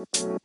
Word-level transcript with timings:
Hello 0.00 0.38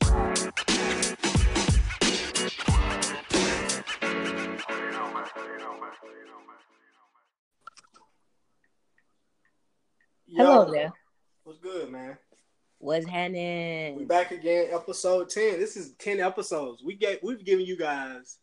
there. 10.69 10.91
What's 11.43 11.59
good, 11.59 11.89
man? 11.89 12.17
What's 12.79 13.07
happening? 13.07 13.95
We 13.95 14.03
back 14.03 14.31
again, 14.31 14.71
episode 14.73 15.29
ten. 15.29 15.57
This 15.57 15.77
is 15.77 15.93
ten 15.93 16.19
episodes. 16.19 16.83
We 16.83 16.95
get 16.95 17.23
we've 17.23 17.45
given 17.45 17.65
you 17.65 17.77
guys 17.77 18.39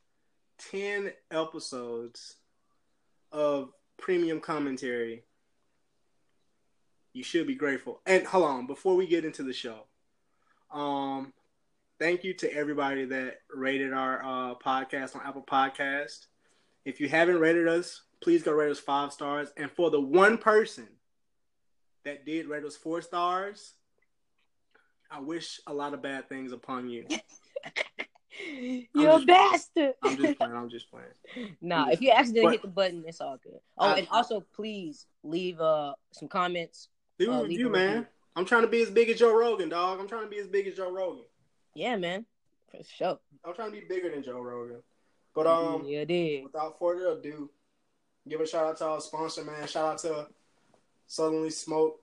ten 0.71 1.13
episodes 1.31 2.37
of 3.31 3.69
premium 3.99 4.41
commentary. 4.41 5.25
You 7.13 7.23
should 7.23 7.47
be 7.47 7.55
grateful. 7.55 8.01
And 8.07 8.27
hold 8.27 8.45
on, 8.45 8.67
before 8.67 8.97
we 8.97 9.07
get 9.07 9.27
into 9.27 9.43
the 9.43 9.53
show, 9.53 9.85
um, 10.73 11.33
thank 11.99 12.25
you 12.25 12.35
to 12.35 12.53
everybody 12.53 13.05
that 13.07 13.39
rated 13.55 13.93
our 13.93 14.23
uh, 14.23 14.55
podcast 14.57 15.15
on 15.17 15.23
Apple 15.27 15.45
Podcast. 15.49 16.27
If 16.85 17.01
you 17.01 17.09
haven't 17.09 17.39
rated 17.39 17.69
us, 17.69 18.03
please 18.23 18.43
go 18.43 18.53
rate 18.53 18.71
us 18.71 18.81
five 18.81 19.13
stars. 19.13 19.53
And 19.57 19.71
for 19.71 19.91
the 19.91 20.01
one 20.01 20.39
person 20.39 20.89
that 22.05 22.27
did 22.27 22.47
rate 22.47 22.65
us 22.65 22.77
four 22.77 23.01
stars, 23.03 23.75
I 25.11 25.21
wish 25.21 25.61
a 25.67 25.73
lot 25.75 25.95
of 25.95 26.03
bad 26.03 26.29
things 26.29 26.53
upon 26.53 26.89
you. 26.89 27.07
You're 28.95 29.21
a 29.21 29.25
bastard. 29.25 29.93
I'm 30.03 30.17
just 30.17 30.39
playing. 30.39 30.53
I'm 30.57 30.71
just 30.71 30.91
playing. 30.91 31.55
nah, 31.61 31.85
I'm 31.85 31.91
if 31.93 32.01
you 32.01 32.09
just- 32.09 32.19
accidentally 32.21 32.45
but- 32.45 32.53
hit 32.53 32.63
the 32.63 32.69
button, 32.69 33.05
it's 33.07 33.21
all 33.21 33.37
good. 33.43 33.61
Oh, 33.79 33.89
I- 33.89 33.99
and 33.99 34.09
also 34.11 34.41
please 34.55 35.07
leave 35.23 35.61
uh 35.61 35.93
some 36.13 36.29
comments. 36.29 36.89
Leave 37.19 37.29
Uh, 37.29 37.33
a 37.33 37.43
review, 37.43 37.69
man. 37.69 37.89
review. 37.99 38.07
I'm 38.35 38.45
trying 38.45 38.63
to 38.63 38.69
be 38.69 38.83
as 38.83 38.91
big 38.91 39.11
as 39.11 39.19
Joe 39.19 39.35
Rogan, 39.35 39.69
dog. 39.69 40.01
I'm 40.01 40.09
trying 40.09 40.25
to 40.25 40.31
be 40.31 40.39
as 40.39 40.47
big 40.47 40.67
as 40.67 40.75
Joe 40.75 40.91
Rogan. 40.91 41.25
Yeah, 41.75 41.97
man, 41.97 42.25
for 42.71 42.83
sure. 42.83 43.19
I'm 43.45 43.55
trying 43.55 43.73
to 43.73 43.81
be 43.81 43.87
bigger 43.87 44.11
than 44.11 44.23
Joe 44.23 44.41
Rogan. 44.41 44.83
But 45.35 45.47
um, 45.47 45.85
yeah, 45.87 46.05
dude. 46.05 46.45
without 46.45 46.79
further 46.79 47.19
ado, 47.19 47.51
give 48.29 48.41
a 48.41 48.47
shout 48.47 48.67
out 48.67 48.77
to 48.79 48.87
our 48.87 49.01
sponsor, 49.01 49.45
man. 49.45 49.67
Shout 49.67 49.93
out 49.93 49.99
to 49.99 50.27
Suddenly 51.07 51.51
Smoked 51.51 52.03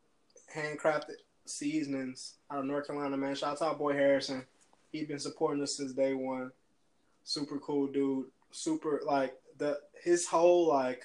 Handcrafted 0.55 1.15
Seasonings 1.45 2.35
out 2.51 2.59
of 2.59 2.65
North 2.65 2.87
Carolina, 2.87 3.17
man. 3.17 3.35
Shout 3.35 3.51
out 3.51 3.57
to 3.59 3.65
our 3.65 3.75
boy 3.75 3.93
Harrison. 3.93 4.45
He's 4.91 5.07
been 5.07 5.19
supporting 5.19 5.61
us 5.63 5.77
since 5.77 5.93
day 5.93 6.13
one. 6.13 6.51
Super 7.23 7.59
cool 7.59 7.87
dude. 7.87 8.27
Super 8.51 9.01
like 9.05 9.35
the 9.57 9.79
his 10.03 10.27
whole 10.27 10.67
like 10.67 11.03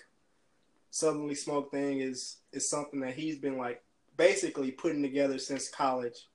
Suddenly 0.91 1.35
Smoked 1.35 1.73
thing 1.73 2.01
is 2.01 2.39
is 2.53 2.69
something 2.69 3.01
that 3.01 3.15
he's 3.15 3.39
been 3.39 3.59
like 3.59 3.83
basically 4.17 4.70
putting 4.70 5.03
together 5.03 5.39
since 5.39 5.69
college. 5.69 6.29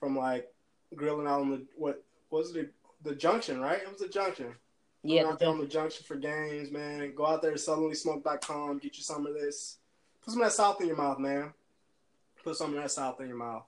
From 0.00 0.16
like 0.16 0.46
grilling 0.94 1.26
out 1.26 1.40
on 1.40 1.50
the 1.50 1.66
what 1.76 2.04
was 2.30 2.54
it 2.54 2.72
the 3.02 3.14
junction, 3.16 3.60
right? 3.60 3.82
It 3.82 3.88
was 3.90 3.98
the 4.00 4.08
junction. 4.08 4.54
Yeah, 5.02 5.24
out 5.26 5.38
there 5.40 5.48
on 5.48 5.58
the 5.58 5.66
junction 5.66 6.04
for 6.06 6.14
games, 6.16 6.70
man. 6.70 7.12
Go 7.16 7.26
out 7.26 7.42
there 7.42 7.50
to 7.52 7.56
suddenlysmoke.com, 7.56 8.78
get 8.78 8.96
you 8.96 9.02
some 9.02 9.26
of 9.26 9.34
this. 9.34 9.78
Put 10.22 10.32
some 10.34 10.42
of 10.42 10.46
that 10.48 10.52
south 10.54 10.80
in 10.80 10.86
your 10.86 10.96
mouth, 10.96 11.18
man. 11.18 11.52
Put 12.44 12.56
some 12.56 12.74
of 12.76 12.80
that 12.82 12.90
south 12.92 13.20
in 13.20 13.26
your 13.28 13.36
mouth. 13.36 13.64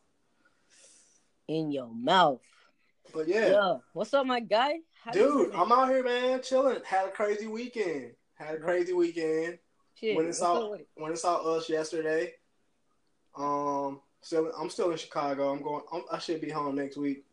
in 1.49 1.73
your 1.73 1.89
mouth. 1.93 2.41
But 3.13 3.27
yeah, 3.27 3.51
Yeah. 3.51 3.77
What's 3.93 4.15
up, 4.15 4.25
my 4.27 4.39
guy? 4.41 4.75
How 5.05 5.11
dude. 5.11 5.53
I'm 5.55 5.73
out 5.73 5.89
here, 5.89 6.05
man, 6.05 6.43
chilling. 6.43 6.79
Had 6.85 7.09
a 7.09 7.11
crazy 7.11 7.49
weekend. 7.49 8.13
Had 8.35 8.55
a 8.55 8.59
crazy 8.61 8.93
weekend. 8.93 9.59
Shit, 9.95 10.17
When 10.17 10.27
what's 10.27 10.39
it's 10.39 10.45
up 10.45 10.55
all 10.57 10.75
it? 10.75 10.89
when 10.95 11.13
it's 11.13 11.25
all 11.25 11.49
us 11.57 11.69
yesterday. 11.69 12.35
Um, 13.37 14.01
still, 14.21 14.53
I'm 14.59 14.71
still 14.71 14.91
in 14.91 14.99
Chicago. 14.99 15.53
I'm 15.53 15.63
going. 15.63 15.83
I'm, 15.93 16.03
I 16.11 16.19
should 16.19 16.41
be 16.41 16.51
home 16.51 16.77
next 16.77 16.97
week. 16.97 17.25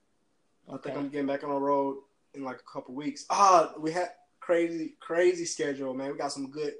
I 0.72 0.78
think 0.78 0.98
I'm 0.98 1.09
getting 1.09 1.28
back 1.28 1.44
on 1.44 1.50
the 1.50 1.56
road 1.56 1.98
in 2.34 2.44
like 2.44 2.59
a 2.59 2.72
couple 2.72 2.94
weeks. 2.94 3.26
Ah, 3.30 3.73
we 3.80 3.92
had 3.92 4.09
crazy, 4.39 4.95
crazy 5.00 5.45
schedule, 5.45 5.94
man. 5.94 6.12
We 6.12 6.17
got 6.17 6.31
some 6.31 6.50
good, 6.50 6.73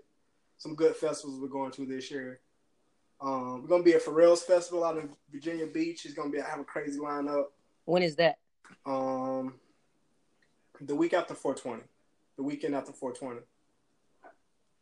some 0.58 0.76
good 0.76 0.96
festivals 0.96 1.40
we're 1.40 1.48
going 1.48 1.72
to 1.72 1.86
this 1.86 2.12
year. 2.12 2.42
Um, 3.20 3.62
we're 3.62 3.70
gonna 3.70 3.84
be 3.84 3.94
at 3.94 4.04
Pharrell's 4.04 4.44
Festival 4.44 4.84
out 4.84 4.98
in 4.98 5.10
Virginia 5.32 5.66
Beach. 5.66 6.06
It's 6.06 6.14
gonna 6.14 6.30
be 6.30 6.40
have 6.40 6.60
a 6.60 6.64
crazy 6.64 7.00
lineup. 7.00 7.46
When 7.86 8.04
is 8.04 8.16
that? 8.18 8.38
Um, 8.86 9.56
the 10.82 10.96
week 10.96 11.14
after 11.14 11.34
420, 11.34 11.84
the 12.36 12.44
weekend 12.44 12.76
after 12.76 12.92
420. 12.92 13.46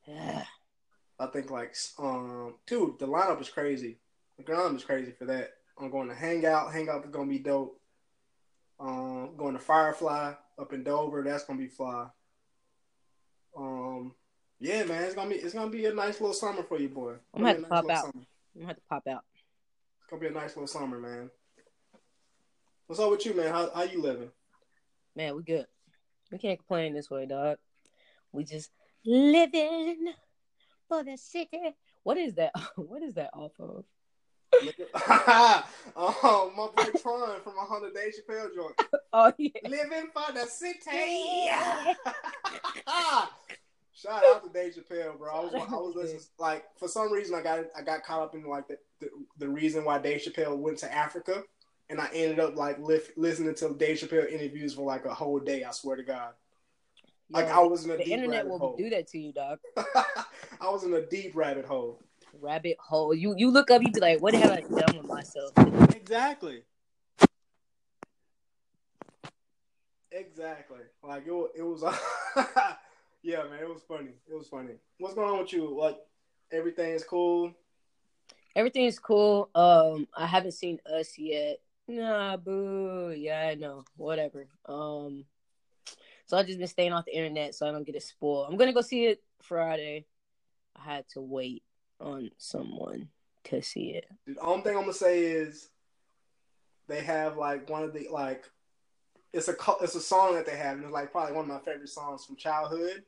Yeah. 0.07 0.43
I 1.19 1.27
think 1.27 1.49
like, 1.49 1.75
um, 1.97 2.55
dude, 2.67 2.99
the 2.99 3.07
lineup 3.07 3.39
is 3.39 3.49
crazy. 3.49 3.99
The 4.38 4.44
lineup 4.44 4.75
is 4.75 4.84
crazy 4.84 5.12
for 5.12 5.25
that. 5.25 5.51
I'm 5.79 5.90
going 5.90 6.09
to 6.09 6.16
Hangout. 6.16 6.73
Hangout 6.73 7.06
is 7.06 7.12
gonna 7.12 7.29
be 7.29 7.40
dope. 7.40 7.79
Um, 8.79 9.35
going 9.38 9.53
to 9.53 9.59
Firefly 9.59 10.34
up 10.59 10.73
in 10.73 10.84
Dover. 10.84 11.23
That's 11.23 11.46
gonna 11.46 11.59
be 11.59 11.68
fly. 11.68 12.07
Um, 13.57 14.13
yeah, 14.59 14.84
man, 14.84 15.03
it's 15.03 15.16
gonna 15.16 15.29
be 15.29 15.35
it's 15.35 15.53
gonna 15.53 15.69
be 15.69 15.85
a 15.85 15.94
nice 15.94 16.19
little 16.19 16.34
summer 16.34 16.63
for 16.63 16.79
you, 16.79 16.90
boy. 16.90 17.16
I'm 17.34 17.44
gonna 17.44 17.47
have 17.47 17.57
to 17.57 17.62
gonna 17.63 17.81
pop 17.81 17.85
nice 17.85 17.97
out. 17.97 18.03
summer. 18.03 18.25
I'm 18.56 18.62
gonna 18.62 18.68
have 18.68 18.75
to 18.78 18.81
pop 18.90 19.07
out. 19.07 19.23
It's 20.01 20.09
gonna 20.09 20.22
be 20.22 20.28
a 20.28 20.31
nice 20.31 20.56
little 20.56 20.67
summer, 20.67 21.00
man. 21.00 21.29
What's 22.88 23.00
up 23.00 23.12
with 23.12 23.25
you, 23.25 23.34
man? 23.34 23.52
How 23.52 23.69
how 23.73 23.84
you 23.84 24.02
living? 24.02 24.31
Man, 25.16 25.35
we 25.35 25.44
good. 25.44 25.66
We 26.31 26.38
can't 26.38 26.59
complain 26.59 26.94
this 26.94 27.09
way, 27.09 27.25
dog. 27.25 27.57
We 28.31 28.44
just 28.44 28.72
living 29.06 30.13
for 30.90 31.03
the 31.03 31.17
city. 31.17 31.75
What 32.03 32.17
is 32.17 32.35
that? 32.35 32.52
What 32.75 33.02
is 33.03 33.16
that 33.16 33.31
off 33.34 33.53
of? 33.59 33.85
oh, 35.95 36.51
my 36.55 36.83
boy 36.83 36.91
Tron 36.99 37.41
from 37.41 37.57
a 37.57 37.66
hundred 37.66 37.93
Dave 37.93 38.13
Chappelle 38.13 38.53
joint. 38.55 38.75
Oh 39.13 39.31
yeah. 39.38 39.49
Living 39.63 40.09
for 40.13 40.33
the 40.33 40.45
city. 40.45 41.47
Shout 43.93 44.23
out 44.25 44.43
to 44.43 44.49
Dave 44.53 44.73
Chappelle, 44.75 45.17
bro. 45.17 45.33
I 45.33 45.39
was, 45.39 45.53
I 45.53 45.75
was 45.75 45.95
listening, 45.95 46.21
like 46.38 46.66
for 46.77 46.89
some 46.89 47.13
reason 47.13 47.33
I 47.33 47.41
got 47.41 47.59
I 47.77 47.81
got 47.81 48.03
caught 48.03 48.21
up 48.23 48.35
in 48.35 48.43
like 48.43 48.67
the, 48.67 48.77
the, 48.99 49.07
the 49.39 49.47
reason 49.47 49.85
why 49.85 49.99
Dave 49.99 50.19
Chappelle 50.21 50.57
went 50.57 50.79
to 50.79 50.93
Africa, 50.93 51.43
and 51.89 52.01
I 52.01 52.09
ended 52.13 52.41
up 52.41 52.57
like 52.57 52.77
li- 52.79 52.99
listening 53.16 53.55
to 53.55 53.73
Dave 53.73 53.97
Chappelle 53.99 54.29
interviews 54.29 54.73
for 54.73 54.85
like 54.85 55.05
a 55.05 55.13
whole 55.13 55.39
day. 55.39 55.63
I 55.63 55.72
swear 55.72 55.95
to 55.95 56.03
God, 56.03 56.33
like 57.29 57.47
I 57.47 57.59
was 57.61 57.85
in 57.85 57.91
a 57.91 57.97
the 57.97 58.03
deep 58.03 58.13
internet 58.13 58.39
rabbit 58.39 58.49
will 58.51 58.59
hole. 58.59 58.75
do 58.75 58.89
that 58.89 59.07
to 59.07 59.17
you, 59.17 59.31
dog. 59.31 59.59
I 59.77 60.69
was 60.69 60.83
in 60.83 60.93
a 60.93 61.05
deep 61.05 61.31
rabbit 61.35 61.66
hole. 61.66 62.03
Rabbit 62.41 62.78
hole. 62.79 63.13
You 63.13 63.35
you 63.38 63.51
look 63.51 63.72
up, 63.72 63.81
you 63.81 63.91
be 63.91 64.00
like, 64.00 64.22
what 64.22 64.34
have 64.34 64.51
I 64.51 64.62
done 64.62 64.97
with 64.97 65.07
myself? 65.07 65.51
Exactly. 65.96 66.63
Exactly. 70.12 70.79
Like 71.03 71.28
it, 71.28 71.51
it 71.57 71.62
was. 71.62 71.84
yeah, 73.22 73.44
man. 73.44 73.59
It 73.62 73.69
was 73.69 73.81
funny. 73.88 74.12
It 74.28 74.34
was 74.34 74.47
funny. 74.47 74.75
What's 74.97 75.13
going 75.13 75.29
on 75.29 75.40
with 75.40 75.51
you? 75.51 75.78
Like 75.78 75.97
everything 76.51 76.91
is 76.91 77.03
cool. 77.03 77.51
Everything's 78.56 78.97
cool. 78.97 79.50
Um, 79.53 80.07
I 80.16 80.25
haven't 80.25 80.53
seen 80.53 80.79
us 80.97 81.17
yet. 81.17 81.59
Nah, 81.88 82.38
boo. 82.38 83.13
Yeah, 83.16 83.50
I 83.52 83.56
know. 83.56 83.84
Whatever. 83.97 84.47
Um, 84.66 85.25
so 86.25 86.38
I've 86.38 86.47
just 86.47 86.59
been 86.59 86.67
staying 86.67 86.94
off 86.94 87.06
the 87.06 87.16
internet 87.16 87.53
so 87.53 87.67
I 87.67 87.72
don't 87.72 87.85
get 87.85 87.96
it 87.96 88.03
spoiled. 88.03 88.47
I'm 88.50 88.57
gonna 88.57 88.73
go 88.73 88.81
see 88.81 89.07
it 89.07 89.22
Friday. 89.41 90.06
I 90.78 90.84
had 90.84 91.09
to 91.09 91.22
wait 91.22 91.63
on 92.00 92.31
someone 92.38 93.09
to 93.45 93.61
see 93.61 93.89
it. 93.89 94.06
The 94.25 94.39
only 94.39 94.63
thing 94.63 94.75
I'm 94.75 94.83
gonna 94.83 94.94
say 94.94 95.23
is 95.23 95.69
they 96.88 97.01
have 97.01 97.38
like 97.38 97.69
one 97.69 97.83
of 97.83 97.94
the 97.94 98.07
like 98.11 98.50
it's 99.33 99.47
a 99.47 99.56
it's 99.81 99.95
a 99.95 100.01
song 100.01 100.35
that 100.35 100.45
they 100.45 100.55
have 100.55 100.78
and 100.78 100.85
it's 100.85 100.94
like 100.94 101.11
probably 101.11 101.35
one 101.35 101.45
of 101.45 101.50
my 101.50 101.59
favorite 101.59 101.89
songs 101.89 102.25
from 102.25 102.35
childhood 102.35 103.03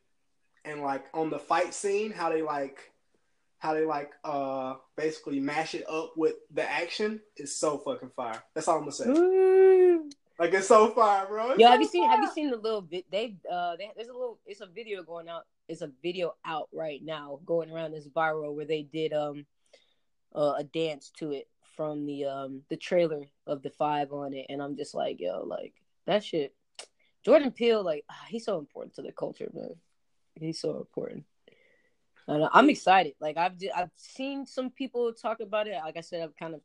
and 0.66 0.82
like 0.82 1.06
on 1.14 1.30
the 1.30 1.40
fight 1.40 1.74
scene 1.74 2.12
how 2.12 2.30
they 2.30 2.42
like 2.42 2.92
how 3.60 3.74
they 3.74 3.86
like 3.86 4.12
uh 4.24 4.76
basically 4.96 5.40
mash 5.40 5.74
it 5.74 5.86
up 5.90 6.14
with 6.16 6.36
the 6.54 6.70
action 6.70 7.20
is 7.38 7.56
so 7.56 7.78
fucking 7.78 8.12
fire. 8.16 8.42
That's 8.54 8.68
all 8.68 8.76
I'm 8.76 8.82
gonna 8.82 8.92
say. 8.92 9.08
Ooh. 9.08 9.57
Like 10.40 10.54
it's 10.54 10.68
so 10.68 10.90
fire, 10.90 11.26
bro. 11.28 11.52
It's 11.52 11.60
Yo, 11.60 11.66
so 11.66 11.72
have 11.72 11.82
you 11.82 11.88
seen? 11.88 12.10
Have 12.10 12.20
you 12.22 12.32
seen 12.32 12.52
the 12.52 12.58
little? 12.58 12.82
Vi- 12.82 13.06
they 13.12 13.38
uh, 13.52 13.76
they, 13.76 13.90
there's 13.96 14.10
a 14.10 14.14
little. 14.14 14.40
It's 14.46 14.62
a 14.62 14.68
video 14.68 15.02
going 15.02 15.28
out. 15.28 15.44
It's 15.68 15.82
a 15.82 15.92
video 16.04 16.36
out 16.46 16.70
right 16.72 17.02
now, 17.04 17.40
going 17.46 17.72
around 17.72 17.92
this 17.92 18.08
viral 18.08 18.54
where 18.54 18.66
they 18.66 18.84
did 18.84 19.14
um, 19.14 19.46
uh, 20.36 20.54
a 20.58 20.64
dance 20.64 21.12
to 21.18 21.32
it 21.32 21.48
from 21.76 22.06
the 22.06 22.26
um 22.26 22.62
the 22.70 22.78
trailer 22.78 23.24
of 23.48 23.64
the 23.64 23.72
five 23.72 24.12
on 24.14 24.34
it, 24.34 24.46
and 24.50 24.62
I'm 24.62 24.78
just 24.78 24.94
like, 24.94 25.20
yo, 25.20 25.44
like 25.44 25.74
that 26.06 26.24
shit. 26.24 26.54
Jordan 27.26 27.52
Peele, 27.52 27.84
like 27.84 28.06
ah, 28.10 28.26
he's 28.28 28.46
so 28.46 28.60
important 28.60 28.96
to 28.96 29.02
the 29.02 29.12
culture, 29.12 29.50
man. 29.54 29.76
He's 30.36 30.62
so 30.62 30.78
important. 30.78 31.26
And 32.28 32.48
I'm 32.54 32.70
excited. 32.70 33.14
Like 33.20 33.38
I've 33.38 33.54
I've 33.76 33.90
seen 33.96 34.46
some 34.46 34.70
people 34.70 35.12
talk 35.14 35.40
about 35.40 35.68
it. 35.68 35.76
Like 35.84 35.98
I 35.98 36.02
said, 36.02 36.22
I've 36.22 36.38
kind 36.38 36.54
of 36.54 36.62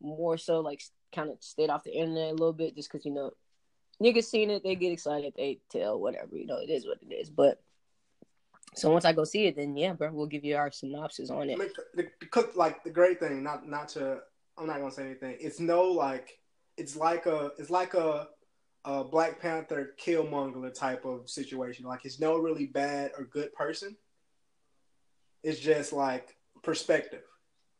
more 0.00 0.38
so 0.38 0.60
like 0.60 0.82
kind 1.14 1.30
of 1.30 1.36
stayed 1.40 1.70
off 1.70 1.84
the 1.84 1.96
internet 1.96 2.30
a 2.30 2.32
little 2.32 2.52
bit 2.52 2.76
just 2.76 2.90
because 2.90 3.04
you 3.04 3.12
know 3.12 3.32
niggas 4.02 4.24
seen 4.24 4.50
it, 4.50 4.62
they 4.62 4.74
get 4.74 4.92
excited, 4.92 5.32
they 5.36 5.60
tell 5.70 5.98
whatever, 5.98 6.36
you 6.36 6.46
know, 6.46 6.58
it 6.58 6.70
is 6.70 6.86
what 6.86 6.98
it 7.08 7.12
is. 7.14 7.30
But 7.30 7.60
so 8.74 8.90
once 8.90 9.04
I 9.04 9.12
go 9.12 9.24
see 9.24 9.46
it, 9.46 9.56
then 9.56 9.76
yeah, 9.76 9.92
bro, 9.92 10.10
we'll 10.12 10.26
give 10.26 10.44
you 10.44 10.56
our 10.56 10.70
synopsis 10.70 11.30
on 11.30 11.50
it. 11.50 11.58
mean, 11.58 11.68
the, 11.94 12.08
the, 12.20 12.26
cook- 12.26 12.56
like 12.56 12.82
the 12.84 12.90
great 12.90 13.20
thing, 13.20 13.42
not 13.42 13.68
not 13.68 13.88
to, 13.90 14.20
I'm 14.58 14.66
not 14.66 14.78
gonna 14.78 14.90
say 14.90 15.04
anything. 15.04 15.36
It's 15.40 15.60
no 15.60 15.84
like, 15.84 16.38
it's 16.76 16.96
like 16.96 17.26
a 17.26 17.52
it's 17.58 17.70
like 17.70 17.94
a, 17.94 18.28
a 18.84 19.04
Black 19.04 19.40
Panther 19.40 19.94
Killmonger 20.00 20.74
type 20.74 21.04
of 21.04 21.30
situation. 21.30 21.86
Like 21.86 22.04
it's 22.04 22.20
no 22.20 22.38
really 22.38 22.66
bad 22.66 23.12
or 23.16 23.24
good 23.24 23.52
person. 23.54 23.96
It's 25.42 25.60
just 25.60 25.92
like 25.92 26.36
perspective. 26.62 27.22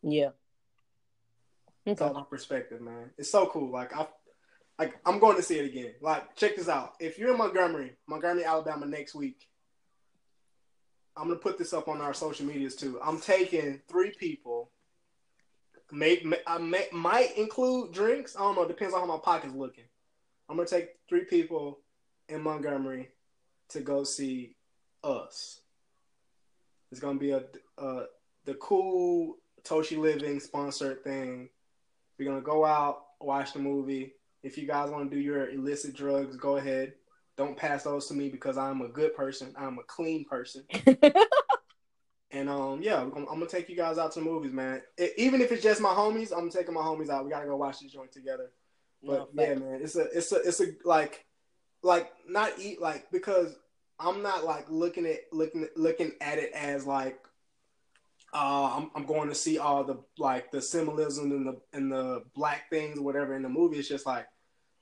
Yeah. 0.02 0.30
It's 1.86 2.00
all 2.00 2.10
about 2.10 2.30
perspective, 2.30 2.80
man. 2.80 3.10
It's 3.18 3.30
so 3.30 3.46
cool. 3.46 3.70
Like 3.70 3.94
I, 3.96 4.06
like 4.78 4.98
I'm 5.04 5.18
going 5.18 5.36
to 5.36 5.42
see 5.42 5.58
it 5.58 5.66
again. 5.66 5.92
Like 6.00 6.34
check 6.36 6.56
this 6.56 6.68
out. 6.68 6.94
If 7.00 7.18
you're 7.18 7.30
in 7.30 7.38
Montgomery, 7.38 7.92
Montgomery, 8.06 8.44
Alabama, 8.44 8.86
next 8.86 9.14
week, 9.14 9.48
I'm 11.16 11.28
gonna 11.28 11.38
put 11.38 11.58
this 11.58 11.72
up 11.72 11.88
on 11.88 12.00
our 12.00 12.14
social 12.14 12.46
medias 12.46 12.74
too. 12.74 12.98
I'm 13.02 13.20
taking 13.20 13.80
three 13.88 14.10
people. 14.10 14.70
May, 15.92 16.20
may 16.24 16.38
I 16.46 16.58
may, 16.58 16.88
might 16.92 17.36
include 17.36 17.92
drinks. 17.92 18.34
I 18.34 18.40
don't 18.40 18.56
know. 18.56 18.66
Depends 18.66 18.94
on 18.94 19.00
how 19.00 19.06
my 19.06 19.20
pocket's 19.22 19.54
looking. 19.54 19.84
I'm 20.48 20.56
gonna 20.56 20.68
take 20.68 20.90
three 21.08 21.24
people 21.24 21.80
in 22.28 22.42
Montgomery 22.42 23.10
to 23.70 23.80
go 23.80 24.02
see 24.04 24.56
us. 25.04 25.60
It's 26.90 27.00
gonna 27.00 27.18
be 27.18 27.30
a, 27.30 27.44
a 27.78 28.04
the 28.44 28.54
cool 28.54 29.36
Toshi 29.62 29.98
Living 29.98 30.40
sponsored 30.40 31.04
thing. 31.04 31.48
We're 32.24 32.30
gonna 32.30 32.42
go 32.42 32.64
out, 32.64 33.04
watch 33.20 33.52
the 33.52 33.58
movie. 33.58 34.14
If 34.42 34.56
you 34.56 34.66
guys 34.66 34.90
want 34.90 35.10
to 35.10 35.14
do 35.14 35.20
your 35.20 35.50
illicit 35.50 35.94
drugs, 35.94 36.36
go 36.36 36.56
ahead. 36.56 36.94
Don't 37.36 37.56
pass 37.56 37.82
those 37.82 38.06
to 38.06 38.14
me 38.14 38.30
because 38.30 38.56
I'm 38.56 38.80
a 38.80 38.88
good 38.88 39.14
person. 39.14 39.54
I'm 39.58 39.78
a 39.78 39.82
clean 39.82 40.24
person. 40.24 40.64
and 42.30 42.48
um, 42.48 42.80
yeah, 42.80 43.02
I'm, 43.02 43.12
I'm, 43.14 43.24
gonna 43.24 43.46
take 43.46 43.68
you 43.68 43.76
guys 43.76 43.98
out 43.98 44.12
to 44.12 44.20
the 44.20 44.24
movies, 44.24 44.52
man. 44.52 44.80
It, 44.96 45.12
even 45.18 45.42
if 45.42 45.52
it's 45.52 45.62
just 45.62 45.82
my 45.82 45.90
homies, 45.90 46.32
I'm 46.34 46.48
taking 46.48 46.72
my 46.72 46.80
homies 46.80 47.10
out. 47.10 47.24
We 47.24 47.30
gotta 47.30 47.46
go 47.46 47.56
watch 47.56 47.80
this 47.80 47.92
joint 47.92 48.12
together. 48.12 48.50
But 49.02 49.34
no, 49.34 49.42
yeah, 49.42 49.54
man, 49.56 49.80
it's 49.82 49.96
a, 49.96 50.04
it's 50.04 50.32
a, 50.32 50.36
it's 50.36 50.60
a 50.60 50.68
like, 50.84 51.26
like 51.82 52.10
not 52.26 52.52
eat 52.58 52.80
like 52.80 53.10
because 53.10 53.54
I'm 53.98 54.22
not 54.22 54.44
like 54.44 54.70
looking 54.70 55.04
at 55.04 55.20
looking 55.30 55.68
looking 55.76 56.12
at 56.22 56.38
it 56.38 56.52
as 56.54 56.86
like 56.86 57.18
uh, 58.34 58.72
I'm, 58.76 58.90
I'm 58.96 59.06
going 59.06 59.28
to 59.28 59.34
see 59.34 59.58
all 59.58 59.84
the 59.84 59.98
like 60.18 60.50
the 60.50 60.60
symbolism 60.60 61.30
and 61.30 61.46
the 61.46 61.60
and 61.72 61.90
the 61.90 62.24
black 62.34 62.68
things, 62.68 62.98
whatever 62.98 63.34
in 63.34 63.42
the 63.42 63.48
movie. 63.48 63.78
It's 63.78 63.88
just 63.88 64.06
like 64.06 64.26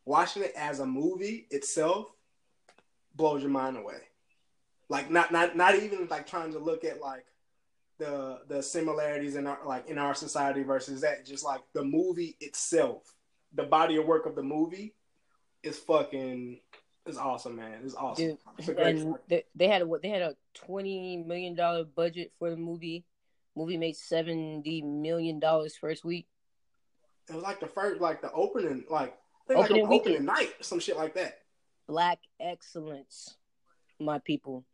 watching 0.06 0.42
it 0.42 0.52
as 0.56 0.80
a 0.80 0.86
movie 0.86 1.46
itself 1.50 2.06
blows 3.14 3.42
your 3.42 3.50
mind 3.50 3.76
away. 3.76 3.98
Like 4.88 5.10
not 5.10 5.32
not 5.32 5.54
not 5.54 5.74
even 5.76 6.08
like 6.08 6.26
trying 6.26 6.52
to 6.52 6.58
look 6.58 6.84
at 6.84 7.00
like 7.00 7.26
the 7.98 8.40
the 8.48 8.62
similarities 8.62 9.36
in 9.36 9.46
our 9.46 9.58
like 9.66 9.86
in 9.88 9.98
our 9.98 10.14
society 10.14 10.62
versus 10.62 11.02
that. 11.02 11.26
Just 11.26 11.44
like 11.44 11.60
the 11.74 11.84
movie 11.84 12.36
itself, 12.40 13.14
the 13.52 13.64
body 13.64 13.96
of 13.96 14.06
work 14.06 14.24
of 14.24 14.34
the 14.34 14.42
movie 14.42 14.94
is 15.62 15.78
fucking 15.78 16.58
is 17.06 17.18
awesome, 17.18 17.56
man. 17.56 17.80
It's 17.84 17.94
awesome. 17.94 18.38
Dude, 18.58 18.78
and 18.78 19.14
they, 19.28 19.44
they 19.54 19.68
had 19.68 19.82
a 19.82 19.86
what 19.86 20.00
they 20.00 20.08
had 20.08 20.22
a 20.22 20.36
twenty 20.54 21.18
million 21.18 21.54
dollar 21.54 21.84
budget 21.84 22.32
for 22.38 22.48
the 22.48 22.56
movie 22.56 23.04
Movie 23.56 23.76
made 23.76 23.96
seventy 23.96 24.82
million 24.82 25.38
dollars 25.38 25.76
first 25.76 26.04
week. 26.04 26.26
It 27.28 27.34
was 27.34 27.42
like 27.42 27.60
the 27.60 27.66
first, 27.66 28.00
like 28.00 28.20
the 28.20 28.32
opening, 28.32 28.84
like 28.90 29.16
opening, 29.48 29.84
like 29.84 29.92
opening 29.92 30.24
night, 30.24 30.54
some 30.60 30.80
shit 30.80 30.96
like 30.96 31.14
that. 31.14 31.40
Black 31.86 32.18
excellence, 32.40 33.36
my 34.00 34.18
people. 34.18 34.64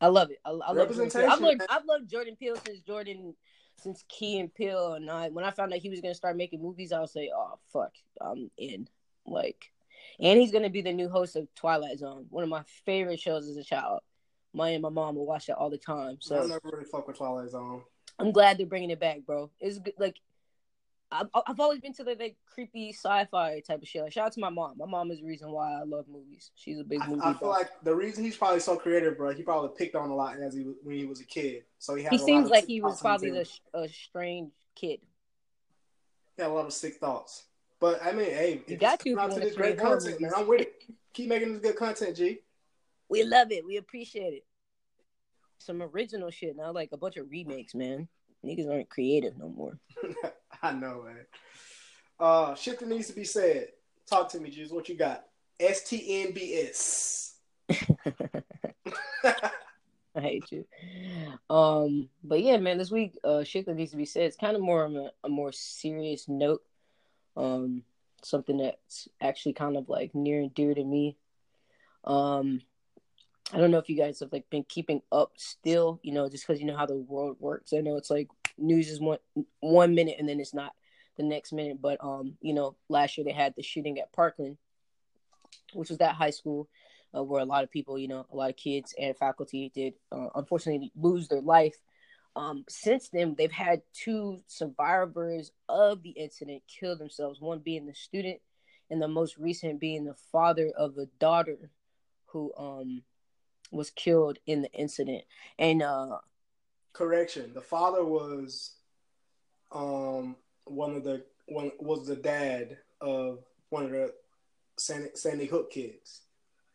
I 0.00 0.08
love 0.08 0.30
it. 0.30 0.38
I, 0.44 0.50
I 0.50 0.52
love 0.52 0.76
Representation. 0.76 1.30
I've 1.30 1.40
loved, 1.40 1.62
I've 1.68 1.84
loved 1.84 2.10
Jordan 2.10 2.36
Peele 2.36 2.56
since 2.66 2.80
Jordan, 2.80 3.34
since 3.76 4.04
Key 4.08 4.38
and 4.40 4.52
Peele, 4.52 4.94
and 4.94 5.10
I 5.10 5.28
when 5.28 5.44
I 5.44 5.50
found 5.50 5.72
out 5.72 5.78
he 5.78 5.90
was 5.90 6.00
gonna 6.00 6.14
start 6.14 6.36
making 6.36 6.62
movies, 6.62 6.92
I 6.92 7.00
was 7.00 7.14
like, 7.14 7.30
oh 7.34 7.58
fuck, 7.72 7.92
I'm 8.20 8.50
in. 8.56 8.88
Like, 9.26 9.72
and 10.20 10.38
he's 10.38 10.52
gonna 10.52 10.70
be 10.70 10.82
the 10.82 10.92
new 10.92 11.08
host 11.08 11.36
of 11.36 11.52
Twilight 11.54 11.98
Zone, 11.98 12.26
one 12.30 12.44
of 12.44 12.50
my 12.50 12.62
favorite 12.84 13.20
shows 13.20 13.48
as 13.48 13.56
a 13.56 13.64
child 13.64 14.00
my 14.56 14.70
and 14.70 14.82
my 14.82 14.88
mom 14.88 15.14
will 15.14 15.26
watch 15.26 15.46
that 15.46 15.56
all 15.56 15.70
the 15.70 15.78
time. 15.78 16.16
So 16.20 16.42
I 16.42 16.46
never 16.46 16.60
really 16.64 16.84
fuck 16.84 17.06
with 17.06 17.18
Twilight 17.18 17.50
Zone. 17.50 17.82
I'm 18.18 18.32
glad 18.32 18.58
they're 18.58 18.66
bringing 18.66 18.90
it 18.90 18.98
back, 18.98 19.20
bro. 19.26 19.50
It's 19.60 19.78
good. 19.78 19.94
Like 19.98 20.16
I've, 21.12 21.28
I've 21.46 21.60
always 21.60 21.80
been 21.80 21.92
to 21.94 22.04
the 22.04 22.16
like 22.18 22.36
creepy 22.52 22.90
sci-fi 22.92 23.60
type 23.60 23.82
of 23.82 23.86
shit. 23.86 24.02
Like, 24.02 24.12
shout 24.12 24.26
out 24.26 24.32
to 24.32 24.40
my 24.40 24.48
mom. 24.48 24.74
My 24.78 24.86
mom 24.86 25.10
is 25.10 25.20
the 25.20 25.26
reason 25.26 25.50
why 25.50 25.72
I 25.72 25.84
love 25.84 26.06
movies. 26.10 26.50
She's 26.56 26.80
a 26.80 26.84
big 26.84 27.06
movie. 27.06 27.20
I, 27.22 27.30
I 27.30 27.34
feel 27.34 27.50
like 27.50 27.70
the 27.84 27.94
reason 27.94 28.24
he's 28.24 28.36
probably 28.36 28.60
so 28.60 28.76
creative, 28.76 29.16
bro. 29.16 29.32
He 29.32 29.42
probably 29.42 29.70
picked 29.76 29.94
on 29.94 30.10
a 30.10 30.14
lot 30.14 30.38
as 30.40 30.54
he 30.54 30.62
when 30.82 30.96
he 30.96 31.04
was 31.04 31.20
a 31.20 31.24
kid. 31.24 31.62
So 31.78 31.94
he 31.94 32.02
had. 32.02 32.12
He 32.12 32.18
seems 32.18 32.50
like 32.50 32.66
he 32.66 32.80
was 32.80 33.00
probably 33.00 33.30
the, 33.30 33.48
a 33.74 33.88
strange 33.88 34.50
kid. 34.74 35.00
He 36.36 36.42
had 36.42 36.50
a 36.50 36.54
lot 36.54 36.66
of 36.66 36.72
sick 36.72 36.96
thoughts. 36.96 37.44
But 37.78 38.02
I 38.02 38.12
mean, 38.12 38.30
hey, 38.30 38.62
you 38.66 38.76
got 38.76 39.00
to. 39.00 39.14
to 39.14 39.40
this 39.40 39.54
great 39.54 39.78
content, 39.78 40.20
man. 40.20 40.32
I'm 40.34 40.48
with 40.48 40.62
it. 40.62 40.72
Keep 41.12 41.28
making 41.28 41.52
this 41.52 41.62
good 41.62 41.76
content, 41.76 42.16
G. 42.16 42.40
We 43.08 43.24
love 43.24 43.52
it. 43.52 43.64
We 43.64 43.76
appreciate 43.76 44.34
it 44.34 44.44
some 45.58 45.82
original 45.82 46.30
shit, 46.30 46.56
not 46.56 46.74
like 46.74 46.90
a 46.92 46.96
bunch 46.96 47.16
of 47.16 47.30
remakes, 47.30 47.74
man. 47.74 48.08
Niggas 48.44 48.70
aren't 48.70 48.88
creative 48.88 49.36
no 49.36 49.48
more. 49.48 49.78
I 50.62 50.72
know, 50.72 51.04
man. 51.06 51.26
Uh, 52.18 52.54
shit 52.54 52.78
that 52.78 52.88
needs 52.88 53.08
to 53.08 53.14
be 53.14 53.24
said. 53.24 53.68
Talk 54.08 54.30
to 54.30 54.40
me, 54.40 54.50
Juice. 54.50 54.70
What 54.70 54.88
you 54.88 54.94
got? 54.94 55.24
STNBS. 55.60 57.32
I 60.14 60.20
hate 60.20 60.50
you. 60.50 60.64
Um, 61.50 62.08
but 62.22 62.40
yeah, 62.42 62.56
man, 62.58 62.78
this 62.78 62.90
week, 62.90 63.18
uh, 63.24 63.44
shit 63.44 63.66
that 63.66 63.74
needs 63.74 63.90
to 63.90 63.96
be 63.96 64.06
said. 64.06 64.22
It's 64.22 64.36
kind 64.36 64.56
of 64.56 64.62
more 64.62 64.84
of 64.84 64.94
a, 64.94 65.10
a 65.24 65.28
more 65.28 65.52
serious 65.52 66.28
note. 66.28 66.62
Um, 67.36 67.82
something 68.22 68.56
that's 68.56 69.08
actually 69.20 69.52
kind 69.54 69.76
of 69.76 69.88
like 69.88 70.14
near 70.14 70.40
and 70.40 70.54
dear 70.54 70.72
to 70.72 70.84
me. 70.84 71.16
Um, 72.04 72.62
I 73.52 73.58
don't 73.58 73.70
know 73.70 73.78
if 73.78 73.88
you 73.88 73.96
guys 73.96 74.20
have 74.20 74.32
like 74.32 74.48
been 74.50 74.64
keeping 74.64 75.02
up 75.12 75.32
still, 75.36 76.00
you 76.02 76.12
know, 76.12 76.28
just 76.28 76.46
because 76.46 76.60
you 76.60 76.66
know 76.66 76.76
how 76.76 76.86
the 76.86 76.96
world 76.96 77.36
works. 77.38 77.72
I 77.72 77.80
know 77.80 77.96
it's 77.96 78.10
like 78.10 78.28
news 78.58 78.88
is 78.88 79.00
one 79.00 79.18
one 79.60 79.94
minute 79.94 80.16
and 80.18 80.28
then 80.28 80.40
it's 80.40 80.54
not 80.54 80.72
the 81.16 81.22
next 81.22 81.52
minute. 81.52 81.80
But 81.80 82.02
um, 82.02 82.36
you 82.40 82.54
know, 82.54 82.76
last 82.88 83.16
year 83.16 83.24
they 83.24 83.32
had 83.32 83.54
the 83.56 83.62
shooting 83.62 84.00
at 84.00 84.12
Parkland, 84.12 84.56
which 85.74 85.90
was 85.90 85.98
that 85.98 86.16
high 86.16 86.30
school 86.30 86.68
uh, 87.16 87.22
where 87.22 87.40
a 87.40 87.46
lot 87.46 87.62
of 87.62 87.70
people, 87.70 87.98
you 87.98 88.08
know, 88.08 88.26
a 88.32 88.36
lot 88.36 88.50
of 88.50 88.56
kids 88.56 88.94
and 88.98 89.16
faculty 89.16 89.70
did 89.74 89.94
uh, 90.10 90.28
unfortunately 90.34 90.90
lose 90.96 91.28
their 91.28 91.40
life. 91.40 91.76
Um, 92.34 92.64
since 92.68 93.08
then, 93.08 93.34
they've 93.38 93.50
had 93.50 93.80
two 93.94 94.40
survivors 94.46 95.52
of 95.68 96.02
the 96.02 96.10
incident 96.10 96.62
kill 96.68 96.96
themselves. 96.96 97.40
One 97.40 97.60
being 97.60 97.86
the 97.86 97.94
student, 97.94 98.40
and 98.90 99.00
the 99.00 99.08
most 99.08 99.38
recent 99.38 99.80
being 99.80 100.04
the 100.04 100.16
father 100.32 100.70
of 100.76 100.94
the 100.94 101.08
daughter 101.18 101.70
who 102.26 102.52
um 102.56 103.02
was 103.70 103.90
killed 103.90 104.38
in 104.46 104.62
the 104.62 104.72
incident. 104.72 105.24
And 105.58 105.82
uh 105.82 106.18
correction, 106.92 107.52
the 107.54 107.60
father 107.60 108.04
was 108.04 108.72
um 109.72 110.36
one 110.64 110.96
of 110.96 111.04
the 111.04 111.24
one 111.46 111.72
was 111.78 112.06
the 112.06 112.16
dad 112.16 112.78
of 113.00 113.44
one 113.70 113.84
of 113.84 113.90
the 113.90 114.12
Sandy, 114.78 115.10
Sandy 115.14 115.46
Hook 115.46 115.70
kids. 115.70 116.22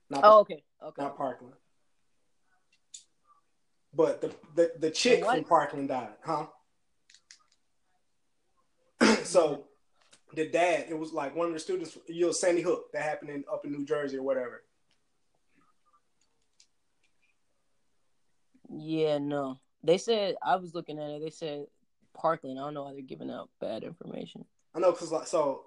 Not 0.09 0.21
oh, 0.23 0.39
okay. 0.39 0.63
Okay. 0.83 1.01
Not 1.01 1.17
Parkland. 1.17 1.53
But 3.93 4.21
the 4.21 4.33
the, 4.55 4.71
the 4.79 4.91
chick 4.91 5.23
from 5.25 5.43
Parkland 5.43 5.89
died, 5.89 6.13
huh? 6.23 6.47
so 9.23 9.65
the 10.33 10.47
dad, 10.47 10.85
it 10.89 10.97
was 10.97 11.11
like 11.11 11.35
one 11.35 11.47
of 11.47 11.53
the 11.53 11.59
students, 11.59 11.97
you 12.07 12.25
know, 12.25 12.31
Sandy 12.31 12.61
Hook 12.61 12.91
that 12.93 13.03
happened 13.03 13.31
in 13.31 13.43
up 13.51 13.65
in 13.65 13.71
New 13.71 13.85
Jersey 13.85 14.17
or 14.17 14.23
whatever. 14.23 14.63
Yeah, 18.71 19.17
no. 19.17 19.59
They 19.83 19.97
said 19.97 20.35
I 20.43 20.55
was 20.57 20.73
looking 20.73 20.99
at 20.99 21.09
it. 21.09 21.21
They 21.21 21.29
said 21.29 21.65
Parkland. 22.13 22.59
I 22.59 22.63
don't 22.63 22.73
know 22.73 22.83
why 22.83 22.93
they're 22.93 23.01
giving 23.01 23.31
out 23.31 23.49
bad 23.59 23.83
information. 23.83 24.45
I 24.73 24.79
know 24.79 24.91
because 24.91 25.11
like 25.11 25.27
so, 25.27 25.63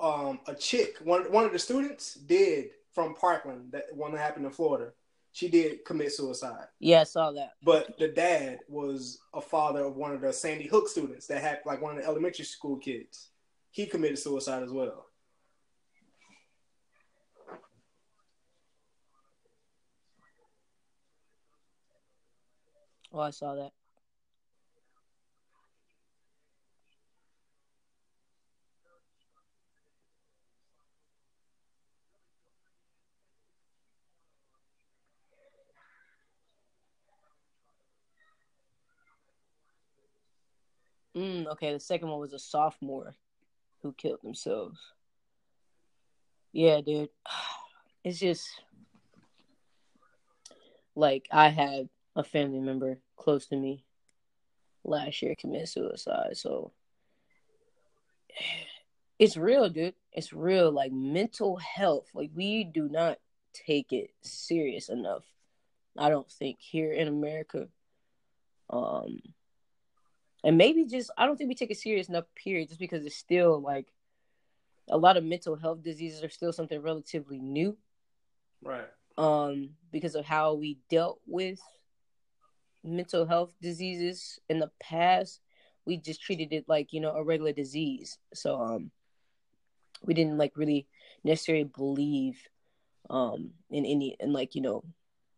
um, 0.00 0.40
a 0.46 0.54
chick 0.54 0.98
one 1.02 1.30
one 1.32 1.44
of 1.44 1.52
the 1.52 1.58
students 1.58 2.14
did 2.14 2.70
from 2.92 3.14
Parkland 3.14 3.72
that 3.72 3.84
one 3.94 4.12
that 4.12 4.18
happened 4.18 4.46
in 4.46 4.52
Florida. 4.52 4.92
She 5.32 5.48
did 5.48 5.84
commit 5.84 6.12
suicide. 6.12 6.66
Yeah, 6.78 7.00
I 7.00 7.04
saw 7.04 7.32
that. 7.32 7.54
But 7.64 7.98
the 7.98 8.06
dad 8.06 8.60
was 8.68 9.18
a 9.34 9.40
father 9.40 9.84
of 9.84 9.96
one 9.96 10.12
of 10.12 10.20
the 10.20 10.32
Sandy 10.32 10.68
Hook 10.68 10.88
students 10.88 11.26
that 11.26 11.42
had 11.42 11.58
like 11.66 11.82
one 11.82 11.96
of 11.96 12.02
the 12.02 12.08
elementary 12.08 12.44
school 12.44 12.76
kids. 12.76 13.30
He 13.72 13.86
committed 13.86 14.20
suicide 14.20 14.62
as 14.62 14.70
well. 14.70 15.06
Oh, 23.16 23.20
I 23.20 23.30
saw 23.30 23.54
that. 23.54 23.70
Mm, 41.16 41.46
okay, 41.52 41.72
the 41.72 41.78
second 41.78 42.08
one 42.08 42.18
was 42.18 42.32
a 42.32 42.38
sophomore 42.40 43.14
who 43.82 43.92
killed 43.92 44.22
themselves. 44.24 44.80
Yeah, 46.52 46.80
dude. 46.80 47.10
It's 48.04 48.18
just 48.18 48.46
like 50.94 51.26
I 51.32 51.48
had 51.48 51.88
a 52.14 52.22
family 52.22 52.60
member 52.60 52.98
close 53.16 53.46
to 53.46 53.56
me 53.56 53.84
last 54.84 55.22
year 55.22 55.34
commit 55.38 55.68
suicide. 55.68 56.36
So 56.36 56.72
it's 59.18 59.36
real, 59.36 59.68
dude. 59.68 59.94
It's 60.12 60.32
real. 60.32 60.70
Like 60.70 60.92
mental 60.92 61.56
health. 61.56 62.08
Like 62.14 62.30
we 62.34 62.64
do 62.64 62.88
not 62.88 63.18
take 63.52 63.92
it 63.92 64.10
serious 64.22 64.88
enough. 64.88 65.24
I 65.96 66.08
don't 66.08 66.30
think 66.30 66.58
here 66.60 66.92
in 66.92 67.08
America. 67.08 67.68
Um 68.70 69.20
and 70.42 70.58
maybe 70.58 70.84
just 70.84 71.10
I 71.16 71.26
don't 71.26 71.36
think 71.36 71.48
we 71.48 71.54
take 71.54 71.70
it 71.70 71.78
serious 71.78 72.08
enough, 72.08 72.26
period, 72.34 72.68
just 72.68 72.80
because 72.80 73.04
it's 73.06 73.16
still 73.16 73.60
like 73.60 73.86
a 74.90 74.98
lot 74.98 75.16
of 75.16 75.24
mental 75.24 75.56
health 75.56 75.82
diseases 75.82 76.22
are 76.22 76.28
still 76.28 76.52
something 76.52 76.80
relatively 76.80 77.38
new. 77.38 77.76
Right. 78.62 78.88
Um, 79.16 79.70
because 79.92 80.14
of 80.14 80.24
how 80.24 80.54
we 80.54 80.78
dealt 80.90 81.20
with 81.26 81.60
mental 82.84 83.26
health 83.26 83.52
diseases 83.60 84.38
in 84.48 84.58
the 84.58 84.70
past, 84.78 85.40
we 85.86 85.96
just 85.96 86.22
treated 86.22 86.52
it 86.52 86.66
like, 86.68 86.92
you 86.92 87.00
know, 87.00 87.12
a 87.12 87.24
regular 87.24 87.52
disease. 87.52 88.18
So 88.34 88.60
um 88.60 88.90
we 90.02 90.14
didn't 90.14 90.38
like 90.38 90.52
really 90.56 90.86
necessarily 91.24 91.64
believe 91.64 92.48
um 93.10 93.50
in 93.70 93.84
any 93.84 94.16
and 94.20 94.32
like, 94.32 94.54
you 94.54 94.60
know, 94.60 94.84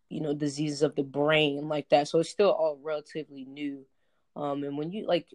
you 0.09 0.21
know, 0.21 0.35
diseases 0.35 0.83
of 0.83 0.95
the 0.95 1.03
brain 1.03 1.69
like 1.69 1.89
that. 1.91 2.09
So 2.09 2.19
it's 2.19 2.31
still 2.31 2.51
all 2.51 2.79
relatively 2.83 3.45
new. 3.45 3.87
Um 4.35 4.65
and 4.65 4.77
when 4.77 4.93
you 4.93 5.07
like 5.07 5.29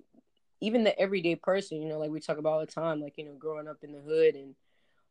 even 0.59 0.83
the 0.83 0.97
everyday 0.99 1.35
person, 1.35 1.81
you 1.81 1.89
know, 1.89 1.97
like 1.97 2.11
we 2.11 2.19
talk 2.19 2.37
about 2.37 2.53
all 2.53 2.59
the 2.59 2.67
time, 2.67 3.01
like, 3.01 3.17
you 3.17 3.25
know, 3.25 3.33
growing 3.33 3.67
up 3.67 3.77
in 3.83 3.93
the 3.93 3.99
hood 4.01 4.35
and 4.35 4.55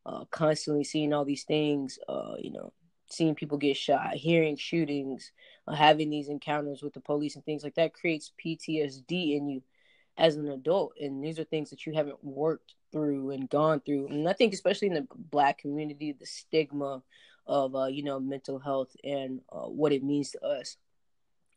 uh 0.07 0.25
constantly 0.31 0.85
seeing 0.85 1.13
all 1.13 1.25
these 1.25 1.45
things, 1.45 1.99
uh, 2.09 2.35
you 2.39 2.53
know, 2.53 2.73
seeing 3.11 3.35
people 3.35 3.59
get 3.59 3.77
shot, 3.77 4.15
hearing 4.15 4.57
shootings, 4.57 5.33
having 5.73 6.11
these 6.11 6.29
encounters 6.29 6.83
with 6.83 6.95
the 6.95 7.01
police 7.01 7.35
and 7.35 7.45
things 7.45 7.65
like 7.65 7.75
that 7.75 7.93
creates 7.93 8.33
PTSD 8.43 9.37
in 9.37 9.49
you 9.49 9.63
as 10.17 10.37
an 10.37 10.49
adult. 10.49 10.95
And 11.01 11.23
these 11.23 11.39
are 11.39 11.45
things 11.45 11.71
that 11.71 11.87
you 11.87 11.93
haven't 11.93 12.23
worked 12.23 12.75
through 12.93 13.31
and 13.31 13.49
gone 13.51 13.81
through. 13.81 14.09
And 14.09 14.29
I 14.29 14.33
think, 14.33 14.53
especially 14.53 14.89
in 14.89 14.95
the 14.95 15.07
black 15.15 15.59
community, 15.59 16.13
the 16.13 16.27
stigma 16.27 17.03
of, 17.47 17.75
uh, 17.75 17.87
you 17.87 18.03
know, 18.03 18.21
mental 18.21 18.59
health 18.59 18.95
and 19.03 19.41
uh, 19.51 19.69
what 19.69 19.93
it 19.93 20.05
means 20.05 20.31
to 20.31 20.45
us. 20.45 20.77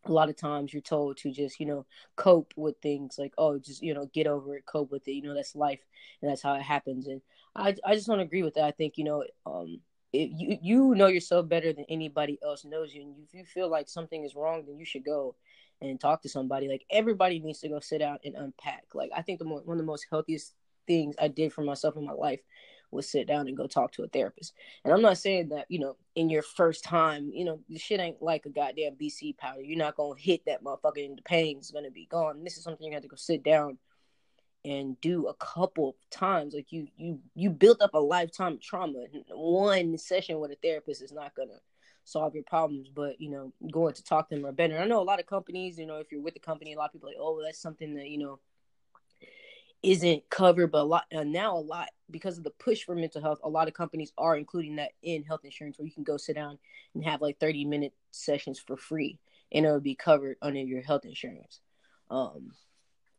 A 0.06 0.12
lot 0.12 0.30
of 0.30 0.36
times 0.36 0.74
you're 0.74 0.82
told 0.82 1.18
to 1.18 1.32
just, 1.32 1.60
you 1.60 1.66
know, 1.66 1.86
cope 2.18 2.54
with 2.58 2.76
things 2.82 3.16
like, 3.18 3.34
oh, 3.38 3.58
just, 3.58 3.82
you 3.82 3.94
know, 3.94 4.10
get 4.14 4.28
over 4.28 4.58
it, 4.58 4.66
cope 4.66 4.92
with 4.92 5.08
it. 5.08 5.14
You 5.14 5.22
know, 5.22 5.34
that's 5.34 5.56
life 5.56 5.80
and 6.22 6.30
that's 6.30 6.42
how 6.42 6.56
it 6.56 6.62
happens. 6.62 7.08
And 7.08 7.22
I, 7.56 7.76
I 7.86 7.96
just 7.96 8.08
don't 8.08 8.20
agree 8.20 8.44
with 8.44 8.56
that. 8.56 8.66
I 8.66 8.72
think, 8.72 8.98
you 8.98 9.06
know, 9.06 9.24
um, 9.46 9.80
it, 10.14 10.30
you 10.32 10.58
you 10.62 10.96
know 10.96 11.08
yourself 11.08 11.50
better 11.50 11.74
than 11.74 11.86
anybody 11.90 12.40
else 12.44 12.64
knows 12.64 12.94
you. 12.94 13.02
And 13.02 13.16
if 13.28 13.34
you 13.34 13.44
feel 13.44 13.70
like 13.70 13.90
something 13.90 14.24
is 14.24 14.36
wrong, 14.36 14.64
then 14.66 14.78
you 14.78 14.86
should 14.86 15.04
go 15.04 15.36
and 15.82 16.00
talk 16.00 16.22
to 16.22 16.30
somebody. 16.30 16.68
Like 16.68 16.86
everybody 16.92 17.40
needs 17.40 17.60
to 17.62 17.70
go 17.70 17.80
sit 17.80 17.98
down 17.98 18.20
and 18.24 18.36
unpack. 18.36 18.86
Like 18.94 19.10
I 19.16 19.24
think 19.24 19.40
the 19.40 19.46
more, 19.46 19.62
one 19.66 19.78
of 19.78 19.80
the 19.80 19.92
most 19.92 20.06
healthiest 20.10 20.54
things 20.86 21.16
I 21.20 21.28
did 21.28 21.52
for 21.52 21.64
myself 21.64 21.98
in 21.98 22.06
my 22.06 22.14
life 22.14 22.42
was 22.92 23.10
sit 23.10 23.28
down 23.28 23.48
and 23.48 23.58
go 23.58 23.66
talk 23.66 23.92
to 23.94 24.04
a 24.04 24.08
therapist. 24.08 24.54
And 24.86 24.94
I'm 24.94 25.02
not 25.02 25.18
saying 25.18 25.50
that 25.50 25.66
you 25.70 25.80
know 25.80 25.98
in 26.16 26.30
your 26.30 26.44
first 26.44 26.84
time, 26.84 27.32
you 27.34 27.44
know, 27.44 27.60
the 27.68 27.80
shit 27.80 28.00
ain't 28.00 28.22
like 28.22 28.46
a 28.46 28.50
goddamn 28.50 28.96
BC 29.02 29.38
powder. 29.38 29.64
You're 29.64 29.80
not 29.80 29.96
gonna 29.96 30.20
hit 30.20 30.46
that 30.46 30.64
motherfucker 30.64 31.04
and 31.04 31.18
the 31.18 31.24
pain's 31.24 31.72
gonna 31.72 31.92
be 31.92 32.06
gone. 32.06 32.44
This 32.44 32.58
is 32.58 32.64
something 32.64 32.86
you 32.86 32.94
have 32.94 33.02
to 33.02 33.08
go 33.08 33.16
sit 33.16 33.44
down 33.44 33.80
and 34.66 35.00
do 35.02 35.28
a 35.28 35.34
couple 35.36 35.90
of 35.90 35.96
times 36.10 36.54
like 36.54 36.72
you 36.72 36.88
you 36.98 37.20
you 37.36 37.50
built 37.50 37.82
up 37.82 37.94
a 37.94 38.00
lifetime 38.00 38.54
of 38.54 38.62
trauma. 38.62 39.06
One 39.30 39.98
session 39.98 40.40
with 40.40 40.52
a 40.52 40.56
therapist 40.56 41.02
is 41.02 41.12
not 41.12 41.36
gonna 41.36 41.60
solve 42.06 42.36
your 42.36 42.44
problems 42.44 42.90
but 42.94 43.20
you 43.22 43.30
know 43.30 43.54
going 43.72 43.94
to 43.94 44.04
talk 44.04 44.30
to 44.30 44.36
them 44.36 44.46
are 44.46 44.52
better. 44.52 44.78
I 44.78 44.86
know 44.86 45.02
a 45.02 45.04
lot 45.04 45.20
of 45.20 45.26
companies 45.26 45.78
you 45.78 45.86
know 45.86 45.98
if 45.98 46.12
you're 46.12 46.22
with 46.22 46.34
the 46.34 46.40
company 46.40 46.74
a 46.74 46.78
lot 46.78 46.86
of 46.86 46.94
people 46.94 47.10
like 47.10 47.18
oh 47.20 47.42
that's 47.44 47.62
something 47.62 47.96
that 47.96 48.10
you 48.10 48.18
know 48.18 48.40
isn't 49.82 50.30
covered 50.30 50.72
but 50.72 50.82
a 50.82 50.84
lot 50.84 51.04
uh, 51.14 51.24
now 51.24 51.58
a 51.58 51.60
lot 51.60 51.90
because 52.10 52.38
of 52.38 52.46
the 52.46 52.50
push 52.52 52.84
for 52.84 52.96
mental 52.96 53.22
health 53.22 53.40
a 53.44 53.50
lot 53.50 53.68
of 53.68 53.74
companies 53.74 54.14
are 54.18 54.38
including 54.38 54.78
that 54.78 54.92
in 55.02 55.24
health 55.24 55.42
insurance 55.44 55.78
where 55.78 55.86
you 55.86 55.92
can 55.92 56.06
go 56.06 56.16
sit 56.16 56.36
down 56.36 56.58
and 56.96 57.04
have 57.04 57.22
like 57.22 57.38
30 57.40 57.66
minute 57.66 57.94
sessions 58.12 58.60
for 58.60 58.78
free 58.78 59.20
and 59.54 59.66
it'll 59.66 59.80
be 59.80 59.96
covered 59.96 60.38
under 60.42 60.60
your 60.60 60.82
health 60.82 61.06
insurance. 61.06 61.60
Um 62.10 62.52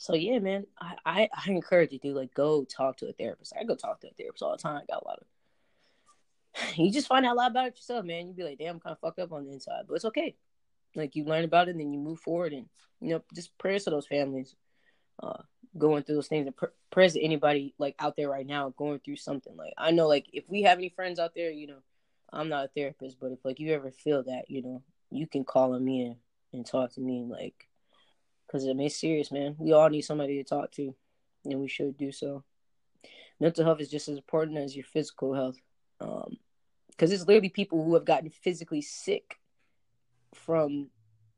so 0.04 0.14
yeah, 0.14 0.38
man, 0.38 0.66
I, 0.78 0.96
I, 1.06 1.28
I 1.32 1.50
encourage 1.50 1.92
you 1.92 1.98
to 2.00 2.12
like 2.12 2.34
go 2.34 2.64
talk 2.64 2.98
to 2.98 3.08
a 3.08 3.14
therapist. 3.14 3.54
I 3.58 3.64
go 3.64 3.74
talk 3.74 4.02
to 4.02 4.08
a 4.08 4.10
therapist 4.10 4.42
all 4.42 4.50
the 4.54 4.62
time. 4.62 4.76
I 4.76 4.84
got 4.92 5.02
a 5.02 5.08
lot 5.08 5.18
of. 5.18 6.76
You 6.76 6.92
just 6.92 7.08
find 7.08 7.24
out 7.24 7.32
a 7.32 7.38
lot 7.38 7.50
about 7.50 7.68
it 7.68 7.76
yourself, 7.76 8.04
man. 8.04 8.28
You 8.28 8.34
be 8.34 8.42
like, 8.42 8.58
damn, 8.58 8.74
I'm 8.74 8.80
kind 8.80 8.92
of 8.92 9.00
fucked 9.00 9.18
up 9.18 9.32
on 9.32 9.46
the 9.46 9.52
inside, 9.52 9.84
but 9.88 9.94
it's 9.94 10.04
okay. 10.04 10.36
Like 10.94 11.16
you 11.16 11.24
learn 11.24 11.44
about 11.44 11.68
it, 11.68 11.70
and 11.70 11.80
then 11.80 11.94
you 11.94 11.98
move 11.98 12.20
forward, 12.20 12.52
and 12.52 12.66
you 13.00 13.14
know, 13.14 13.22
just 13.34 13.56
prayers 13.56 13.84
to 13.84 13.90
those 13.90 14.06
families, 14.06 14.54
uh, 15.22 15.40
going 15.78 16.02
through 16.02 16.16
those 16.16 16.28
things, 16.28 16.46
and 16.46 16.54
pr- 16.54 16.66
prayers 16.90 17.14
to 17.14 17.22
anybody 17.22 17.72
like 17.78 17.94
out 17.98 18.14
there 18.14 18.28
right 18.28 18.46
now 18.46 18.74
going 18.76 18.98
through 18.98 19.16
something. 19.16 19.56
Like 19.56 19.72
I 19.78 19.90
know, 19.90 20.06
like 20.06 20.26
if 20.34 20.44
we 20.48 20.64
have 20.64 20.76
any 20.76 20.90
friends 20.90 21.18
out 21.18 21.34
there, 21.34 21.50
you 21.50 21.66
know, 21.66 21.80
I'm 22.30 22.50
not 22.50 22.66
a 22.66 22.68
therapist, 22.68 23.16
but 23.18 23.32
if 23.32 23.42
like 23.42 23.58
you 23.58 23.72
ever 23.72 23.90
feel 23.90 24.22
that, 24.24 24.50
you 24.50 24.60
know, 24.60 24.82
you 25.10 25.26
can 25.26 25.44
call 25.44 25.72
on 25.72 25.82
me 25.82 26.02
and, 26.02 26.16
and 26.52 26.66
talk 26.66 26.92
to 26.92 27.00
me, 27.00 27.20
and 27.20 27.30
like 27.30 27.68
because 28.54 28.66
it 28.66 28.76
makes 28.76 28.94
serious, 28.94 29.32
man. 29.32 29.56
We 29.58 29.72
all 29.72 29.88
need 29.88 30.02
somebody 30.02 30.36
to 30.36 30.48
talk 30.48 30.70
to, 30.72 30.94
and 31.44 31.60
we 31.60 31.66
should 31.66 31.98
do 31.98 32.12
so. 32.12 32.44
Mental 33.40 33.64
health 33.64 33.80
is 33.80 33.90
just 33.90 34.08
as 34.08 34.16
important 34.16 34.58
as 34.58 34.76
your 34.76 34.84
physical 34.84 35.34
health, 35.34 35.56
because 35.98 36.28
um, 36.28 36.36
it's 37.00 37.26
literally 37.26 37.48
people 37.48 37.84
who 37.84 37.94
have 37.94 38.04
gotten 38.04 38.30
physically 38.30 38.80
sick 38.80 39.40
from, 40.34 40.88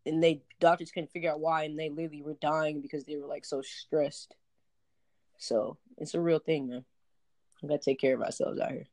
and 0.05 0.23
they 0.23 0.43
doctors 0.61 0.91
couldn't 0.91 1.11
figure 1.11 1.31
out 1.33 1.41
why, 1.41 1.63
and 1.63 1.79
they 1.79 1.89
literally 1.89 2.21
were 2.21 2.37
dying 2.39 2.83
because 2.83 3.05
they 3.05 3.17
were 3.17 3.27
like 3.27 3.47
so 3.47 3.63
stressed. 3.63 4.37
So 5.39 5.79
it's 5.97 6.13
a 6.13 6.21
real 6.21 6.39
thing, 6.39 6.69
man. 6.69 6.85
We 7.63 7.71
gotta 7.71 7.81
take 7.81 7.99
care 7.99 8.15
of 8.15 8.21
ourselves 8.21 8.61
out 8.61 8.73
here. 8.73 8.89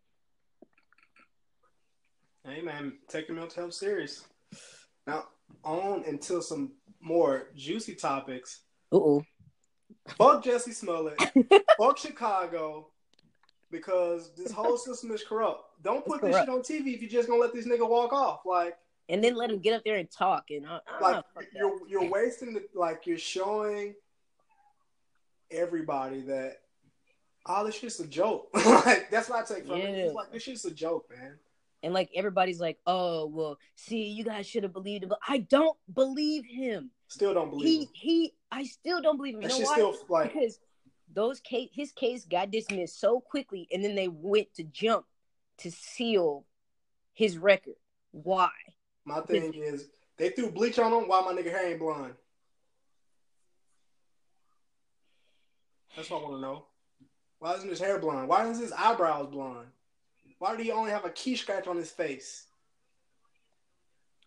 Hey, 2.45 2.61
man, 2.61 2.99
take 3.09 3.27
your 3.27 3.35
mental 3.35 3.63
health 3.63 3.73
serious. 3.73 4.23
Now, 5.05 5.25
on 5.65 6.05
until 6.07 6.41
some 6.41 6.71
more 7.03 7.47
juicy 7.55 7.95
topics. 7.95 8.61
Uh-oh. 8.91 9.23
Fuck 10.17 10.43
Jussie 10.43 10.73
Smollett. 10.73 11.19
fuck 11.77 11.97
Chicago. 11.97 12.87
Because 13.71 14.31
this 14.35 14.51
whole 14.51 14.77
system 14.77 15.11
is 15.11 15.23
corrupt. 15.23 15.63
Don't 15.83 16.05
put 16.05 16.21
this 16.21 16.35
shit 16.35 16.49
on 16.49 16.59
TV 16.59 16.93
if 16.93 17.01
you're 17.01 17.09
just 17.09 17.27
gonna 17.27 17.41
let 17.41 17.53
this 17.53 17.67
nigga 17.67 17.87
walk 17.87 18.13
off. 18.13 18.41
Like 18.45 18.77
and 19.09 19.23
then 19.23 19.35
let 19.35 19.49
him 19.49 19.59
get 19.59 19.73
up 19.73 19.83
there 19.83 19.97
and 19.97 20.09
talk 20.09 20.45
and 20.51 20.65
uh, 20.65 20.79
like 21.01 21.23
you're 21.55 21.79
you're 21.87 22.07
wasting 22.07 22.53
the 22.53 22.63
like 22.75 23.07
you're 23.07 23.17
showing 23.17 23.95
everybody 25.49 26.21
that 26.21 26.59
oh 27.47 27.65
this 27.65 27.75
shit's 27.75 27.99
a 27.99 28.05
joke. 28.05 28.49
like 28.85 29.09
that's 29.09 29.27
what 29.27 29.43
I 29.43 29.55
take 29.55 29.65
from 29.65 29.77
yeah. 29.79 29.85
it. 29.85 29.97
It's 30.05 30.13
like 30.13 30.31
this 30.31 30.43
shit's 30.43 30.65
a 30.65 30.71
joke, 30.71 31.09
man 31.09 31.39
and 31.83 31.93
like 31.93 32.09
everybody's 32.15 32.59
like, 32.59 32.79
"Oh, 32.87 33.27
well, 33.27 33.57
see, 33.75 34.03
you 34.03 34.23
guys 34.23 34.47
should 34.47 34.63
have 34.63 34.73
believed 34.73 35.03
him," 35.03 35.09
but 35.09 35.19
I 35.27 35.39
don't 35.39 35.77
believe 35.93 36.45
him. 36.45 36.89
Still 37.09 37.33
don't 37.33 37.49
believe 37.49 37.67
he, 37.67 37.79
him. 37.81 37.89
He, 37.93 38.33
I 38.51 38.63
still 38.63 39.01
don't 39.01 39.17
believe 39.17 39.35
him. 39.35 39.41
You 39.43 39.49
know 39.49 39.59
why? 39.59 39.73
Still, 39.73 39.95
like, 40.07 40.33
because 40.33 40.59
those 41.13 41.41
case, 41.41 41.69
his 41.73 41.91
case 41.91 42.25
got 42.25 42.49
dismissed 42.49 42.99
so 42.99 43.19
quickly, 43.19 43.67
and 43.71 43.83
then 43.83 43.95
they 43.95 44.07
went 44.07 44.53
to 44.55 44.63
jump 44.63 45.05
to 45.59 45.69
seal 45.69 46.45
his 47.13 47.37
record. 47.37 47.75
Why? 48.11 48.49
My 49.05 49.19
thing 49.19 49.53
is, 49.53 49.89
they 50.17 50.29
threw 50.29 50.49
bleach 50.49 50.79
on 50.79 50.93
him. 50.93 51.07
Why 51.07 51.21
my 51.21 51.33
nigga 51.33 51.51
hair 51.51 51.69
ain't 51.69 51.79
blonde? 51.79 52.13
That's 55.95 56.09
what 56.09 56.21
I 56.21 56.23
want 56.23 56.35
to 56.35 56.41
know. 56.41 56.65
Why 57.39 57.53
isn't 57.55 57.69
his 57.69 57.79
hair 57.79 57.99
blonde? 57.99 58.29
Why 58.29 58.47
isn't 58.49 58.63
his 58.63 58.71
eyebrows 58.71 59.27
blonde? 59.27 59.67
Why 60.43 60.57
did 60.57 60.65
he 60.65 60.73
only 60.73 60.91
have 60.91 61.05
a 61.05 61.09
key 61.09 61.37
scratch 61.37 61.67
on 61.67 61.77
his 61.77 61.89
face? 61.89 62.47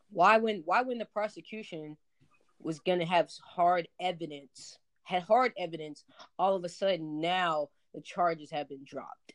Why 0.09 0.39
when 0.39 0.63
why 0.65 0.81
when 0.81 0.97
the 0.97 1.05
prosecution 1.05 1.99
was 2.59 2.79
gonna 2.79 3.05
have 3.05 3.29
hard 3.45 3.87
evidence, 4.01 4.79
had 5.03 5.25
hard 5.25 5.53
evidence, 5.59 6.05
all 6.39 6.57
of 6.57 6.65
a 6.65 6.71
sudden 6.71 7.21
now 7.21 7.69
the 7.93 8.01
charges 8.01 8.51
have 8.51 8.67
been 8.67 8.83
dropped. 8.83 9.35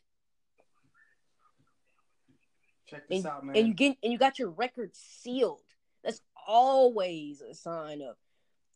Check 2.88 3.08
this 3.08 3.18
and, 3.18 3.26
out, 3.28 3.46
man. 3.46 3.56
And 3.56 3.68
you 3.68 3.74
get 3.74 3.96
and 4.02 4.12
you 4.12 4.18
got 4.18 4.40
your 4.40 4.50
record 4.50 4.90
sealed. 4.92 5.62
That's 6.02 6.20
always 6.48 7.42
a 7.42 7.54
sign 7.54 8.02
of 8.02 8.16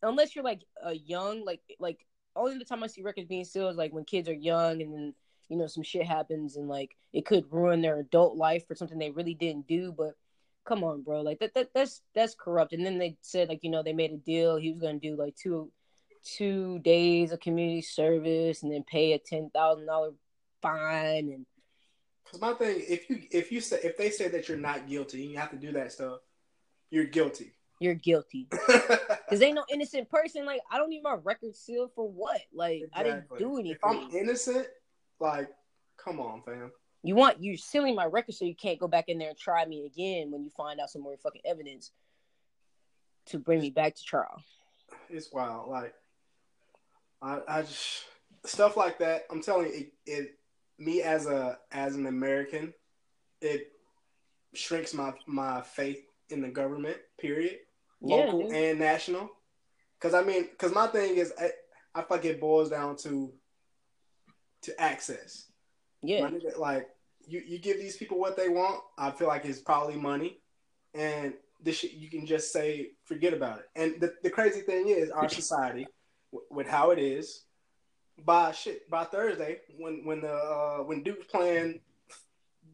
unless 0.01 0.33
you're 0.33 0.45
like 0.45 0.61
a 0.81 0.93
young, 0.93 1.43
like 1.43 1.59
like 1.77 2.07
only 2.37 2.57
the 2.57 2.63
time 2.63 2.85
I 2.85 2.87
see 2.87 3.01
records 3.01 3.27
being 3.27 3.43
sealed 3.43 3.71
is 3.71 3.77
like 3.77 3.91
when 3.91 4.05
kids 4.05 4.29
are 4.29 4.33
young 4.33 4.81
and 4.81 4.93
then 4.93 5.13
you 5.49 5.57
know 5.57 5.67
some 5.67 5.83
shit 5.83 6.05
happens 6.05 6.57
and 6.57 6.67
like 6.67 6.95
it 7.13 7.25
could 7.25 7.45
ruin 7.51 7.81
their 7.81 7.99
adult 7.99 8.35
life 8.35 8.67
for 8.67 8.75
something 8.75 8.97
they 8.97 9.11
really 9.11 9.33
didn't 9.33 9.67
do 9.67 9.93
but 9.95 10.13
come 10.65 10.83
on 10.83 11.01
bro 11.01 11.21
like 11.21 11.39
that, 11.39 11.53
that 11.53 11.69
that's 11.73 12.01
that's 12.13 12.35
corrupt 12.35 12.73
and 12.73 12.85
then 12.85 12.97
they 12.97 13.15
said 13.21 13.47
like 13.47 13.59
you 13.63 13.69
know 13.69 13.81
they 13.81 13.93
made 13.93 14.11
a 14.11 14.17
deal 14.17 14.57
he 14.57 14.71
was 14.71 14.81
gonna 14.81 14.99
do 14.99 15.15
like 15.15 15.35
two 15.35 15.71
two 16.23 16.79
days 16.79 17.31
of 17.31 17.39
community 17.39 17.81
service 17.81 18.63
and 18.63 18.71
then 18.71 18.83
pay 18.83 19.13
a 19.13 19.19
ten 19.19 19.49
thousand 19.53 19.85
dollar 19.85 20.11
fine 20.61 21.29
and 21.29 21.45
Because 22.25 22.41
my 22.41 22.53
thing, 22.53 22.83
if 22.87 23.09
you 23.09 23.21
if 23.31 23.51
you 23.51 23.61
say 23.61 23.79
if 23.83 23.97
they 23.97 24.09
say 24.09 24.27
that 24.29 24.47
you're 24.47 24.57
not 24.57 24.87
guilty 24.87 25.23
and 25.23 25.31
you 25.31 25.37
have 25.37 25.51
to 25.51 25.57
do 25.57 25.71
that 25.73 25.91
stuff, 25.91 26.19
you're 26.89 27.05
guilty. 27.05 27.53
You're 27.79 27.93
guilty 27.93 28.47
because 28.67 29.41
ain't 29.41 29.55
no 29.55 29.63
innocent 29.71 30.09
person. 30.09 30.45
Like 30.45 30.61
I 30.71 30.77
don't 30.77 30.89
need 30.89 31.03
my 31.03 31.15
record 31.23 31.55
sealed 31.55 31.91
for 31.95 32.09
what? 32.09 32.41
Like 32.53 32.81
exactly. 32.83 32.99
I 32.99 33.03
didn't 33.03 33.37
do 33.37 33.57
anything. 33.57 33.77
If 33.81 33.85
I'm 33.85 34.09
innocent, 34.15 34.67
like 35.19 35.49
come 35.97 36.19
on, 36.19 36.41
fam. 36.43 36.71
You 37.03 37.15
want 37.15 37.41
you're 37.41 37.57
sealing 37.57 37.95
my 37.95 38.05
record 38.05 38.35
so 38.35 38.45
you 38.45 38.55
can't 38.55 38.79
go 38.79 38.87
back 38.87 39.05
in 39.07 39.17
there 39.17 39.29
and 39.29 39.37
try 39.37 39.65
me 39.65 39.85
again 39.85 40.31
when 40.31 40.43
you 40.43 40.51
find 40.55 40.79
out 40.79 40.89
some 40.89 41.01
more 41.01 41.17
fucking 41.17 41.41
evidence 41.45 41.91
to 43.27 43.39
bring 43.39 43.59
me 43.61 43.69
back 43.69 43.95
to 43.95 44.03
trial. 44.03 44.41
It's 45.09 45.31
wild. 45.31 45.69
Like 45.69 45.93
I, 47.21 47.39
I 47.47 47.61
just 47.61 48.03
stuff 48.45 48.77
like 48.77 48.99
that. 48.99 49.25
I'm 49.31 49.41
telling 49.41 49.67
you, 49.67 49.73
it, 49.73 49.93
it 50.05 50.35
me 50.79 51.01
as 51.01 51.25
a 51.27 51.57
as 51.71 51.95
an 51.95 52.07
American, 52.07 52.73
it 53.41 53.71
shrinks 54.53 54.93
my 54.93 55.13
my 55.25 55.61
faith 55.61 56.03
in 56.29 56.41
the 56.41 56.49
government. 56.49 56.97
Period, 57.19 57.57
local 58.01 58.51
yeah, 58.51 58.57
and 58.57 58.79
national. 58.79 59.29
Because 59.99 60.13
I 60.13 60.23
mean, 60.23 60.47
because 60.51 60.73
my 60.73 60.87
thing 60.87 61.17
is, 61.17 61.33
I, 61.39 61.51
I 61.95 62.01
feel 62.01 62.17
like 62.17 62.25
it 62.25 62.39
boils 62.39 62.69
down 62.69 62.95
to 62.97 63.33
to 64.63 64.79
access. 64.81 65.45
Yeah, 66.01 66.29
like 66.57 66.87
you 67.27 67.41
you 67.45 67.59
give 67.59 67.77
these 67.77 67.97
people 67.97 68.19
what 68.19 68.37
they 68.37 68.49
want. 68.49 68.81
I 68.97 69.11
feel 69.11 69.27
like 69.27 69.45
it's 69.45 69.59
probably 69.59 69.95
money, 69.95 70.39
and 70.93 71.33
this 71.61 71.79
shit, 71.79 71.93
you 71.93 72.09
can 72.09 72.25
just 72.25 72.51
say 72.51 72.91
forget 73.05 73.33
about 73.33 73.59
it. 73.59 73.65
And 73.75 73.99
the, 73.99 74.13
the 74.23 74.29
crazy 74.29 74.61
thing 74.61 74.89
is, 74.89 75.09
our 75.09 75.27
society, 75.41 75.87
w- 76.31 76.47
with 76.51 76.67
how 76.67 76.91
it 76.91 76.99
is, 76.99 77.43
by 78.25 78.51
shit 78.51 78.89
by 78.89 79.03
Thursday 79.03 79.59
when 79.77 80.05
when 80.05 80.21
the 80.21 80.33
uh, 80.33 80.77
when 80.79 81.03
Duke's 81.03 81.27
playing 81.27 81.79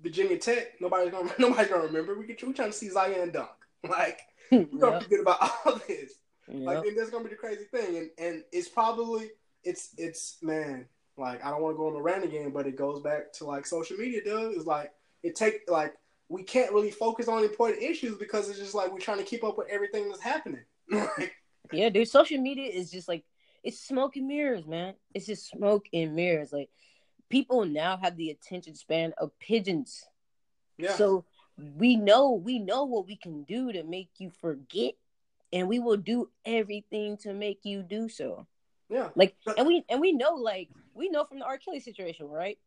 Virginia 0.01 0.37
Tech, 0.37 0.79
nobody's 0.79 1.11
gonna 1.11 1.31
nobody's 1.39 1.69
gonna 1.69 1.83
remember. 1.83 2.17
We 2.17 2.25
we 2.25 2.33
trying 2.53 2.71
to 2.71 2.73
see 2.73 2.89
Zion 2.89 3.31
dunk. 3.31 3.49
Like 3.85 4.21
we're 4.49 4.63
gonna 4.63 4.93
yep. 4.93 5.03
forget 5.03 5.19
about 5.19 5.51
all 5.65 5.81
this. 5.85 6.13
Yep. 6.47 6.65
Like 6.65 6.85
and 6.85 6.97
that's 6.97 7.09
gonna 7.09 7.25
be 7.25 7.31
the 7.31 7.35
crazy 7.35 7.65
thing, 7.65 7.97
and 7.97 8.09
and 8.17 8.43
it's 8.53 8.69
probably 8.69 9.31
it's 9.65 9.89
it's 9.97 10.37
man. 10.41 10.85
Like 11.17 11.43
I 11.45 11.51
don't 11.51 11.61
want 11.61 11.75
to 11.75 11.77
go 11.77 11.87
on 11.87 11.93
the 11.93 12.01
rant 12.01 12.23
again, 12.23 12.51
but 12.51 12.65
it 12.65 12.75
goes 12.75 13.01
back 13.01 13.31
to 13.33 13.45
like 13.45 13.65
social 13.65 13.97
media 13.97 14.23
does. 14.23 14.55
It's 14.55 14.65
like 14.65 14.91
it 15.21 15.35
take 15.35 15.61
like 15.69 15.93
we 16.29 16.43
can't 16.43 16.71
really 16.71 16.91
focus 16.91 17.27
on 17.27 17.43
important 17.43 17.83
issues 17.83 18.17
because 18.17 18.49
it's 18.49 18.57
just 18.57 18.73
like 18.73 18.91
we're 18.91 18.99
trying 18.99 19.19
to 19.19 19.23
keep 19.23 19.43
up 19.43 19.57
with 19.57 19.67
everything 19.69 20.09
that's 20.09 20.21
happening. 20.21 20.63
yeah, 21.71 21.89
dude. 21.89 22.07
Social 22.07 22.39
media 22.39 22.71
is 22.71 22.89
just 22.89 23.07
like 23.07 23.23
it's 23.63 23.79
smoke 23.79 24.15
and 24.15 24.27
mirrors, 24.27 24.65
man. 24.65 24.95
It's 25.13 25.27
just 25.27 25.47
smoke 25.49 25.85
and 25.93 26.15
mirrors. 26.15 26.51
Like 26.51 26.69
people 27.29 27.65
now 27.65 27.97
have 27.97 28.17
the 28.17 28.31
attention 28.31 28.75
span 28.75 29.13
of 29.17 29.37
pigeons. 29.39 30.03
Yeah. 30.77 30.95
So 30.95 31.25
we 31.57 31.95
know 31.95 32.31
we 32.31 32.57
know 32.57 32.85
what 32.85 33.05
we 33.05 33.15
can 33.15 33.43
do 33.43 33.71
to 33.71 33.83
make 33.83 34.09
you 34.17 34.31
forget, 34.41 34.95
and 35.51 35.67
we 35.67 35.79
will 35.79 35.97
do 35.97 36.29
everything 36.43 37.17
to 37.17 37.33
make 37.33 37.59
you 37.63 37.83
do 37.83 38.09
so. 38.09 38.47
Yeah. 38.93 39.09
Like 39.15 39.35
and 39.57 39.65
we 39.65 39.83
and 39.89 39.99
we 39.99 40.11
know 40.11 40.35
like 40.35 40.69
we 40.93 41.09
know 41.09 41.25
from 41.25 41.39
the 41.39 41.45
R. 41.45 41.57
Kelly 41.57 41.79
situation, 41.79 42.27
right? 42.27 42.59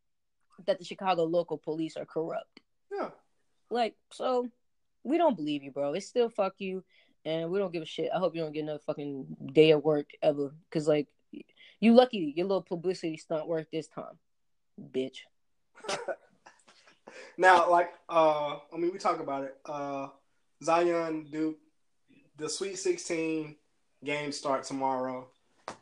That 0.66 0.80
the 0.80 0.84
Chicago 0.84 1.22
local 1.22 1.56
police 1.56 1.96
are 1.96 2.04
corrupt. 2.04 2.60
Yeah. 2.92 3.10
Like, 3.70 3.94
so 4.10 4.48
we 5.04 5.18
don't 5.18 5.36
believe 5.36 5.62
you, 5.62 5.70
bro. 5.70 5.92
It's 5.92 6.06
still 6.06 6.28
fuck 6.28 6.54
you 6.58 6.82
and 7.24 7.48
we 7.48 7.60
don't 7.60 7.72
give 7.72 7.82
a 7.82 7.86
shit. 7.86 8.10
I 8.12 8.18
hope 8.18 8.34
you 8.34 8.42
don't 8.42 8.52
get 8.52 8.64
another 8.64 8.80
fucking 8.84 9.36
day 9.52 9.70
of 9.70 9.84
work 9.84 10.10
ever. 10.20 10.52
Cause 10.72 10.88
like 10.88 11.06
you 11.78 11.94
lucky 11.94 12.32
your 12.36 12.46
little 12.48 12.62
publicity 12.62 13.16
stunt 13.18 13.46
worked 13.46 13.70
this 13.70 13.86
time. 13.86 14.18
Bitch. 14.80 15.18
now, 17.38 17.70
like 17.70 17.92
uh 18.08 18.56
I 18.72 18.76
mean 18.78 18.92
we 18.92 18.98
talk 18.98 19.20
about 19.20 19.44
it. 19.44 19.56
Uh 19.64 20.08
Zion 20.64 21.28
Duke, 21.30 21.58
the 22.36 22.48
Sweet 22.48 22.78
Sixteen 22.78 23.54
game 24.02 24.32
start 24.32 24.64
tomorrow. 24.64 25.28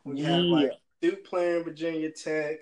We 0.03 0.21
yeah. 0.21 0.29
have 0.29 0.43
like 0.43 0.71
Duke 1.01 1.25
playing 1.25 1.63
Virginia 1.63 2.11
Tech. 2.11 2.57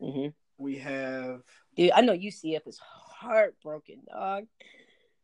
Mm-hmm. 0.00 0.28
We 0.58 0.76
have 0.78 1.42
Dude, 1.76 1.90
I 1.90 2.00
know 2.00 2.16
UCF 2.16 2.66
is 2.66 2.78
heartbroken, 2.78 4.02
dog. 4.08 4.46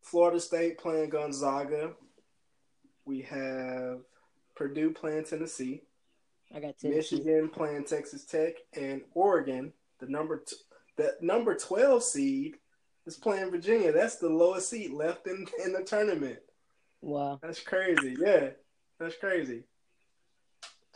Florida 0.02 0.40
State 0.40 0.78
playing 0.78 1.10
Gonzaga. 1.10 1.92
We 3.04 3.22
have 3.22 4.00
Purdue 4.54 4.90
playing 4.92 5.24
Tennessee. 5.24 5.82
I 6.54 6.60
got 6.60 6.78
Tennessee. 6.78 7.16
Michigan 7.16 7.48
playing 7.48 7.84
Texas 7.84 8.24
Tech, 8.24 8.54
and 8.74 9.02
Oregon, 9.14 9.72
the 10.00 10.06
number 10.06 10.42
t- 10.46 10.56
the 10.96 11.16
number 11.20 11.56
twelve 11.56 12.02
seed, 12.02 12.56
is 13.06 13.16
playing 13.16 13.50
Virginia. 13.50 13.92
That's 13.92 14.16
the 14.16 14.28
lowest 14.28 14.68
seed 14.68 14.92
left 14.92 15.26
in 15.26 15.46
in 15.64 15.72
the 15.72 15.82
tournament. 15.82 16.38
Wow, 17.00 17.38
that's 17.42 17.60
crazy. 17.60 18.16
Yeah, 18.20 18.50
that's 19.00 19.16
crazy. 19.16 19.64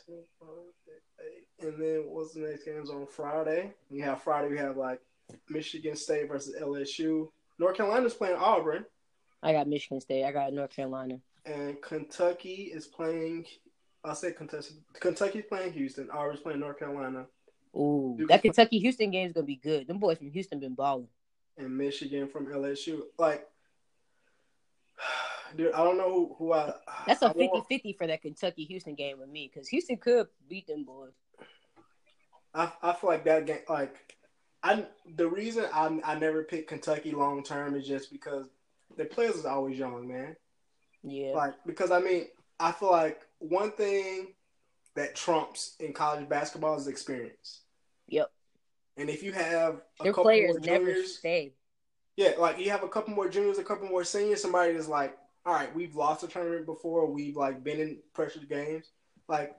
And 0.09 1.75
then 1.79 2.05
what's 2.09 2.35
the 2.35 2.41
next 2.41 2.65
games 2.65 2.91
on 2.91 3.07
Friday? 3.07 3.73
We 3.91 4.01
have 4.01 4.23
Friday. 4.23 4.49
We 4.49 4.59
have 4.59 4.77
like 4.77 5.01
Michigan 5.49 5.97
State 5.97 6.29
versus 6.29 6.55
LSU. 6.61 7.29
North 7.59 7.77
Carolina's 7.77 8.15
playing 8.15 8.37
Auburn. 8.37 8.85
I 9.43 9.53
got 9.53 9.69
Michigan 9.69 10.01
State. 10.01 10.25
I 10.25 10.33
got 10.33 10.53
North 10.53 10.75
Carolina. 10.75 11.19
And 11.45 11.81
Kentucky 11.81 12.71
is 12.75 12.87
playing. 12.87 13.47
I 14.05 14.15
say 14.15 14.33
Kentucky. 14.33 14.75
Kentucky's 15.01 15.45
playing 15.49 15.73
Houston. 15.73 16.11
Auburn's 16.11 16.41
playing 16.41 16.61
North 16.61 16.79
Carolina. 16.79 17.27
Ooh, 17.75 18.17
that 18.29 18.43
Kentucky 18.43 18.79
Houston 18.79 19.11
game 19.11 19.27
is 19.27 19.33
gonna 19.33 19.47
be 19.47 19.57
good. 19.57 19.87
Them 19.87 19.99
boys 19.99 20.19
from 20.19 20.31
Houston 20.31 20.61
been 20.61 20.75
balling. 20.75 21.09
And 21.59 21.77
Michigan 21.77 22.29
from 22.29 22.47
LSU. 22.47 23.03
Like, 23.19 23.47
dude, 25.57 25.73
I 25.73 25.85
don't 25.85 25.99
know 25.99 26.11
who, 26.11 26.35
who 26.39 26.53
I. 26.53 26.73
That's 27.07 27.23
a 27.23 27.31
50-50 27.31 27.97
for 27.97 28.07
that 28.07 28.23
Kentucky 28.23 28.65
Houston 28.65 28.95
game 28.95 29.19
with 29.19 29.29
me 29.29 29.51
because 29.53 29.69
Houston 29.69 29.97
could 29.97 30.29
beat 30.49 30.67
them 30.67 30.85
boys. 30.85 31.13
I 32.55 32.73
I 32.83 32.93
feel 32.95 33.11
like 33.11 33.25
that 33.25 33.47
game 33.47 33.59
like 33.69 34.17
I 34.63 34.87
the 35.15 35.29
reason 35.29 35.67
I 35.73 36.01
I 36.05 36.19
never 36.19 36.43
picked 36.45 36.69
Kentucky 36.69 37.13
long 37.13 37.43
term 37.43 37.75
is 37.75 37.87
just 37.87 38.11
because 38.11 38.47
their 38.97 39.07
players 39.07 39.37
is 39.37 39.45
always 39.45 39.79
young, 39.79 40.09
man. 40.09 40.37
Yeah. 41.03 41.33
Like 41.35 41.55
because 41.67 41.91
I 41.91 42.01
mean 42.01 42.27
I 42.59 42.73
feel 42.73 42.91
like 42.91 43.21
one 43.39 43.73
thing 43.73 44.29
that 44.95 45.15
trumps 45.15 45.77
in 45.79 45.93
college 45.93 46.29
basketball 46.29 46.77
is 46.77 46.89
experience. 46.89 47.61
Yep. 48.09 48.31
And 48.97 49.11
if 49.11 49.23
you 49.23 49.33
have 49.33 49.83
a 50.01 50.05
their 50.05 50.13
couple 50.13 50.25
players 50.25 50.51
more 50.53 50.61
juniors, 50.61 50.87
never 50.87 51.07
stay. 51.07 51.53
Yeah, 52.17 52.33
like 52.39 52.59
you 52.59 52.71
have 52.71 52.83
a 52.83 52.89
couple 52.89 53.15
more 53.15 53.29
juniors, 53.29 53.59
a 53.59 53.65
couple 53.65 53.89
more 53.89 54.05
seniors, 54.05 54.41
somebody 54.41 54.73
that's 54.73 54.89
like, 54.89 55.17
all 55.47 55.55
right, 55.55 55.75
we've 55.75 55.95
lost 55.95 56.25
a 56.25 56.29
tournament 56.29 56.67
before, 56.67 57.07
we've 57.07 57.37
like 57.37 57.63
been 57.63 57.81
in 57.81 57.99
pressured 58.13 58.49
games. 58.49 58.91
Like 59.29 59.55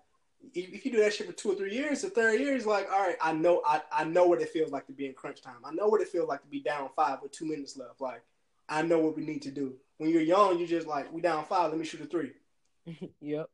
if 0.54 0.86
you 0.86 0.92
do 0.92 1.00
that 1.00 1.14
shit 1.14 1.28
for 1.28 1.34
two 1.34 1.52
or 1.52 1.56
three 1.56 1.74
years, 1.74 2.02
the 2.02 2.10
third 2.10 2.40
year 2.40 2.56
is 2.56 2.66
like, 2.66 2.92
all 2.92 3.00
right, 3.00 3.16
I 3.22 3.34
know, 3.34 3.62
I, 3.66 3.82
I 3.92 4.04
know 4.04 4.26
what 4.26 4.42
it 4.42 4.50
feels 4.50 4.72
like 4.72 4.86
to 4.88 4.94
be 4.94 5.06
in 5.06 5.14
crunch 5.14 5.42
time. 5.42 5.58
I 5.66 5.74
know 5.74 5.88
what 5.88 6.02
it 6.02 6.10
feels 6.10 6.28
like 6.28 6.42
to 6.42 6.48
be 6.48 6.60
down 6.60 6.90
five 6.96 7.20
with 7.22 7.32
two 7.32 7.46
minutes 7.46 7.78
left. 7.78 8.02
Like, 8.02 8.22
I 8.70 8.82
know 8.82 9.00
what 9.00 9.16
we 9.16 9.26
need 9.26 9.42
to 9.44 9.52
do. 9.52 9.76
When 9.98 10.10
you're 10.10 10.22
young, 10.22 10.58
you're 10.58 10.68
just 10.68 10.88
like, 10.88 11.12
we 11.12 11.22
down 11.22 11.46
five, 11.46 11.72
let 11.72 11.80
me 11.80 11.86
shoot 11.86 12.02
a 12.02 12.06
three. 12.06 12.32
yep. 13.22 13.50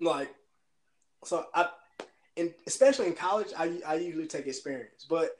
Like, 0.00 0.32
so 1.24 1.46
I, 1.54 1.68
and 2.36 2.54
especially 2.66 3.06
in 3.06 3.14
college, 3.14 3.48
I, 3.56 3.80
I 3.86 3.94
usually 3.96 4.26
take 4.26 4.46
experience, 4.46 5.06
but 5.08 5.36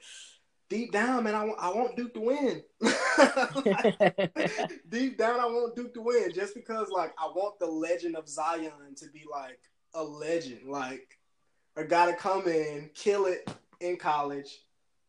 deep 0.69 0.93
down, 0.93 1.25
man, 1.25 1.35
I 1.35 1.45
want, 1.45 1.59
I 1.61 1.71
want 1.71 1.97
Duke 1.97 2.15
to 2.15 2.21
win. 2.21 2.63
like, 2.81 4.71
deep 4.89 5.19
down, 5.19 5.41
I 5.41 5.47
want 5.47 5.77
Duke 5.77 5.95
to 5.95 6.03
win 6.03 6.33
just 6.35 6.55
because, 6.55 6.89
like, 6.91 7.13
I 7.19 7.27
want 7.27 7.59
the 7.59 7.67
legend 7.67 8.17
of 8.17 8.29
Zion 8.29 8.95
to 8.97 9.07
be 9.09 9.25
like, 9.31 9.59
a 9.95 10.03
legend. 10.03 10.61
Like 10.67 11.19
a 11.77 11.85
guy 11.85 12.11
to 12.11 12.17
come 12.17 12.47
in, 12.47 12.91
kill 12.95 13.27
it 13.27 13.51
in 13.81 13.97
college, 13.97 14.59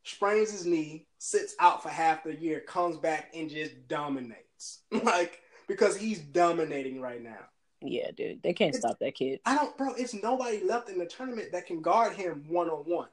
sprains 0.03 0.51
his 0.51 0.65
knee, 0.65 1.07
sits 1.17 1.55
out 1.59 1.81
for 1.81 1.89
half 1.89 2.23
the 2.23 2.35
year, 2.35 2.59
comes 2.61 2.97
back 2.97 3.31
and 3.33 3.49
just 3.49 3.87
dominates. 3.87 4.81
like 5.03 5.41
because 5.67 5.95
he's 5.95 6.19
dominating 6.19 6.99
right 6.99 7.21
now. 7.21 7.45
Yeah, 7.81 8.11
dude, 8.11 8.43
they 8.43 8.51
can't 8.51 8.75
it's, 8.75 8.79
stop 8.79 8.99
that 8.99 9.15
kid. 9.15 9.39
I 9.45 9.55
don't, 9.55 9.77
bro. 9.77 9.93
It's 9.93 10.13
nobody 10.13 10.61
left 10.65 10.89
in 10.89 10.97
the 10.97 11.05
tournament 11.05 11.53
that 11.53 11.65
can 11.65 11.81
guard 11.81 12.13
him 12.13 12.43
one 12.49 12.69
on 12.69 12.79
one. 12.79 13.07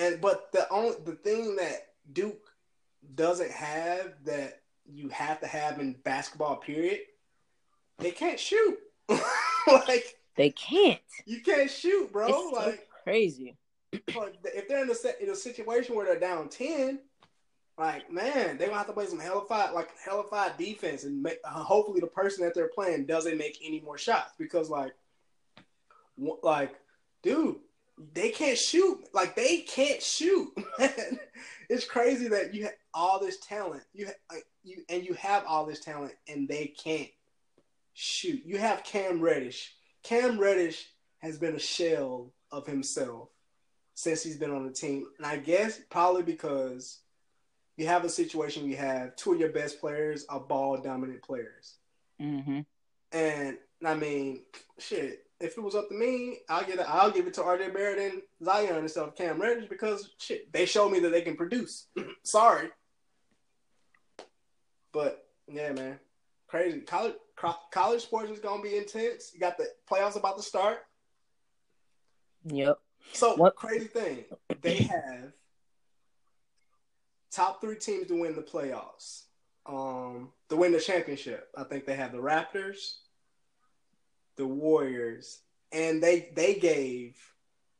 And 0.00 0.20
but 0.20 0.50
the 0.52 0.66
only 0.70 0.96
the 1.04 1.12
thing 1.12 1.56
that 1.56 1.88
Duke 2.10 2.50
doesn't 3.14 3.50
have 3.50 4.14
that 4.24 4.62
you 4.86 5.10
have 5.10 5.40
to 5.40 5.46
have 5.46 5.78
in 5.78 5.92
basketball, 6.04 6.56
period, 6.56 7.00
they 7.98 8.10
can't 8.10 8.40
shoot. 8.40 8.78
like 9.66 10.16
they 10.36 10.50
can't. 10.50 11.00
You 11.26 11.42
can't 11.42 11.70
shoot, 11.70 12.10
bro. 12.10 12.28
It's 12.28 12.56
like 12.56 12.74
so 12.76 12.80
crazy. 13.04 13.56
Like, 13.92 14.38
if 14.44 14.68
they're 14.68 14.82
in 14.82 14.90
a 14.90 15.22
in 15.22 15.30
a 15.30 15.36
situation 15.36 15.94
where 15.94 16.06
they're 16.06 16.18
down 16.18 16.48
ten, 16.48 17.00
like 17.76 18.10
man, 18.10 18.56
they 18.56 18.66
gonna 18.66 18.78
have 18.78 18.86
to 18.86 18.94
play 18.94 19.06
some 19.06 19.20
hellified 19.20 19.74
like 19.74 19.90
hellified 20.02 20.56
defense, 20.56 21.04
and 21.04 21.22
make, 21.22 21.40
uh, 21.44 21.50
hopefully 21.50 22.00
the 22.00 22.06
person 22.06 22.42
that 22.44 22.54
they're 22.54 22.68
playing 22.68 23.04
doesn't 23.04 23.36
make 23.36 23.58
any 23.62 23.80
more 23.80 23.98
shots 23.98 24.32
because 24.38 24.70
like, 24.70 24.94
like, 26.42 26.74
dude, 27.22 27.56
they 28.12 28.30
can't 28.30 28.58
shoot. 28.58 28.98
Like 29.12 29.36
they 29.36 29.58
can't 29.58 30.02
shoot. 30.02 30.52
It's 31.70 31.84
crazy 31.84 32.26
that 32.26 32.52
you 32.52 32.64
have 32.64 32.74
all 32.92 33.20
this 33.20 33.38
talent. 33.38 33.84
You 33.94 34.08
like, 34.28 34.44
you 34.64 34.82
and 34.88 35.04
you 35.04 35.14
have 35.14 35.44
all 35.46 35.64
this 35.64 35.78
talent 35.78 36.12
and 36.26 36.48
they 36.48 36.66
can't 36.66 37.08
shoot. 37.94 38.42
You 38.44 38.58
have 38.58 38.82
Cam 38.82 39.20
Reddish. 39.20 39.72
Cam 40.02 40.40
Reddish 40.40 40.84
has 41.18 41.38
been 41.38 41.54
a 41.54 41.60
shell 41.60 42.32
of 42.50 42.66
himself 42.66 43.28
since 43.94 44.20
he's 44.20 44.36
been 44.36 44.50
on 44.50 44.66
the 44.66 44.72
team. 44.72 45.06
And 45.18 45.24
I 45.24 45.36
guess 45.36 45.80
probably 45.90 46.24
because 46.24 46.98
you 47.76 47.86
have 47.86 48.04
a 48.04 48.08
situation 48.08 48.68
you 48.68 48.76
have 48.76 49.14
two 49.14 49.34
of 49.34 49.38
your 49.38 49.52
best 49.52 49.80
players 49.80 50.26
are 50.28 50.40
ball 50.40 50.76
dominant 50.82 51.22
players. 51.22 51.76
Mm-hmm. 52.20 52.62
And 53.12 53.58
I 53.86 53.94
mean, 53.94 54.42
shit, 54.78 55.24
if 55.40 55.56
it 55.56 55.62
was 55.62 55.74
up 55.74 55.88
to 55.88 55.94
me, 55.94 56.40
I'll 56.48 56.64
get 56.64 56.78
it, 56.78 56.86
I'll 56.86 57.10
give 57.10 57.26
it 57.26 57.34
to 57.34 57.40
RJ 57.40 57.72
Barrett 57.72 58.12
and 58.12 58.22
Zion 58.44 58.76
instead 58.76 59.04
of 59.04 59.16
Cam 59.16 59.40
Reddish 59.40 59.68
because 59.68 60.10
shit, 60.18 60.52
they 60.52 60.66
show 60.66 60.88
me 60.88 61.00
that 61.00 61.10
they 61.10 61.22
can 61.22 61.36
produce. 61.36 61.86
Sorry. 62.22 62.68
But 64.92 65.24
yeah, 65.48 65.72
man. 65.72 65.98
Crazy. 66.48 66.80
College 66.80 67.14
college 67.72 68.02
sports 68.02 68.30
is 68.30 68.40
gonna 68.40 68.62
be 68.62 68.76
intense. 68.76 69.30
You 69.32 69.40
got 69.40 69.56
the 69.56 69.66
playoffs 69.90 70.16
about 70.16 70.36
to 70.36 70.42
start. 70.42 70.78
Yep. 72.44 72.78
So 73.12 73.36
what 73.36 73.56
crazy 73.56 73.86
thing, 73.86 74.24
they 74.60 74.76
have 74.82 75.32
top 77.30 77.60
three 77.60 77.76
teams 77.76 78.08
to 78.08 78.20
win 78.20 78.34
the 78.34 78.42
playoffs. 78.42 79.24
Um, 79.66 80.30
to 80.48 80.56
win 80.56 80.72
the 80.72 80.80
championship. 80.80 81.48
I 81.56 81.64
think 81.64 81.86
they 81.86 81.94
have 81.94 82.12
the 82.12 82.18
Raptors, 82.18 82.96
the 84.40 84.46
Warriors, 84.46 85.42
and 85.70 86.02
they 86.02 86.30
they 86.34 86.54
gave 86.54 87.16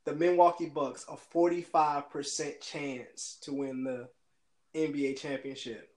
the 0.05 0.15
Milwaukee 0.15 0.67
Bucks 0.67 1.07
a 1.09 1.17
45% 1.17 2.61
chance 2.61 3.39
to 3.43 3.53
win 3.53 3.83
the 3.83 4.09
NBA 4.75 5.19
championship. 5.19 5.89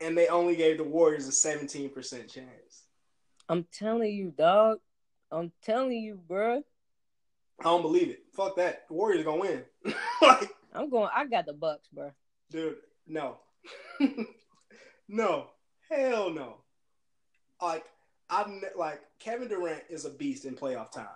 And 0.00 0.16
they 0.16 0.28
only 0.28 0.54
gave 0.54 0.78
the 0.78 0.84
Warriors 0.84 1.26
a 1.26 1.32
17% 1.32 2.32
chance. 2.32 2.84
I'm 3.48 3.66
telling 3.72 4.12
you, 4.12 4.30
dog. 4.30 4.78
I'm 5.32 5.50
telling 5.62 5.98
you, 5.98 6.20
bro. 6.28 6.62
I 7.60 7.64
don't 7.64 7.82
believe 7.82 8.10
it. 8.10 8.22
Fuck 8.32 8.56
that. 8.56 8.86
The 8.86 8.94
Warriors 8.94 9.24
gonna 9.24 9.40
win. 9.40 9.64
like 10.22 10.50
I'm 10.72 10.88
going. 10.88 11.10
I 11.14 11.26
got 11.26 11.46
the 11.46 11.52
Bucks, 11.52 11.88
bro. 11.92 12.12
Dude, 12.50 12.76
no, 13.08 13.38
no, 15.08 15.48
hell 15.90 16.30
no. 16.30 16.58
Like 17.62 17.84
I'm 18.30 18.62
like 18.76 19.00
Kevin 19.18 19.48
Durant 19.48 19.84
is 19.88 20.04
a 20.04 20.10
beast 20.10 20.44
in 20.44 20.54
playoff 20.54 20.92
time. 20.92 21.06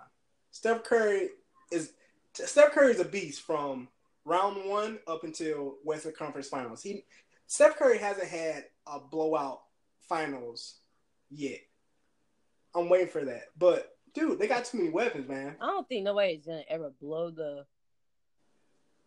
Steph 0.51 0.83
Curry 0.83 1.29
is 1.71 1.93
Steph 2.33 2.71
Curry 2.71 2.91
is 2.91 2.99
a 2.99 3.05
beast 3.05 3.41
from 3.41 3.87
round 4.25 4.69
one 4.69 4.99
up 5.07 5.23
until 5.23 5.75
Western 5.83 6.13
Conference 6.13 6.47
Finals. 6.47 6.81
He 6.81 7.05
Steph 7.47 7.77
Curry 7.77 7.97
hasn't 7.97 8.27
had 8.27 8.65
a 8.87 8.99
blowout 8.99 9.61
finals 10.07 10.75
yet. 11.29 11.59
I'm 12.75 12.89
waiting 12.89 13.07
for 13.07 13.23
that, 13.25 13.49
but 13.57 13.95
dude, 14.13 14.39
they 14.39 14.47
got 14.47 14.65
too 14.65 14.79
many 14.79 14.89
weapons, 14.89 15.29
man. 15.29 15.55
I 15.61 15.67
don't 15.67 15.87
think 15.87 16.03
nobody's 16.03 16.45
gonna 16.45 16.63
ever 16.67 16.91
blow 16.99 17.29
the 17.29 17.65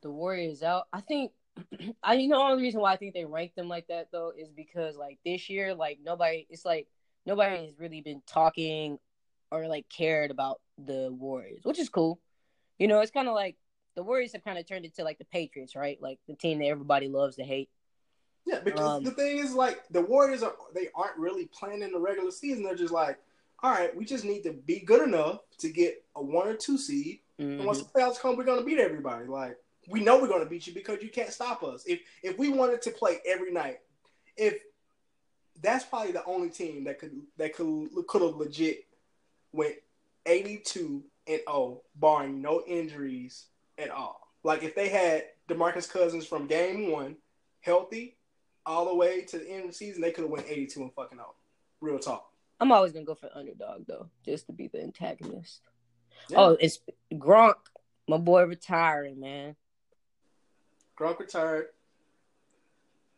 the 0.02 0.10
Warriors 0.10 0.62
out. 0.62 0.86
I 0.92 1.00
think 1.00 1.32
I 2.02 2.14
you 2.14 2.28
know 2.28 2.38
the 2.38 2.44
only 2.44 2.62
reason 2.62 2.80
why 2.80 2.92
I 2.92 2.96
think 2.96 3.14
they 3.14 3.24
rank 3.24 3.54
them 3.54 3.68
like 3.68 3.88
that 3.88 4.08
though 4.12 4.32
is 4.36 4.50
because 4.50 4.96
like 4.96 5.18
this 5.24 5.50
year, 5.50 5.74
like 5.74 5.98
nobody 6.04 6.46
it's 6.50 6.64
like 6.64 6.86
nobody 7.26 7.66
has 7.66 7.78
really 7.78 8.00
been 8.00 8.22
talking 8.26 8.98
or 9.50 9.66
like 9.68 9.88
cared 9.88 10.30
about 10.30 10.60
the 10.78 11.10
Warriors, 11.12 11.60
which 11.64 11.78
is 11.78 11.88
cool. 11.88 12.20
You 12.78 12.88
know, 12.88 13.00
it's 13.00 13.10
kinda 13.10 13.32
like 13.32 13.56
the 13.96 14.02
Warriors 14.02 14.32
have 14.32 14.44
kind 14.44 14.58
of 14.58 14.66
turned 14.66 14.84
into 14.84 15.02
like 15.02 15.18
the 15.18 15.24
Patriots, 15.24 15.74
right? 15.74 16.00
Like 16.00 16.18
the 16.28 16.34
team 16.34 16.58
that 16.60 16.66
everybody 16.66 17.08
loves 17.08 17.36
to 17.36 17.44
hate. 17.44 17.68
Yeah, 18.46 18.60
because 18.60 18.98
um, 18.98 19.04
the 19.04 19.10
thing 19.10 19.38
is, 19.38 19.54
like 19.54 19.82
the 19.90 20.02
Warriors 20.02 20.42
are 20.42 20.54
they 20.72 20.88
aren't 20.94 21.16
really 21.18 21.46
playing 21.46 21.82
in 21.82 21.90
the 21.90 21.98
regular 21.98 22.30
season. 22.30 22.62
They're 22.62 22.76
just 22.76 22.92
like, 22.92 23.18
all 23.62 23.72
right, 23.72 23.94
we 23.96 24.04
just 24.04 24.24
need 24.24 24.42
to 24.42 24.52
be 24.52 24.80
good 24.80 25.02
enough 25.02 25.40
to 25.58 25.68
get 25.68 26.04
a 26.14 26.22
one 26.22 26.46
or 26.46 26.54
two 26.54 26.78
seed, 26.78 27.20
mm-hmm. 27.40 27.58
and 27.58 27.64
once 27.64 27.82
the 27.82 27.88
playoffs 27.88 28.20
come, 28.20 28.36
we're 28.36 28.44
gonna 28.44 28.62
beat 28.62 28.78
everybody. 28.78 29.26
Like 29.26 29.56
we 29.88 30.00
know 30.00 30.20
we're 30.20 30.28
gonna 30.28 30.46
beat 30.46 30.66
you 30.66 30.74
because 30.74 31.02
you 31.02 31.08
can't 31.08 31.32
stop 31.32 31.64
us. 31.64 31.84
If 31.86 32.00
if 32.22 32.38
we 32.38 32.50
wanted 32.50 32.82
to 32.82 32.92
play 32.92 33.18
every 33.26 33.52
night, 33.52 33.78
if 34.36 34.60
that's 35.62 35.84
probably 35.84 36.12
the 36.12 36.24
only 36.24 36.50
team 36.50 36.84
that 36.84 36.98
could 36.98 37.20
that 37.36 37.54
could 37.54 37.88
could 38.06 38.22
have 38.22 38.36
legit 38.36 38.84
went 39.52 39.74
eighty 40.26 40.58
two 40.58 41.04
and 41.26 41.40
oh, 41.46 41.82
barring 41.94 42.40
no 42.40 42.62
injuries 42.66 43.46
at 43.78 43.90
all. 43.90 44.28
Like 44.42 44.62
if 44.62 44.74
they 44.74 44.88
had 44.88 45.24
Demarcus 45.48 45.90
Cousins 45.90 46.26
from 46.26 46.46
game 46.46 46.90
one 46.90 47.16
healthy 47.60 48.16
all 48.64 48.86
the 48.86 48.94
way 48.94 49.22
to 49.22 49.38
the 49.38 49.48
end 49.48 49.62
of 49.62 49.68
the 49.68 49.74
season, 49.74 50.02
they 50.02 50.12
could 50.12 50.22
have 50.22 50.30
went 50.30 50.46
eighty 50.48 50.66
two 50.66 50.82
and 50.82 50.92
fucking 50.92 51.18
oh. 51.20 51.34
Real 51.80 51.98
talk. 51.98 52.32
I'm 52.58 52.72
always 52.72 52.92
gonna 52.92 53.04
go 53.04 53.14
for 53.14 53.28
underdog 53.34 53.86
though, 53.86 54.08
just 54.24 54.46
to 54.46 54.52
be 54.52 54.68
the 54.68 54.82
antagonist. 54.82 55.60
Yeah. 56.30 56.38
Oh, 56.38 56.56
it's 56.58 56.80
Gronk, 57.12 57.56
my 58.08 58.16
boy 58.16 58.44
retiring, 58.44 59.20
man. 59.20 59.56
Gronk 60.98 61.18
retired. 61.18 61.66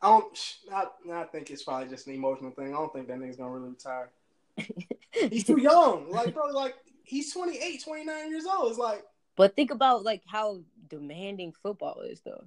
I 0.00 0.08
don't. 0.08 0.56
I, 0.72 0.86
I 1.12 1.24
think 1.24 1.50
it's 1.50 1.64
probably 1.64 1.88
just 1.88 2.06
an 2.06 2.14
emotional 2.14 2.52
thing. 2.52 2.68
I 2.68 2.76
don't 2.76 2.92
think 2.92 3.08
that 3.08 3.18
nigga's 3.18 3.36
gonna 3.36 3.50
really 3.50 3.70
retire. 3.70 4.10
he's 5.12 5.44
too 5.44 5.60
young. 5.60 6.10
Like, 6.10 6.34
bro, 6.34 6.46
like 6.46 6.74
he's 7.04 7.32
28, 7.32 7.82
29 7.82 8.30
years 8.30 8.44
old. 8.46 8.70
It's 8.70 8.78
like. 8.78 9.04
But 9.36 9.54
think 9.54 9.70
about 9.70 10.04
like 10.04 10.22
how 10.26 10.60
demanding 10.88 11.52
football 11.62 12.00
is, 12.00 12.20
though. 12.24 12.44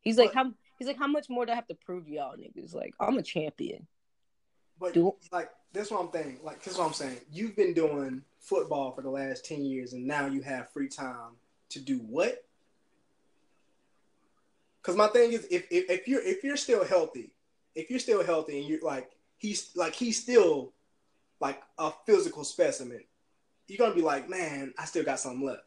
He's 0.00 0.18
like, 0.18 0.32
but, 0.32 0.44
how 0.44 0.52
he's 0.78 0.88
like, 0.88 0.98
how 0.98 1.06
much 1.06 1.28
more 1.28 1.46
do 1.46 1.52
I 1.52 1.54
have 1.54 1.68
to 1.68 1.74
prove 1.74 2.08
y'all 2.08 2.36
niggas? 2.36 2.74
Like, 2.74 2.94
I'm 2.98 3.18
a 3.18 3.22
champion. 3.22 3.86
But 4.78 4.94
do, 4.94 5.14
like, 5.30 5.50
that's 5.72 5.90
what 5.90 6.02
I'm 6.02 6.10
saying. 6.12 6.40
Like, 6.42 6.62
this 6.62 6.72
is 6.74 6.78
what 6.78 6.86
I'm 6.86 6.94
saying. 6.94 7.18
You've 7.30 7.54
been 7.56 7.74
doing 7.74 8.22
football 8.40 8.92
for 8.92 9.02
the 9.02 9.10
last 9.10 9.44
ten 9.44 9.64
years, 9.64 9.92
and 9.92 10.06
now 10.06 10.26
you 10.26 10.42
have 10.42 10.70
free 10.70 10.88
time 10.88 11.36
to 11.70 11.80
do 11.80 11.98
what? 11.98 12.44
Because 14.82 14.96
my 14.96 15.08
thing 15.08 15.32
is, 15.32 15.46
if, 15.50 15.66
if 15.70 15.90
if 15.90 16.08
you're 16.08 16.22
if 16.22 16.42
you're 16.42 16.56
still 16.56 16.84
healthy, 16.84 17.32
if 17.74 17.90
you're 17.90 17.98
still 17.98 18.24
healthy, 18.24 18.60
and 18.60 18.68
you're 18.68 18.80
like 18.80 19.10
he's 19.36 19.70
like 19.76 19.94
he's 19.94 20.20
still 20.20 20.72
like 21.40 21.62
a 21.78 21.90
physical 22.06 22.44
specimen, 22.44 23.02
you're 23.66 23.78
gonna 23.78 23.94
be 23.94 24.02
like, 24.02 24.28
man, 24.28 24.72
I 24.78 24.84
still 24.84 25.04
got 25.04 25.20
something 25.20 25.46
left. 25.46 25.62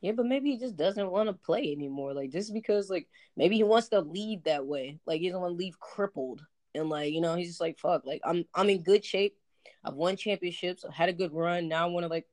Yeah, 0.00 0.12
but 0.12 0.26
maybe 0.26 0.52
he 0.52 0.58
just 0.58 0.76
doesn't 0.76 1.10
want 1.10 1.28
to 1.28 1.34
play 1.34 1.72
anymore. 1.72 2.14
Like 2.14 2.30
just 2.30 2.54
because 2.54 2.88
like 2.88 3.08
maybe 3.36 3.56
he 3.56 3.64
wants 3.64 3.88
to 3.88 4.00
leave 4.00 4.44
that 4.44 4.64
way. 4.64 4.98
Like 5.06 5.20
he 5.20 5.28
doesn't 5.28 5.40
want 5.40 5.52
to 5.52 5.58
leave 5.58 5.78
crippled. 5.78 6.44
And 6.74 6.88
like, 6.88 7.12
you 7.12 7.20
know, 7.20 7.34
he's 7.34 7.48
just 7.48 7.60
like, 7.60 7.78
fuck, 7.78 8.06
like 8.06 8.20
I'm 8.24 8.44
I'm 8.54 8.70
in 8.70 8.82
good 8.82 9.04
shape. 9.04 9.36
I've 9.84 9.94
won 9.94 10.16
championships, 10.16 10.84
I 10.84 10.92
had 10.92 11.08
a 11.08 11.14
good 11.14 11.32
run. 11.32 11.68
Now 11.68 11.86
I 11.86 11.90
wanna 11.90 12.08
like 12.08 12.26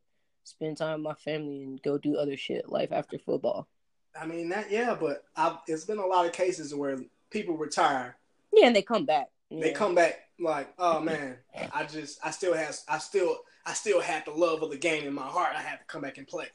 spend 0.44 0.78
time 0.78 1.00
with 1.00 1.04
my 1.04 1.14
family 1.16 1.64
and 1.64 1.82
go 1.82 1.98
do 1.98 2.18
other 2.18 2.38
shit, 2.38 2.70
life 2.70 2.92
after 2.92 3.18
football. 3.18 3.68
I 4.20 4.26
mean 4.26 4.50
that 4.50 4.72
yeah, 4.72 4.96
but 5.00 5.26
I've, 5.36 5.58
it's 5.68 5.86
been 5.86 6.00
a 6.00 6.06
lot 6.06 6.26
of 6.26 6.32
cases 6.32 6.74
where 6.74 6.98
people 7.30 7.58
retire. 7.58 8.18
Yeah, 8.54 8.68
and 8.68 8.76
they 8.76 8.82
come 8.82 9.06
back. 9.06 9.28
They 9.50 9.72
come 9.72 9.96
back 9.96 10.20
like, 10.40 10.74
oh 10.78 11.00
man, 11.00 11.38
I 11.74 11.86
just 11.86 12.20
I 12.24 12.32
still 12.32 12.54
have 12.54 12.78
I 12.88 12.98
still 12.98 13.40
I 13.66 13.74
still 13.74 14.02
have 14.02 14.26
the 14.26 14.32
love 14.32 14.62
of 14.62 14.72
the 14.72 14.78
game 14.78 15.06
in 15.06 15.14
my 15.14 15.24
heart. 15.24 15.54
I 15.56 15.62
have 15.62 15.80
to 15.80 15.86
come 15.86 16.02
back 16.02 16.18
and 16.18 16.28
play 16.28 16.48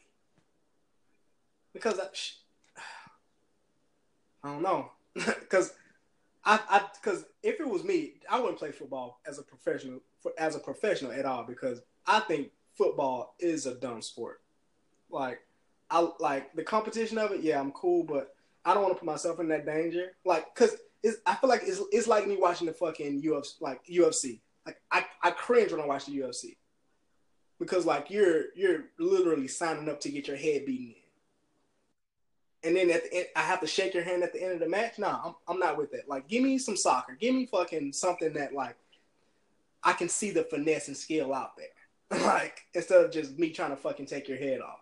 because 1.73 1.99
I, 1.99 2.07
I 4.45 4.53
don't 4.53 4.63
know 4.63 4.91
because 5.15 5.75
I 6.45 6.83
because 7.01 7.25
if 7.43 7.61
it 7.61 7.69
was 7.69 7.85
me, 7.85 8.15
I 8.31 8.41
wouldn't 8.41 8.59
play 8.59 8.73
football 8.73 9.21
as 9.27 9.39
a 9.39 9.43
professional 9.43 10.01
for, 10.21 10.33
as 10.39 10.57
a 10.57 10.61
professional 10.61 11.13
at 11.13 11.25
all 11.25 11.45
because 11.45 11.83
I 12.07 12.21
think 12.21 12.51
football 12.75 13.35
is 13.39 13.67
a 13.67 13.75
dumb 13.75 14.03
sport. 14.03 14.41
Like 15.11 15.41
I 15.93 16.09
like 16.21 16.55
the 16.55 16.65
competition 16.65 17.19
of 17.19 17.33
it. 17.33 17.43
Yeah, 17.43 17.61
I'm 17.61 17.71
cool, 17.73 18.03
but 18.03 18.35
I 18.65 18.73
don't 18.73 18.83
want 18.83 18.95
to 18.95 18.99
put 18.99 19.07
myself 19.07 19.41
in 19.41 19.49
that 19.49 19.67
danger. 19.67 20.13
Like, 20.25 20.53
cause 20.55 20.75
it's, 21.03 21.19
I 21.27 21.35
feel 21.35 21.51
like 21.51 21.63
it's 21.65 21.83
it's 21.93 22.07
like 22.07 22.27
me 22.27 22.37
watching 22.37 22.67
the 22.67 22.73
fucking 22.73 23.23
UFC, 23.23 23.61
like 23.61 23.85
UFC. 23.87 24.41
Like 24.65 24.81
I, 24.91 25.05
I 25.23 25.31
cringe 25.33 25.71
when 25.71 25.81
I 25.81 25.87
watch 25.87 26.07
the 26.07 26.17
UFC 26.17 26.57
because 27.59 27.85
like 27.85 28.11
you're 28.11 28.45
you're 28.57 28.85
literally 28.99 29.49
signing 29.49 29.89
up 29.89 30.01
to 30.01 30.09
get 30.09 30.29
your 30.29 30.37
head 30.37 30.65
beaten 30.65 30.87
in. 30.87 30.95
And 32.65 32.77
then 32.77 32.91
at 32.91 33.05
the 33.05 33.15
end, 33.19 33.27
I 33.37 33.43
have 33.43 33.61
to 33.61 33.67
shake 33.67 33.93
your 33.93 34.05
hand 34.05 34.23
at 34.23 34.33
the 34.33 34.43
end 34.43 34.55
of 34.55 34.61
the 34.61 34.69
match. 34.69 34.99
No, 34.99 35.09
I'm 35.09 35.35
I'm 35.47 35.59
not 35.59 35.77
with 35.77 35.91
that. 35.93 36.09
Like, 36.09 36.27
give 36.27 36.43
me 36.43 36.57
some 36.57 36.77
soccer. 36.77 37.17
Give 37.21 37.35
me 37.35 37.45
fucking 37.45 37.93
something 37.93 38.33
that 38.33 38.55
like 38.55 38.77
I 39.83 39.93
can 39.93 40.09
see 40.09 40.31
the 40.31 40.45
finesse 40.45 40.89
and 40.89 40.97
skill 40.97 41.35
out 41.35 41.53
there. 41.57 42.21
like 42.27 42.63
instead 42.73 43.05
of 43.05 43.11
just 43.11 43.39
me 43.39 43.51
trying 43.51 43.71
to 43.71 43.77
fucking 43.77 44.07
take 44.07 44.29
your 44.29 44.39
head 44.39 44.61
off. 44.61 44.82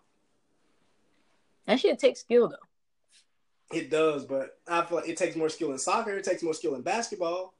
That 1.67 1.79
shit 1.79 1.99
takes 1.99 2.21
skill 2.21 2.49
though. 2.49 3.77
It 3.77 3.89
does, 3.89 4.25
but 4.25 4.59
I 4.67 4.83
feel 4.83 4.97
like 4.97 5.09
it 5.09 5.17
takes 5.17 5.35
more 5.35 5.49
skill 5.49 5.71
in 5.71 5.77
soccer. 5.77 6.17
It 6.17 6.25
takes 6.25 6.43
more 6.43 6.53
skill 6.53 6.75
in 6.75 6.81
basketball. 6.81 7.53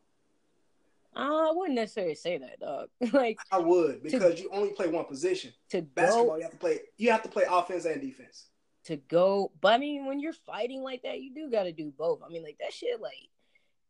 Uh, 1.15 1.19
I 1.19 1.51
wouldn't 1.53 1.75
necessarily 1.75 2.15
say 2.15 2.37
that, 2.37 2.59
dog. 2.59 2.89
like 3.13 3.37
I 3.51 3.59
would 3.59 4.01
because 4.01 4.35
to, 4.35 4.41
you 4.41 4.49
only 4.51 4.71
play 4.71 4.87
one 4.87 5.05
position. 5.05 5.51
To 5.69 5.81
basketball, 5.81 6.27
go, 6.27 6.35
you 6.37 6.43
have 6.43 6.51
to 6.51 6.57
play. 6.57 6.79
You 6.97 7.11
have 7.11 7.23
to 7.23 7.29
play 7.29 7.43
offense 7.49 7.85
and 7.85 8.01
defense. 8.01 8.47
To 8.85 8.95
go, 8.95 9.51
but 9.61 9.73
I 9.73 9.77
mean, 9.77 10.05
when 10.05 10.19
you're 10.19 10.33
fighting 10.33 10.81
like 10.81 11.03
that, 11.03 11.21
you 11.21 11.33
do 11.33 11.49
got 11.51 11.63
to 11.63 11.71
do 11.71 11.93
both. 11.95 12.21
I 12.25 12.29
mean, 12.29 12.43
like 12.43 12.57
that 12.59 12.73
shit, 12.73 12.99
like, 12.99 13.13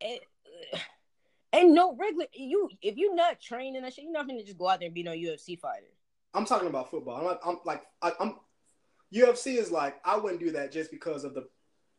it, 0.02 0.21
and 1.54 1.74
no 1.74 1.95
regular. 1.95 2.26
You 2.34 2.69
if 2.82 2.97
you're 2.97 3.15
not 3.15 3.39
training 3.39 3.82
that 3.84 3.93
shit, 3.93 4.04
you're 4.04 4.13
not 4.13 4.28
gonna 4.28 4.43
just 4.43 4.58
go 4.58 4.67
out 4.67 4.80
there 4.80 4.88
and 4.88 4.95
be 4.95 5.04
no 5.04 5.12
UFC 5.12 5.60
fighter. 5.60 5.86
I'm 6.34 6.45
talking 6.45 6.69
about 6.69 6.89
football. 6.89 7.17
I'm, 7.17 7.24
not, 7.24 7.39
I'm 7.45 7.58
like 7.65 7.84
I, 8.02 8.13
am 8.19 8.38
UFC 9.13 9.58
is 9.58 9.71
like 9.71 10.00
I 10.06 10.17
wouldn't 10.17 10.39
do 10.39 10.52
that 10.52 10.71
just 10.71 10.91
because 10.91 11.24
of 11.24 11.34
the 11.34 11.47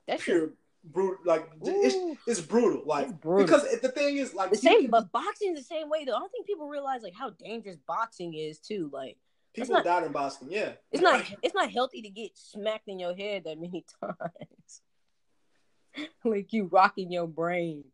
That's 0.06 0.22
pure 0.22 0.52
brutal. 0.84 1.18
Like 1.24 1.48
it's, 1.62 2.20
it's 2.26 2.40
brutal. 2.40 2.82
Like 2.84 3.04
it's 3.04 3.12
brutal. 3.14 3.46
because 3.46 3.80
the 3.80 3.88
thing 3.88 4.16
is 4.16 4.34
like 4.34 4.50
the 4.50 4.56
same, 4.56 4.90
but 4.90 5.12
boxing 5.12 5.52
is 5.52 5.58
the 5.58 5.64
same 5.64 5.88
way 5.88 6.04
though. 6.04 6.14
I 6.14 6.18
don't 6.18 6.32
think 6.32 6.46
people 6.46 6.68
realize 6.68 7.02
like 7.02 7.14
how 7.14 7.30
dangerous 7.30 7.76
boxing 7.86 8.34
is 8.34 8.58
too. 8.58 8.90
Like 8.92 9.16
people 9.54 9.74
not, 9.74 9.84
died 9.84 10.04
in 10.04 10.12
boxing. 10.12 10.48
Yeah, 10.50 10.72
it's 10.90 11.02
not 11.02 11.24
it's 11.42 11.54
not 11.54 11.70
healthy 11.70 12.02
to 12.02 12.10
get 12.10 12.32
smacked 12.34 12.88
in 12.88 12.98
your 12.98 13.14
head 13.14 13.44
that 13.44 13.60
many 13.60 13.84
times. 14.00 14.80
like 16.24 16.52
you 16.52 16.64
rocking 16.64 17.12
your 17.12 17.26
brain. 17.26 17.84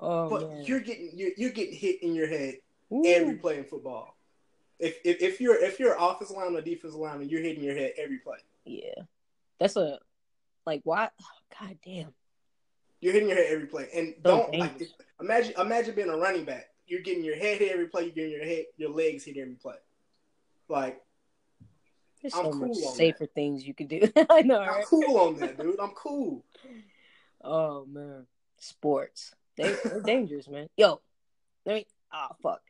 Oh, 0.00 0.28
but 0.28 0.48
man. 0.48 0.64
you're 0.64 0.80
getting 0.80 1.10
you're, 1.14 1.30
you're 1.36 1.50
getting 1.50 1.74
hit 1.74 2.02
in 2.02 2.14
your 2.14 2.28
head 2.28 2.56
Ooh. 2.92 3.02
every 3.04 3.36
play 3.36 3.58
in 3.58 3.64
football. 3.64 4.16
If, 4.78 4.98
if 5.04 5.20
if 5.20 5.40
you're 5.40 5.56
if 5.56 5.80
you're 5.80 5.96
offensive 5.98 6.36
line 6.36 6.54
or 6.54 6.60
defensive 6.60 6.98
lineman, 6.98 7.28
you're 7.28 7.42
hitting 7.42 7.64
your 7.64 7.74
head 7.74 7.92
every 7.98 8.18
play. 8.18 8.38
Yeah, 8.64 9.02
that's 9.58 9.76
a 9.76 9.98
like 10.66 10.82
what? 10.84 11.12
God 11.60 11.78
damn. 11.84 12.14
You're 13.00 13.12
hitting 13.12 13.28
your 13.28 13.38
head 13.38 13.46
every 13.50 13.66
play, 13.66 13.88
and 13.94 14.14
don't 14.22 14.54
like 14.56 14.82
imagine 15.20 15.54
imagine 15.58 15.94
being 15.94 16.08
a 16.08 16.16
running 16.16 16.44
back. 16.44 16.70
You're 16.86 17.02
getting 17.02 17.24
your 17.24 17.36
head 17.36 17.58
hit 17.58 17.72
every 17.72 17.86
play. 17.86 18.04
You're 18.04 18.12
getting 18.12 18.32
your 18.32 18.44
head 18.44 18.64
your 18.76 18.90
legs 18.90 19.24
hit 19.24 19.36
every 19.36 19.54
play. 19.54 19.76
Like 20.68 21.00
there's 22.22 22.34
I'm 22.34 22.46
so 22.46 22.50
cool 22.50 22.68
much 22.68 22.76
safer 22.76 23.24
that. 23.24 23.34
things 23.34 23.66
you 23.66 23.74
could 23.74 23.88
do. 23.88 24.00
I 24.30 24.42
know. 24.42 24.60
I'm 24.60 24.82
cool 24.84 25.18
on 25.18 25.36
that, 25.36 25.58
dude. 25.58 25.78
I'm 25.80 25.90
cool. 25.90 26.44
Oh 27.42 27.84
man, 27.86 28.26
sports. 28.58 29.34
They, 29.56 29.72
are 29.72 30.02
dangerous, 30.04 30.48
man. 30.48 30.68
Yo, 30.76 31.00
let 31.66 31.74
me. 31.74 31.86
Oh 32.12 32.28
fuck. 32.42 32.60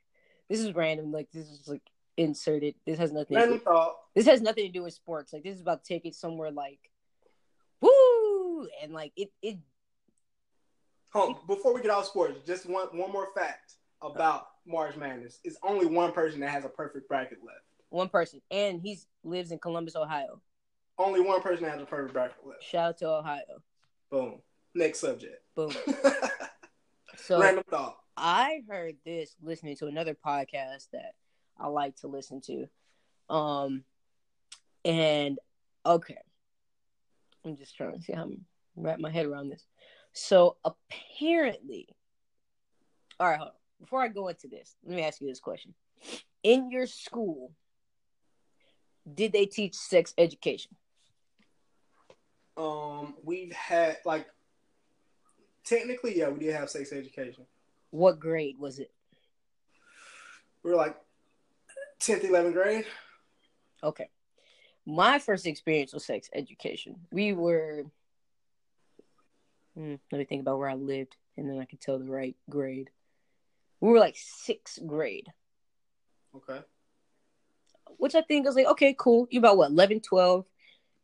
This 0.49 0.61
is 0.61 0.75
random. 0.75 1.13
Like 1.13 1.31
this 1.33 1.49
is 1.49 1.69
like 1.69 1.83
inserted. 2.19 2.75
This 2.85 2.99
has 2.99 3.13
nothing. 3.13 3.37
Random 3.37 3.59
to 3.59 3.65
thought. 3.65 3.97
This 4.15 4.27
has 4.27 4.43
nothing 4.43 4.67
to 4.67 4.73
do 4.73 4.83
with 4.83 4.93
sports. 4.93 5.33
Like 5.33 5.45
this 5.45 5.55
is 5.55 5.63
about 5.63 5.85
to 5.85 5.89
take 5.89 6.05
it 6.05 6.15
somewhere 6.15 6.51
like, 6.51 6.81
woo, 7.81 8.69
and 8.83 8.93
like 8.93 9.13
it. 9.17 9.31
It. 9.41 9.59
Hold 11.13 11.37
on, 11.37 11.47
before 11.47 11.73
we 11.73 11.81
get 11.81 11.91
out 11.91 12.01
of 12.01 12.07
sports, 12.07 12.41
just 12.47 12.67
one 12.67 12.89
one 12.89 13.11
more 13.11 13.29
fact 13.35 13.75
about 14.03 14.49
March 14.67 14.97
Madness. 14.97 15.39
It's 15.45 15.57
only 15.63 15.87
one 15.87 16.13
person 16.13 16.41
that 16.41 16.51
has 16.51 16.65
a 16.65 16.69
perfect 16.69 17.09
bracket 17.09 17.39
left. 17.45 17.61
One 17.89 18.11
person, 18.11 18.43
and 18.51 18.83
he 18.83 18.99
lives 19.25 19.51
in 19.51 19.59
Columbus, 19.59 19.97
Ohio. 19.97 20.43
Only 20.99 21.21
one 21.21 21.41
person 21.41 21.65
has 21.65 21.81
a 21.81 21.87
perfect 21.87 22.13
bracket 22.13 22.37
left. 22.45 22.63
Shout 22.63 22.89
out 22.89 22.99
to 22.99 23.09
Ohio. 23.09 23.63
Boom. 24.11 24.41
Next 24.75 24.99
subject. 24.99 25.43
Boom. 25.55 25.73
so 27.17 27.41
random 27.41 27.65
thought. 27.71 27.97
I 28.17 28.63
heard 28.69 28.97
this 29.05 29.37
listening 29.41 29.77
to 29.77 29.87
another 29.87 30.15
podcast 30.15 30.89
that 30.93 31.15
I 31.59 31.69
like 31.69 31.97
to 31.97 32.09
listen 32.09 32.41
to. 32.43 32.69
Um, 33.35 33.85
and 34.85 35.39
okay, 35.85 36.19
I'm 37.45 37.57
just 37.57 37.77
trying 37.77 37.99
to 37.99 38.03
see 38.03 38.13
how 38.13 38.23
I'm 38.23 38.45
wrap 38.77 39.01
my 39.01 39.11
head 39.11 39.27
around 39.27 39.51
this. 39.51 39.67
So 40.13 40.57
apparently, 40.65 41.89
all 43.21 43.29
right, 43.29 43.41
before 43.81 44.03
I 44.03 44.09
go 44.09 44.29
into 44.29 44.49
this, 44.49 44.75
let 44.85 44.97
me 44.97 45.03
ask 45.03 45.21
you 45.21 45.27
this 45.27 45.41
question: 45.41 45.75
In 46.43 46.71
your 46.71 46.87
school, 46.87 47.53
did 49.13 49.33
they 49.33 49.47
teach 49.47 49.75
sex 49.75 50.15
education? 50.17 50.77
Um, 52.57 53.15
we've 53.23 53.53
had 53.53 53.99
like 54.05 54.27
technically, 55.65 56.19
yeah, 56.19 56.29
we 56.29 56.41
did 56.41 56.55
have 56.55 56.71
sex 56.71 56.93
education. 56.93 57.47
What 57.91 58.19
grade 58.19 58.59
was 58.59 58.79
it? 58.79 58.91
We 60.63 60.71
were 60.71 60.77
like 60.77 60.97
10th, 62.01 62.25
11th 62.25 62.53
grade. 62.53 62.85
Okay. 63.83 64.09
My 64.87 65.19
first 65.19 65.47
experience 65.47 65.93
was 65.93 66.05
sex 66.05 66.29
education. 66.33 66.97
We 67.13 67.33
were, 67.33 67.85
hmm, 69.75 69.97
let 70.11 70.19
me 70.19 70.25
think 70.25 70.41
about 70.41 70.59
where 70.59 70.69
I 70.69 70.75
lived 70.75 71.17
and 71.37 71.49
then 71.49 71.59
I 71.59 71.65
can 71.65 71.79
tell 71.79 71.99
the 71.99 72.11
right 72.11 72.37
grade. 72.49 72.91
We 73.81 73.91
were 73.91 73.99
like 73.99 74.17
sixth 74.17 74.85
grade. 74.87 75.27
Okay. 76.35 76.61
Which 77.97 78.15
I 78.15 78.23
think 78.23 78.47
was 78.47 78.57
like, 78.57 78.67
okay, 78.67 78.95
cool. 78.99 79.27
You 79.31 79.39
about 79.41 79.57
what, 79.57 79.71
11, 79.71 80.01
12? 80.01 80.45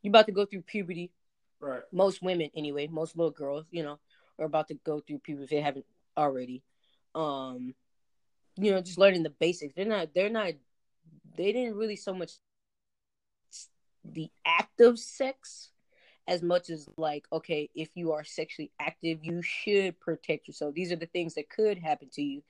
You 0.03 0.11
about 0.11 0.27
to 0.27 0.33
go 0.33 0.45
through 0.45 0.63
puberty. 0.63 1.13
Right. 1.61 1.83
Most 1.93 2.23
women, 2.23 2.51
anyway, 2.57 2.87
most 2.89 3.17
little 3.17 3.31
girls, 3.31 3.67
you 3.71 3.83
know, 3.83 3.99
are 4.39 4.47
about 4.47 4.69
to 4.69 4.75
go 4.75 5.01
through 5.01 5.19
puberty 5.19 5.45
if 5.45 5.51
they 5.51 5.61
haven't 5.61 5.87
already 6.17 6.63
um 7.15 7.75
you 8.57 8.71
know 8.71 8.81
just 8.81 8.99
learning 8.99 9.23
the 9.23 9.31
basics 9.31 9.75
they're 9.75 9.85
not 9.85 10.09
they're 10.15 10.31
not 10.31 10.53
they 11.37 11.53
didn't 11.53 11.77
really 11.77 11.97
so 11.97 12.15
much 12.15 12.33
the 14.05 14.31
act 14.45 14.81
of 14.81 14.99
sex 14.99 15.71
as 16.27 16.43
much 16.43 16.71
as 16.71 16.89
like 16.97 17.27
okay 17.33 17.71
if 17.75 17.89
you 17.95 18.13
are 18.13 18.25
sexually 18.25 18.71
active 18.81 19.19
you 19.23 19.43
should 19.43 19.99
protect 20.01 20.47
yourself. 20.49 20.75
These 20.75 20.93
are 20.93 20.97
the 20.97 21.07
things 21.07 21.35
that 21.35 21.51
could 21.51 21.79
happen 21.79 22.09
to 22.15 22.23
you. 22.23 22.43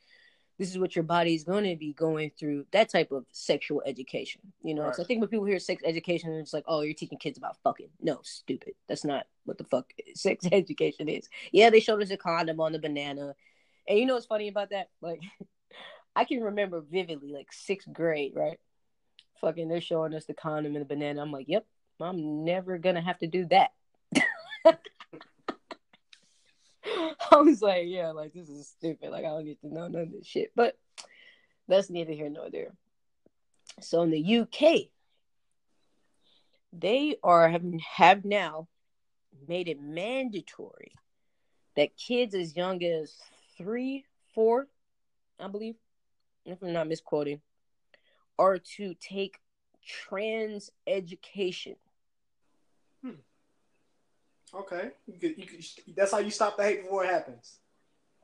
This 0.58 0.70
is 0.70 0.78
what 0.78 0.94
your 0.94 1.02
body 1.02 1.34
is 1.34 1.42
going 1.42 1.64
to 1.64 1.74
be 1.74 1.92
going 1.92 2.30
through 2.38 2.66
that 2.70 2.88
type 2.88 3.10
of 3.10 3.24
sexual 3.32 3.82
education 3.84 4.40
you 4.62 4.74
know? 4.74 4.84
Right. 4.84 4.94
so 4.94 5.02
i 5.02 5.06
think 5.06 5.20
when 5.20 5.28
people 5.28 5.46
hear 5.46 5.58
sex 5.58 5.82
education 5.84 6.32
it's 6.34 6.52
like 6.52 6.64
oh 6.68 6.82
you're 6.82 6.94
teaching 6.94 7.18
kids 7.18 7.38
about 7.38 7.56
fucking. 7.62 7.90
No 8.00 8.20
stupid. 8.22 8.74
That's 8.88 9.04
not 9.04 9.26
what 9.44 9.58
the 9.58 9.64
fuck 9.64 9.92
sex 10.14 10.46
education 10.52 11.08
is. 11.08 11.28
Yeah 11.52 11.70
they 11.70 11.80
showed 11.80 12.02
us 12.02 12.10
a 12.10 12.16
condom 12.16 12.60
on 12.60 12.72
the 12.72 12.78
banana. 12.78 13.34
And 13.88 13.98
you 13.98 14.06
know 14.06 14.14
what's 14.14 14.26
funny 14.26 14.48
about 14.48 14.70
that? 14.70 14.88
Like, 15.00 15.20
I 16.16 16.24
can 16.24 16.40
remember 16.42 16.80
vividly, 16.80 17.32
like 17.32 17.52
sixth 17.52 17.92
grade, 17.92 18.32
right? 18.34 18.58
Fucking, 19.40 19.68
they're 19.68 19.80
showing 19.80 20.14
us 20.14 20.24
the 20.24 20.34
condom 20.34 20.76
and 20.76 20.82
the 20.82 20.88
banana. 20.88 21.20
I'm 21.20 21.32
like, 21.32 21.48
yep, 21.48 21.66
I'm 22.00 22.44
never 22.44 22.78
gonna 22.78 23.02
have 23.02 23.18
to 23.18 23.26
do 23.26 23.46
that. 23.46 23.72
I 27.30 27.36
was 27.36 27.62
like, 27.62 27.84
yeah, 27.86 28.10
like 28.10 28.32
this 28.32 28.48
is 28.48 28.68
stupid. 28.68 29.10
Like 29.10 29.24
I 29.24 29.28
don't 29.28 29.44
need 29.44 29.60
to 29.60 29.72
know 29.72 29.88
none 29.88 30.02
of 30.02 30.12
this 30.12 30.26
shit. 30.26 30.52
But 30.54 30.78
that's 31.68 31.90
neither 31.90 32.12
here 32.12 32.28
nor 32.28 32.50
there. 32.50 32.74
So 33.80 34.02
in 34.02 34.10
the 34.10 34.36
UK, 34.40 34.88
they 36.72 37.16
are 37.22 37.48
have, 37.48 37.64
have 37.96 38.24
now 38.24 38.68
made 39.48 39.68
it 39.68 39.80
mandatory 39.80 40.92
that 41.76 41.96
kids 41.96 42.34
as 42.34 42.56
young 42.56 42.82
as 42.84 43.14
three, 43.58 44.04
four, 44.34 44.68
I 45.40 45.48
believe, 45.48 45.76
if 46.44 46.62
I'm 46.62 46.72
not 46.72 46.88
misquoting, 46.88 47.40
are 48.38 48.58
to 48.58 48.94
take 48.94 49.38
trans 49.86 50.70
education. 50.86 51.76
Hmm. 53.02 53.10
Okay, 54.54 54.90
you 55.06 55.18
could, 55.18 55.38
you 55.38 55.46
could, 55.46 55.64
that's 55.96 56.12
how 56.12 56.18
you 56.18 56.30
stop 56.30 56.56
the 56.56 56.62
hate 56.62 56.82
before 56.82 57.04
it 57.04 57.10
happens. 57.10 57.58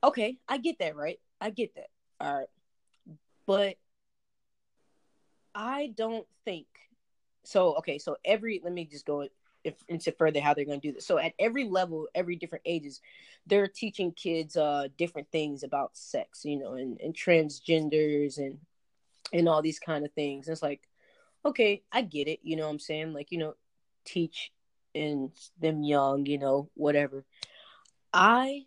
Okay, 0.02 0.38
I 0.48 0.58
get 0.58 0.78
that, 0.78 0.96
right? 0.96 1.18
I 1.40 1.50
get 1.50 1.74
that. 1.74 1.88
All 2.20 2.38
right, 2.38 2.48
but 3.46 3.76
I 5.54 5.92
don't 5.96 6.26
think 6.44 6.66
so. 7.44 7.74
Okay, 7.78 7.98
so 7.98 8.16
every 8.24 8.60
let 8.62 8.72
me 8.72 8.84
just 8.84 9.06
go 9.06 9.26
if, 9.64 9.74
into 9.88 10.12
further 10.12 10.40
how 10.40 10.54
they're 10.54 10.64
going 10.64 10.80
to 10.80 10.88
do 10.88 10.94
this. 10.94 11.06
So 11.06 11.18
at 11.18 11.34
every 11.38 11.64
level, 11.64 12.06
every 12.14 12.36
different 12.36 12.62
ages, 12.64 13.00
they're 13.46 13.68
teaching 13.68 14.12
kids 14.12 14.56
uh 14.56 14.88
different 14.96 15.30
things 15.30 15.62
about 15.62 15.96
sex, 15.96 16.44
you 16.44 16.58
know, 16.58 16.74
and, 16.74 17.00
and 17.00 17.14
transgenders 17.14 18.38
and 18.38 18.58
and 19.32 19.48
all 19.48 19.62
these 19.62 19.78
kind 19.78 20.04
of 20.04 20.12
things. 20.12 20.46
And 20.46 20.52
it's 20.52 20.62
like, 20.62 20.82
okay, 21.44 21.82
I 21.92 22.02
get 22.02 22.28
it. 22.28 22.40
You 22.42 22.56
know 22.56 22.64
what 22.64 22.72
I'm 22.72 22.78
saying? 22.78 23.12
Like, 23.12 23.30
you 23.30 23.38
know, 23.38 23.54
teach 24.04 24.52
in 24.94 25.30
them 25.60 25.82
young, 25.82 26.26
you 26.26 26.38
know, 26.38 26.70
whatever. 26.74 27.24
I 28.12 28.66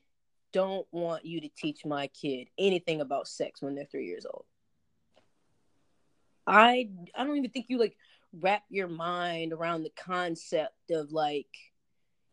don't 0.51 0.87
want 0.91 1.25
you 1.25 1.41
to 1.41 1.49
teach 1.49 1.85
my 1.85 2.07
kid 2.07 2.47
anything 2.57 3.01
about 3.01 3.27
sex 3.27 3.61
when 3.61 3.75
they're 3.75 3.85
three 3.85 4.05
years 4.05 4.25
old. 4.25 4.45
I 6.45 6.89
I 7.15 7.23
don't 7.23 7.37
even 7.37 7.49
think 7.49 7.67
you 7.69 7.79
like 7.79 7.97
wrap 8.39 8.63
your 8.69 8.87
mind 8.87 9.53
around 9.53 9.83
the 9.83 9.91
concept 9.91 10.91
of 10.91 11.11
like 11.11 11.47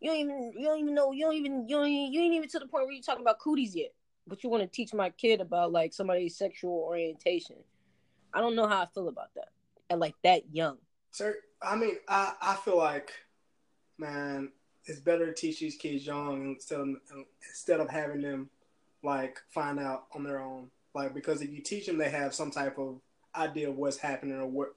you 0.01 0.11
don't 0.11 0.19
even 0.19 0.53
you 0.57 0.65
don't 0.67 0.81
even 0.81 0.95
know 0.95 1.13
you 1.13 1.25
don't 1.25 1.35
even 1.35 1.69
you 1.69 1.77
don't 1.77 1.89
even, 1.89 2.13
you 2.13 2.21
ain't 2.21 2.35
even 2.35 2.49
to 2.49 2.59
the 2.59 2.67
point 2.67 2.85
where 2.87 2.93
you're 2.93 3.03
talking 3.03 3.23
about 3.23 3.39
cooties 3.39 3.75
yet, 3.75 3.93
but 4.27 4.43
you 4.43 4.51
want 4.51 4.63
to 4.63 4.69
teach 4.69 4.93
my 4.93 5.11
kid 5.11 5.41
about 5.41 5.73
like 5.73 5.93
somebody's 5.93 6.37
sexual 6.37 6.73
orientation. 6.73 7.57
I 8.33 8.41
don't 8.41 8.57
know 8.57 8.67
how 8.67 8.83
I 8.83 8.87
feel 8.87 9.09
about 9.09 9.35
that 9.35 9.49
at 9.89 9.99
like 9.99 10.15
that 10.23 10.43
young. 10.53 10.79
Sir, 11.11 11.37
I 11.61 11.77
mean, 11.77 11.97
I 12.09 12.35
I 12.41 12.55
feel 12.57 12.77
like, 12.79 13.13
man, 13.99 14.51
it's 14.87 15.01
better 15.01 15.27
to 15.27 15.35
teach 15.35 15.61
these 15.61 15.77
kids 15.77 16.07
young 16.07 16.55
instead 16.55 16.81
of 16.81 16.89
instead 17.49 17.81
of 17.81 17.91
having 17.91 18.23
them 18.23 18.51
like 19.03 19.41
find 19.51 19.79
out 19.79 20.05
on 20.15 20.25
their 20.25 20.41
own. 20.41 20.71
Like 20.95 21.15
because 21.15 21.43
if 21.43 21.51
you 21.51 21.61
teach 21.61 21.87
them, 21.87 21.99
they 21.99 22.11
have 22.11 22.35
some 22.35 22.51
type 22.51 22.79
of 22.79 23.01
idea 23.35 23.69
of 23.69 23.77
what's 23.77 23.97
happening 23.97 24.37
or 24.37 24.47
what 24.47 24.75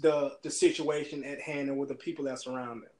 the 0.00 0.36
the 0.42 0.50
situation 0.50 1.24
at 1.24 1.40
hand 1.40 1.68
and 1.68 1.78
with 1.78 1.88
the 1.88 1.94
people 1.94 2.24
that 2.26 2.40
surround 2.40 2.82
them. 2.82 2.90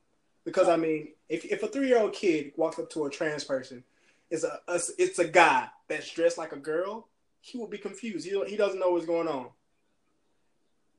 Because 0.44 0.68
I 0.68 0.76
mean, 0.76 1.08
if 1.28 1.44
if 1.44 1.62
a 1.62 1.68
three 1.68 1.88
year 1.88 2.00
old 2.00 2.12
kid 2.12 2.52
walks 2.56 2.78
up 2.78 2.90
to 2.90 3.04
a 3.04 3.10
trans 3.10 3.44
person, 3.44 3.84
it's 4.30 4.44
a, 4.44 4.60
a 4.68 4.80
it's 4.98 5.18
a 5.18 5.28
guy 5.28 5.68
that's 5.88 6.10
dressed 6.10 6.38
like 6.38 6.52
a 6.52 6.56
girl, 6.56 7.08
he 7.40 7.58
will 7.58 7.66
be 7.66 7.78
confused. 7.78 8.26
He 8.26 8.42
he 8.46 8.56
doesn't 8.56 8.80
know 8.80 8.90
what's 8.90 9.06
going 9.06 9.28
on. 9.28 9.48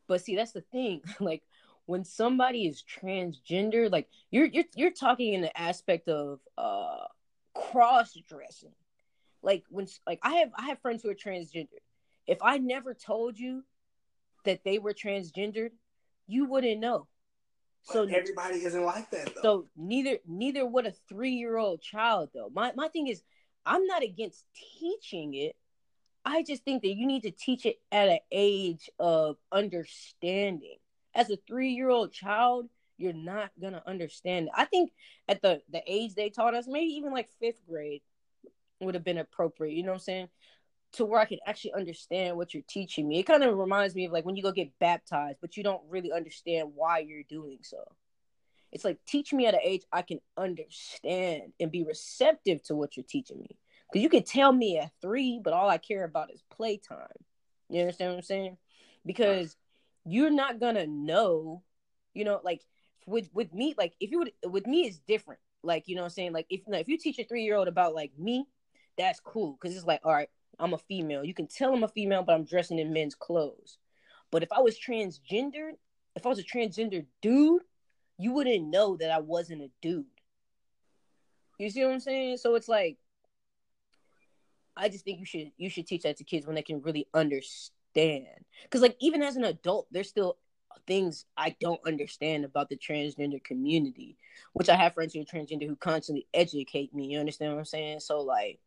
But 0.08 0.22
see, 0.22 0.36
that's 0.36 0.52
the 0.52 0.62
thing. 0.62 1.02
Like 1.20 1.44
when 1.86 2.04
somebody 2.04 2.68
is 2.68 2.84
transgender, 2.84 3.92
like 3.92 4.08
you're 4.30 4.46
you're 4.46 4.66
you're 4.76 4.92
talking 4.92 5.34
in 5.34 5.42
the 5.42 5.60
aspect 5.60 6.08
of 6.08 6.40
uh 6.58 7.06
cross 7.54 8.14
dressing. 8.28 8.74
Like 9.42 9.64
when 9.70 9.88
like 10.06 10.20
I 10.24 10.36
have 10.36 10.50
I 10.58 10.68
have 10.68 10.80
friends 10.80 11.04
who 11.04 11.10
are 11.10 11.16
transgender. 11.16 11.80
If 12.28 12.38
I 12.42 12.58
never 12.58 12.94
told 12.94 13.38
you 13.38 13.64
that 14.46 14.64
they 14.64 14.80
were 14.80 14.94
transgendered, 14.94 15.72
you 16.28 16.46
wouldn't 16.46 16.80
know. 16.80 17.08
So 17.84 18.06
but 18.06 18.14
everybody 18.14 18.64
isn't 18.64 18.84
like 18.84 19.10
that 19.12 19.36
though. 19.36 19.42
So 19.42 19.66
neither 19.76 20.18
neither 20.28 20.66
would 20.66 20.86
a 20.86 20.94
three 21.10 21.34
year 21.34 21.58
old 21.58 21.82
child 21.82 22.30
though. 22.34 22.50
My 22.54 22.72
my 22.76 22.88
thing 22.90 23.08
is 23.08 23.24
I'm 23.66 23.86
not 23.86 24.04
against 24.04 24.46
teaching 24.80 25.34
it. 25.34 25.56
I 26.24 26.44
just 26.44 26.64
think 26.64 26.84
that 26.84 26.96
you 26.96 27.08
need 27.08 27.24
to 27.24 27.32
teach 27.32 27.66
it 27.66 27.78
at 27.92 28.10
an 28.10 28.20
age 28.32 28.90
of 29.00 29.38
understanding. 29.52 30.78
As 31.16 31.30
a 31.30 31.38
three 31.48 31.72
year 31.72 31.90
old 31.90 32.14
child, 32.14 32.70
you're 32.98 33.14
not 33.14 33.52
gonna 33.60 33.82
understand. 33.86 34.50
I 34.56 34.66
think 34.66 34.92
at 35.28 35.42
the 35.42 35.62
the 35.72 35.82
age 35.88 36.14
they 36.16 36.30
taught 36.30 36.54
us, 36.54 36.68
maybe 36.68 36.94
even 36.94 37.12
like 37.12 37.30
fifth 37.40 37.66
grade, 37.68 38.02
would 38.80 38.96
have 38.96 39.04
been 39.04 39.18
appropriate. 39.18 39.74
You 39.74 39.84
know 39.84 39.90
what 39.92 39.96
I'm 39.96 40.00
saying? 40.02 40.30
To 40.94 41.06
where 41.06 41.20
I 41.20 41.26
can 41.26 41.40
actually 41.46 41.74
understand 41.74 42.38
what 42.38 42.54
you're 42.54 42.64
teaching 42.68 43.08
me. 43.08 43.20
It 43.20 43.24
kind 43.24 43.44
of 43.44 43.58
reminds 43.58 43.96
me 43.96 44.06
of 44.06 44.12
like 44.12 44.26
when 44.26 44.36
you 44.36 44.44
go 44.44 44.52
get 44.52 44.78
baptized, 44.80 45.38
but 45.42 45.58
you 45.58 45.64
don't 45.64 45.82
really 45.90 46.12
understand 46.12 46.72
why 46.76 47.00
you're 47.00 47.24
doing 47.24 47.60
so. 47.62 47.78
It's 48.72 48.86
like 48.86 49.00
teach 49.06 49.34
me 49.34 49.48
at 49.48 49.54
an 49.54 49.62
age 49.64 49.84
I 49.92 50.02
can 50.02 50.20
understand 50.38 51.54
and 51.60 51.72
be 51.72 51.84
receptive 51.84 52.64
to 52.64 52.76
what 52.76 52.96
you're 52.96 53.06
teaching 53.08 53.40
me. 53.40 53.58
Because 53.92 54.04
you 54.04 54.10
can 54.10 54.24
tell 54.24 54.52
me 54.52 54.78
at 54.78 54.92
three, 55.02 55.40
but 55.44 55.54
all 55.54 55.70
I 55.70 55.78
care 55.78 56.04
about 56.04 56.32
is 56.32 56.44
playtime. 56.50 57.08
You 57.70 57.82
understand 57.82 58.12
what 58.12 58.18
I'm 58.18 58.24
saying? 58.24 58.58
Because 59.06 59.56
you're 60.06 60.32
not 60.32 60.60
gonna 60.60 60.88
know, 60.88 61.64
you 62.14 62.24
know, 62.24 62.40
like 62.44 62.62
with 63.06 63.30
with 63.34 63.54
me, 63.54 63.76
like 63.78 63.94
if 64.00 64.12
you 64.12 64.20
would 64.20 64.32
with 64.46 64.68
me 64.68 64.82
it's 64.82 65.00
different. 65.00 65.42
Like, 65.64 65.88
you 65.88 65.96
know 65.96 66.02
what 66.02 66.08
I'm 66.08 66.12
saying? 66.12 66.34
Like 66.34 66.48
if 66.50 66.62
if 66.68 66.88
you 66.88 66.98
teach 66.98 67.20
a 67.20 67.24
three 67.24 67.44
year 67.44 67.56
old 67.56 67.68
about 67.68 67.94
like 67.94 68.12
me, 68.18 68.46
that's 68.98 69.20
cool. 69.20 69.58
Cause 69.62 69.76
it's 69.76 69.86
like, 69.86 70.02
all 70.04 70.14
right, 70.14 70.30
I'm 70.60 70.74
a 70.74 70.78
female. 70.78 71.24
You 71.24 71.34
can 71.34 71.48
tell 71.48 71.74
I'm 71.74 71.84
a 71.84 71.88
female, 71.88 72.24
but 72.24 72.34
I'm 72.34 72.46
dressing 72.46 72.80
in 72.80 72.94
men's 72.94 73.16
clothes. 73.16 73.78
But 74.32 74.44
if 74.44 74.52
I 74.52 74.62
was 74.62 74.80
transgendered, 74.80 75.74
if 76.16 76.26
I 76.26 76.30
was 76.30 76.40
a 76.40 76.44
transgender 76.44 77.06
dude, 77.22 77.64
you 78.18 78.32
wouldn't 78.32 78.70
know 78.70 78.96
that 78.98 79.12
I 79.12 79.20
wasn't 79.20 79.64
a 79.64 79.70
dude. 79.82 80.06
You 81.58 81.70
see 81.70 81.84
what 81.84 81.94
I'm 81.94 82.00
saying? 82.00 82.38
So 82.38 82.56
it's 82.56 82.68
like 82.68 82.98
I 84.76 84.90
just 84.90 85.06
think 85.06 85.20
you 85.20 85.26
should 85.26 85.52
you 85.58 85.70
should 85.70 85.88
teach 85.88 86.04
that 86.04 86.18
to 86.18 86.24
kids 86.24 86.46
when 86.46 86.56
they 86.56 86.62
can 86.62 86.82
really 86.82 87.08
understand. 87.14 88.28
Cuz 88.70 88.82
like 88.82 88.96
even 89.00 89.22
as 89.22 89.36
an 89.36 89.44
adult, 89.44 89.88
there's 89.92 90.10
still 90.10 90.38
things 90.88 91.26
I 91.38 91.56
don't 91.60 91.82
understand 91.86 92.46
about 92.46 92.70
the 92.70 92.78
transgender 92.78 93.44
community, 93.44 94.18
which 94.54 94.70
I 94.70 94.76
have 94.76 94.94
friends 94.94 95.14
who 95.14 95.22
are 95.22 95.26
transgender 95.26 95.68
who 95.68 95.76
constantly 95.76 96.28
educate 96.34 96.94
me. 96.94 97.08
You 97.08 97.20
understand 97.20 97.54
what 97.54 97.60
I'm 97.60 97.66
saying? 97.66 98.00
So 98.00 98.22
like 98.22 98.60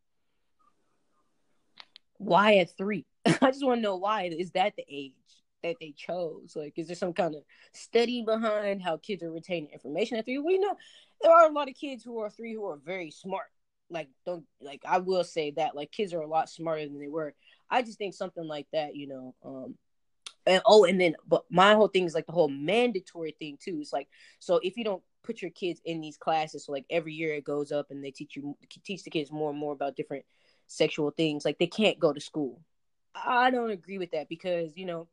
why 2.17 2.57
at 2.57 2.75
3? 2.77 3.05
I 3.25 3.51
just 3.51 3.65
want 3.65 3.79
to 3.79 3.81
know 3.81 3.97
why 3.97 4.23
is 4.23 4.51
that 4.51 4.75
the 4.75 4.85
age 4.89 5.13
that 5.63 5.75
they 5.79 5.93
chose? 5.97 6.53
Like 6.55 6.77
is 6.77 6.87
there 6.87 6.95
some 6.95 7.13
kind 7.13 7.35
of 7.35 7.43
study 7.73 8.23
behind 8.23 8.81
how 8.81 8.97
kids 8.97 9.23
are 9.23 9.31
retaining 9.31 9.71
information 9.71 10.17
at 10.17 10.25
3? 10.25 10.37
We 10.39 10.59
know 10.59 10.75
there 11.21 11.31
are 11.31 11.49
a 11.49 11.53
lot 11.53 11.69
of 11.69 11.75
kids 11.75 12.03
who 12.03 12.19
are 12.19 12.29
3 12.29 12.53
who 12.53 12.65
are 12.65 12.77
very 12.77 13.11
smart 13.11 13.47
like 13.89 14.09
don't 14.25 14.45
like 14.61 14.81
I 14.87 14.99
will 14.99 15.23
say 15.23 15.51
that 15.51 15.75
like 15.75 15.91
kids 15.91 16.13
are 16.13 16.21
a 16.21 16.27
lot 16.27 16.49
smarter 16.49 16.85
than 16.85 16.99
they 16.99 17.07
were. 17.07 17.33
I 17.69 17.81
just 17.81 17.97
think 17.97 18.13
something 18.13 18.47
like 18.47 18.67
that, 18.73 18.95
you 18.95 19.07
know, 19.07 19.35
um 19.43 19.75
and 20.45 20.61
oh 20.65 20.85
and 20.85 20.99
then 20.99 21.15
but 21.27 21.43
my 21.49 21.73
whole 21.73 21.87
thing 21.87 22.05
is 22.05 22.13
like 22.13 22.25
the 22.25 22.31
whole 22.31 22.49
mandatory 22.49 23.35
thing 23.37 23.57
too. 23.59 23.77
It's 23.79 23.93
like 23.93 24.07
so 24.39 24.59
if 24.63 24.77
you 24.77 24.83
don't 24.83 25.03
put 25.23 25.41
your 25.41 25.51
kids 25.51 25.81
in 25.85 26.01
these 26.01 26.17
classes, 26.17 26.65
so 26.65 26.71
like 26.71 26.85
every 26.89 27.13
year 27.13 27.33
it 27.33 27.43
goes 27.43 27.71
up 27.71 27.87
and 27.89 28.03
they 28.03 28.11
teach 28.11 28.35
you 28.35 28.57
teach 28.83 29.03
the 29.03 29.09
kids 29.09 29.31
more 29.31 29.49
and 29.49 29.59
more 29.59 29.73
about 29.73 29.95
different 29.95 30.25
sexual 30.67 31.11
things, 31.11 31.45
like 31.45 31.57
they 31.57 31.67
can't 31.67 31.99
go 31.99 32.13
to 32.13 32.19
school. 32.19 32.61
I 33.15 33.49
don't 33.49 33.71
agree 33.71 33.97
with 33.97 34.11
that 34.11 34.29
because, 34.29 34.73
you 34.75 34.85
know, 34.85 35.07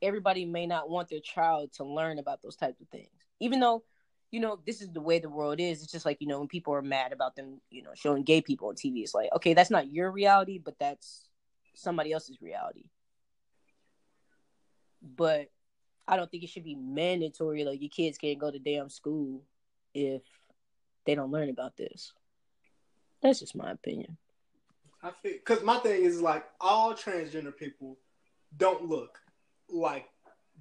everybody 0.00 0.44
may 0.44 0.66
not 0.66 0.88
want 0.88 1.08
their 1.08 1.20
child 1.20 1.72
to 1.74 1.84
learn 1.84 2.18
about 2.18 2.40
those 2.42 2.56
types 2.56 2.80
of 2.80 2.88
things. 2.88 3.10
Even 3.40 3.60
though 3.60 3.84
you 4.30 4.40
know, 4.40 4.58
this 4.64 4.80
is 4.80 4.90
the 4.90 5.00
way 5.00 5.18
the 5.18 5.28
world 5.28 5.58
is. 5.58 5.82
It's 5.82 5.92
just 5.92 6.06
like, 6.06 6.18
you 6.20 6.26
know, 6.28 6.38
when 6.38 6.48
people 6.48 6.74
are 6.74 6.82
mad 6.82 7.12
about 7.12 7.34
them, 7.34 7.60
you 7.70 7.82
know, 7.82 7.90
showing 7.94 8.22
gay 8.22 8.40
people 8.40 8.68
on 8.68 8.74
TV, 8.76 9.02
it's 9.02 9.14
like, 9.14 9.30
okay, 9.34 9.54
that's 9.54 9.70
not 9.70 9.92
your 9.92 10.10
reality, 10.10 10.58
but 10.58 10.78
that's 10.78 11.28
somebody 11.74 12.12
else's 12.12 12.40
reality. 12.40 12.84
But 15.02 15.48
I 16.06 16.16
don't 16.16 16.30
think 16.30 16.44
it 16.44 16.50
should 16.50 16.64
be 16.64 16.76
mandatory. 16.76 17.64
Like, 17.64 17.80
your 17.80 17.90
kids 17.90 18.18
can't 18.18 18.38
go 18.38 18.50
to 18.50 18.58
damn 18.58 18.88
school 18.88 19.42
if 19.94 20.22
they 21.06 21.14
don't 21.14 21.32
learn 21.32 21.50
about 21.50 21.76
this. 21.76 22.12
That's 23.22 23.40
just 23.40 23.56
my 23.56 23.70
opinion. 23.72 24.16
I 25.02 25.10
feel 25.10 25.32
because 25.32 25.62
my 25.62 25.78
thing 25.78 26.04
is 26.04 26.20
like 26.20 26.44
all 26.60 26.92
transgender 26.92 27.56
people 27.56 27.96
don't 28.56 28.86
look 28.86 29.18
like 29.68 30.06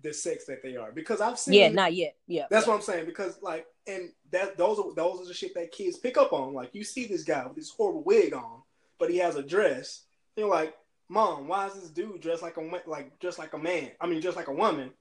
the 0.02 0.14
sex 0.14 0.46
that 0.46 0.62
they 0.64 0.76
are. 0.76 0.92
Because 0.92 1.22
I've 1.22 1.40
seen 1.40 1.56
yeah 1.56 1.70
not 1.70 1.94
yet. 1.94 2.16
Yeah. 2.28 2.46
That's 2.50 2.66
yeah. 2.66 2.72
what 2.72 2.78
I'm 2.78 2.84
saying 2.84 3.06
because 3.06 3.40
like 3.42 3.66
and 3.88 4.12
that 4.32 4.58
those 4.58 4.80
are 4.80 4.94
those 4.94 5.22
are 5.22 5.26
the 5.26 5.34
shit 5.34 5.54
that 5.56 5.72
kids 5.72 5.98
pick 5.98 6.18
up 6.18 6.34
on. 6.34 6.54
Like 6.54 6.74
you 6.74 6.84
see 6.84 7.06
this 7.06 7.24
guy 7.24 7.46
with 7.46 7.56
this 7.56 7.70
horrible 7.70 8.04
wig 8.04 8.34
on 8.34 8.62
but 8.98 9.10
he 9.10 9.18
has 9.18 9.36
a 9.36 9.44
dress. 9.44 10.04
You're 10.36 10.50
like 10.50 10.76
mom 11.12 11.48
why 11.48 11.68
is 11.68 11.74
this 11.74 11.90
dude 11.90 12.22
dressed 12.22 12.44
like 12.44 12.58
a 12.58 12.82
like 12.88 13.20
just 13.20 13.40
like 13.40 13.54
a 13.54 13.58
man? 13.58 13.92
I 14.00 14.08
mean 14.08 14.22
just 14.22 14.38
like 14.38 14.48
a 14.48 14.54
woman. 14.54 14.92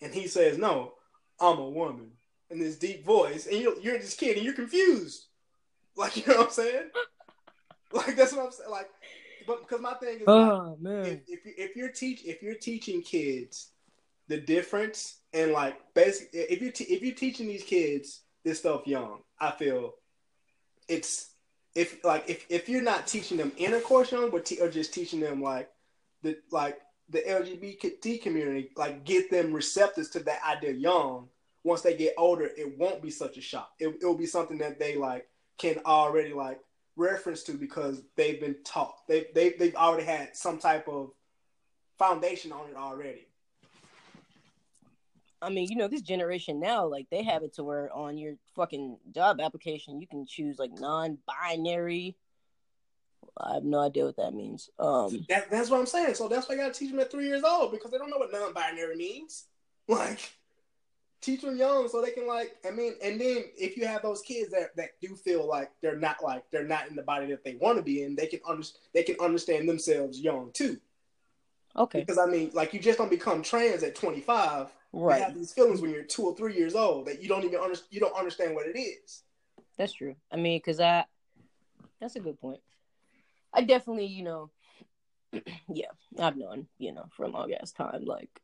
And 0.00 0.12
he 0.12 0.26
says 0.26 0.58
no 0.58 0.94
I'm 1.40 1.58
a 1.58 1.68
woman. 1.68 2.12
In 2.50 2.58
this 2.58 2.76
deep 2.76 3.04
voice 3.04 3.46
and 3.46 3.58
you're, 3.58 3.78
you're 3.80 3.98
this 3.98 4.14
kid 4.14 4.36
and 4.36 4.44
you're 4.44 4.54
confused. 4.54 5.26
Like 5.96 6.16
you 6.26 6.26
know 6.26 6.38
what 6.38 6.46
I'm 6.48 6.52
saying? 6.52 6.90
Like 7.92 8.16
that's 8.16 8.32
what 8.32 8.46
I'm 8.46 8.52
saying 8.52 8.70
like 8.70 8.88
but 9.46 9.60
because 9.60 9.80
my 9.80 9.94
thing 9.94 10.18
is 10.18 10.24
oh 10.26 10.76
like, 10.80 10.80
man. 10.80 11.04
if, 11.04 11.20
if, 11.28 11.40
if 11.58 11.76
you're 11.76 11.88
teach 11.88 12.24
if 12.24 12.42
you're 12.42 12.54
teaching 12.54 13.02
kids 13.02 13.71
the 14.32 14.40
difference 14.40 15.18
and 15.34 15.52
like 15.52 15.76
basically 15.94 16.40
if 16.40 16.62
you 16.62 16.70
te- 16.70 16.84
if 16.84 17.02
you're 17.02 17.14
teaching 17.14 17.46
these 17.46 17.64
kids 17.64 18.22
this 18.44 18.60
stuff 18.60 18.86
young, 18.86 19.18
I 19.38 19.50
feel 19.50 19.92
it's 20.88 21.34
if 21.74 22.02
like 22.02 22.24
if, 22.28 22.46
if 22.48 22.66
you're 22.66 22.80
not 22.80 23.06
teaching 23.06 23.36
them 23.36 23.52
intercourse 23.58 24.10
young, 24.10 24.30
but 24.30 24.46
te- 24.46 24.58
or 24.58 24.70
just 24.70 24.94
teaching 24.94 25.20
them 25.20 25.42
like 25.42 25.68
the 26.22 26.38
like 26.50 26.78
the 27.10 27.20
LGBT 27.20 28.22
community, 28.22 28.70
like 28.74 29.04
get 29.04 29.30
them 29.30 29.52
receptors 29.52 30.08
to 30.10 30.20
that 30.20 30.40
idea 30.48 30.72
young. 30.72 31.28
Once 31.62 31.82
they 31.82 31.94
get 31.94 32.14
older, 32.16 32.48
it 32.56 32.78
won't 32.78 33.02
be 33.02 33.10
such 33.10 33.36
a 33.36 33.42
shock. 33.42 33.70
It 33.78 33.88
it 34.00 34.06
will 34.06 34.16
be 34.16 34.24
something 34.24 34.56
that 34.58 34.78
they 34.78 34.96
like 34.96 35.28
can 35.58 35.76
already 35.84 36.32
like 36.32 36.58
reference 36.96 37.42
to 37.42 37.52
because 37.52 38.02
they've 38.16 38.40
been 38.40 38.56
taught. 38.64 38.94
They 39.08 39.26
they 39.34 39.50
they've 39.50 39.76
already 39.76 40.06
had 40.06 40.34
some 40.34 40.58
type 40.58 40.88
of 40.88 41.10
foundation 41.98 42.50
on 42.50 42.70
it 42.70 42.76
already. 42.76 43.26
I 45.42 45.50
mean, 45.50 45.68
you 45.68 45.76
know, 45.76 45.88
this 45.88 46.02
generation 46.02 46.60
now, 46.60 46.86
like 46.86 47.08
they 47.10 47.24
have 47.24 47.42
it 47.42 47.54
to 47.54 47.64
where 47.64 47.92
on 47.92 48.16
your 48.16 48.36
fucking 48.54 48.96
job 49.12 49.40
application 49.40 50.00
you 50.00 50.06
can 50.06 50.24
choose 50.24 50.58
like 50.58 50.70
non-binary. 50.72 52.16
I 53.36 53.54
have 53.54 53.64
no 53.64 53.80
idea 53.80 54.04
what 54.04 54.16
that 54.18 54.34
means. 54.34 54.70
Um, 54.78 55.26
that, 55.28 55.50
that's 55.50 55.68
what 55.68 55.80
I'm 55.80 55.86
saying. 55.86 56.14
So 56.14 56.28
that's 56.28 56.48
why 56.48 56.54
I 56.54 56.58
gotta 56.58 56.72
teach 56.72 56.90
them 56.90 57.00
at 57.00 57.10
three 57.10 57.26
years 57.26 57.42
old 57.42 57.72
because 57.72 57.90
they 57.90 57.98
don't 57.98 58.10
know 58.10 58.18
what 58.18 58.32
non-binary 58.32 58.96
means. 58.96 59.44
Like, 59.88 60.20
teach 61.20 61.40
them 61.40 61.56
young 61.56 61.88
so 61.88 62.00
they 62.00 62.12
can 62.12 62.28
like. 62.28 62.56
I 62.64 62.70
mean, 62.70 62.94
and 63.02 63.20
then 63.20 63.44
if 63.58 63.76
you 63.76 63.84
have 63.84 64.00
those 64.00 64.22
kids 64.22 64.52
that 64.52 64.76
that 64.76 64.90
do 65.00 65.16
feel 65.16 65.46
like 65.46 65.72
they're 65.82 65.98
not 65.98 66.22
like 66.22 66.44
they're 66.52 66.62
not 66.62 66.88
in 66.88 66.94
the 66.94 67.02
body 67.02 67.26
that 67.26 67.42
they 67.44 67.56
want 67.56 67.78
to 67.78 67.82
be 67.82 68.04
in, 68.04 68.14
they 68.14 68.28
can 68.28 68.38
understand. 68.48 68.80
They 68.94 69.02
can 69.02 69.16
understand 69.18 69.68
themselves 69.68 70.20
young 70.20 70.52
too. 70.52 70.78
Okay. 71.76 71.98
Because 71.98 72.16
I 72.16 72.26
mean, 72.26 72.52
like 72.54 72.72
you 72.72 72.78
just 72.78 72.96
don't 72.96 73.10
become 73.10 73.42
trans 73.42 73.82
at 73.82 73.96
25 73.96 74.72
right. 74.92 75.18
you 75.18 75.24
have 75.24 75.34
these 75.34 75.52
feelings 75.52 75.80
when 75.80 75.90
you're 75.90 76.02
two 76.02 76.24
or 76.24 76.36
three 76.36 76.56
years 76.56 76.74
old 76.74 77.06
that 77.06 77.22
you 77.22 77.28
don't 77.28 77.44
even 77.44 77.60
understand. 77.60 77.88
You 77.90 78.00
don't 78.00 78.16
understand 78.16 78.54
what 78.54 78.66
it 78.66 78.78
is. 78.78 79.22
That's 79.78 79.92
true. 79.92 80.16
I 80.30 80.36
mean, 80.36 80.58
because 80.58 80.80
I, 80.80 81.04
that's 82.00 82.16
a 82.16 82.20
good 82.20 82.40
point. 82.40 82.60
I 83.52 83.62
definitely, 83.62 84.06
you 84.06 84.22
know, 84.22 84.50
yeah, 85.68 85.86
I've 86.18 86.36
known, 86.36 86.66
you 86.78 86.92
know, 86.92 87.06
for 87.10 87.24
a 87.24 87.28
long 87.28 87.52
ass 87.52 87.72
time, 87.72 88.04
like 88.04 88.40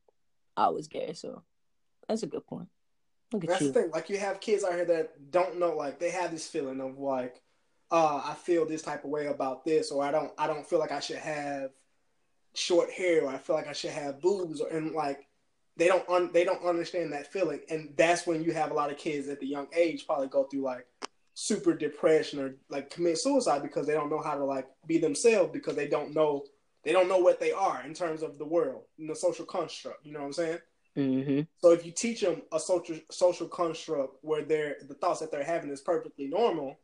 I 0.56 0.68
was 0.68 0.88
gay, 0.88 1.12
so 1.12 1.42
that's 2.08 2.22
a 2.22 2.26
good 2.26 2.46
point. 2.46 2.68
Look 3.32 3.44
at 3.44 3.50
that's 3.50 3.60
you. 3.60 3.68
the 3.68 3.80
thing. 3.82 3.90
Like 3.90 4.08
you 4.08 4.18
have 4.18 4.40
kids 4.40 4.64
out 4.64 4.72
here 4.72 4.86
that 4.86 5.30
don't 5.30 5.58
know, 5.58 5.76
like 5.76 5.98
they 5.98 6.10
have 6.10 6.30
this 6.30 6.46
feeling 6.46 6.80
of 6.80 6.98
like, 6.98 7.42
uh, 7.90 8.22
I 8.24 8.34
feel 8.34 8.66
this 8.66 8.82
type 8.82 9.04
of 9.04 9.10
way 9.10 9.26
about 9.26 9.64
this, 9.64 9.90
or 9.90 10.02
I 10.02 10.10
don't, 10.10 10.32
I 10.38 10.46
don't 10.46 10.66
feel 10.66 10.78
like 10.78 10.92
I 10.92 11.00
should 11.00 11.16
have 11.16 11.70
short 12.54 12.90
hair 12.90 13.24
or 13.24 13.28
I 13.28 13.38
feel 13.38 13.54
like 13.54 13.68
I 13.68 13.72
should 13.72 13.90
have 13.90 14.20
boobs 14.20 14.60
or 14.60 14.68
and 14.68 14.92
like 14.92 15.27
they 15.78 15.86
don't 15.86 16.06
un, 16.08 16.30
they 16.32 16.44
don't 16.44 16.64
understand 16.64 17.12
that 17.12 17.32
feeling. 17.32 17.60
And 17.70 17.94
that's 17.96 18.26
when 18.26 18.42
you 18.42 18.52
have 18.52 18.72
a 18.72 18.74
lot 18.74 18.90
of 18.90 18.98
kids 18.98 19.28
at 19.28 19.40
the 19.40 19.46
young 19.46 19.68
age 19.74 20.06
probably 20.06 20.26
go 20.26 20.44
through 20.44 20.62
like 20.62 20.86
super 21.40 21.72
depression 21.72 22.40
or 22.40 22.56
like 22.68 22.90
commit 22.90 23.16
suicide 23.16 23.62
because 23.62 23.86
they 23.86 23.92
don't 23.92 24.10
know 24.10 24.20
how 24.20 24.34
to 24.34 24.44
like 24.44 24.66
be 24.88 24.98
themselves 24.98 25.52
because 25.52 25.76
they 25.76 25.86
don't 25.86 26.12
know 26.12 26.42
they 26.82 26.90
don't 26.90 27.06
know 27.06 27.18
what 27.18 27.38
they 27.38 27.52
are 27.52 27.80
in 27.86 27.94
terms 27.94 28.24
of 28.24 28.38
the 28.38 28.44
world 28.44 28.82
and 28.98 29.08
the 29.08 29.14
social 29.14 29.44
construct 29.44 30.04
you 30.04 30.12
know 30.12 30.18
what 30.18 30.26
i'm 30.26 30.32
saying? 30.32 30.58
Mm-hmm. 30.96 31.42
so 31.58 31.70
if 31.70 31.86
you 31.86 31.92
teach 31.92 32.22
them 32.22 32.42
a 32.52 32.58
social 32.58 32.96
social 33.12 33.46
construct 33.46 34.16
where 34.22 34.42
they're 34.42 34.78
the 34.88 34.94
thoughts 34.94 35.20
that 35.20 35.30
they're 35.30 35.44
having 35.44 35.70
is 35.70 35.80
perfectly 35.80 36.26
normal 36.26 36.76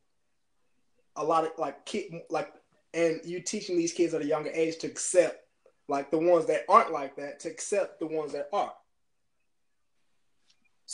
a 1.16 1.24
lot 1.24 1.42
of 1.42 1.50
like 1.58 1.84
kid 1.84 2.12
like 2.30 2.52
and 2.92 3.20
you 3.24 3.40
teaching 3.40 3.76
these 3.76 3.92
kids 3.92 4.14
at 4.14 4.22
a 4.22 4.26
younger 4.26 4.50
age 4.54 4.78
to 4.78 4.86
accept 4.86 5.48
like 5.88 6.12
the 6.12 6.18
ones 6.18 6.46
that 6.46 6.62
aren't 6.68 6.92
like 6.92 7.16
that 7.16 7.40
to 7.40 7.48
accept 7.48 7.98
the 7.98 8.06
ones 8.06 8.30
that 8.32 8.48
are 8.52 8.72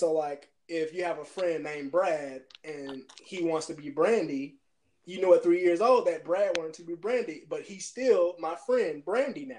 so 0.00 0.12
like 0.12 0.48
if 0.66 0.94
you 0.94 1.04
have 1.04 1.18
a 1.18 1.24
friend 1.24 1.62
named 1.62 1.92
Brad 1.92 2.42
and 2.64 3.02
he 3.22 3.44
wants 3.44 3.66
to 3.66 3.74
be 3.74 3.90
Brandy, 3.90 4.56
you 5.04 5.20
know 5.20 5.34
at 5.34 5.42
three 5.42 5.60
years 5.60 5.82
old 5.82 6.06
that 6.06 6.24
Brad 6.24 6.56
wanted 6.56 6.74
to 6.74 6.84
be 6.84 6.94
Brandy, 6.94 7.42
but 7.48 7.62
he's 7.62 7.86
still 7.86 8.34
my 8.38 8.56
friend 8.66 9.04
Brandy 9.04 9.44
now. 9.44 9.56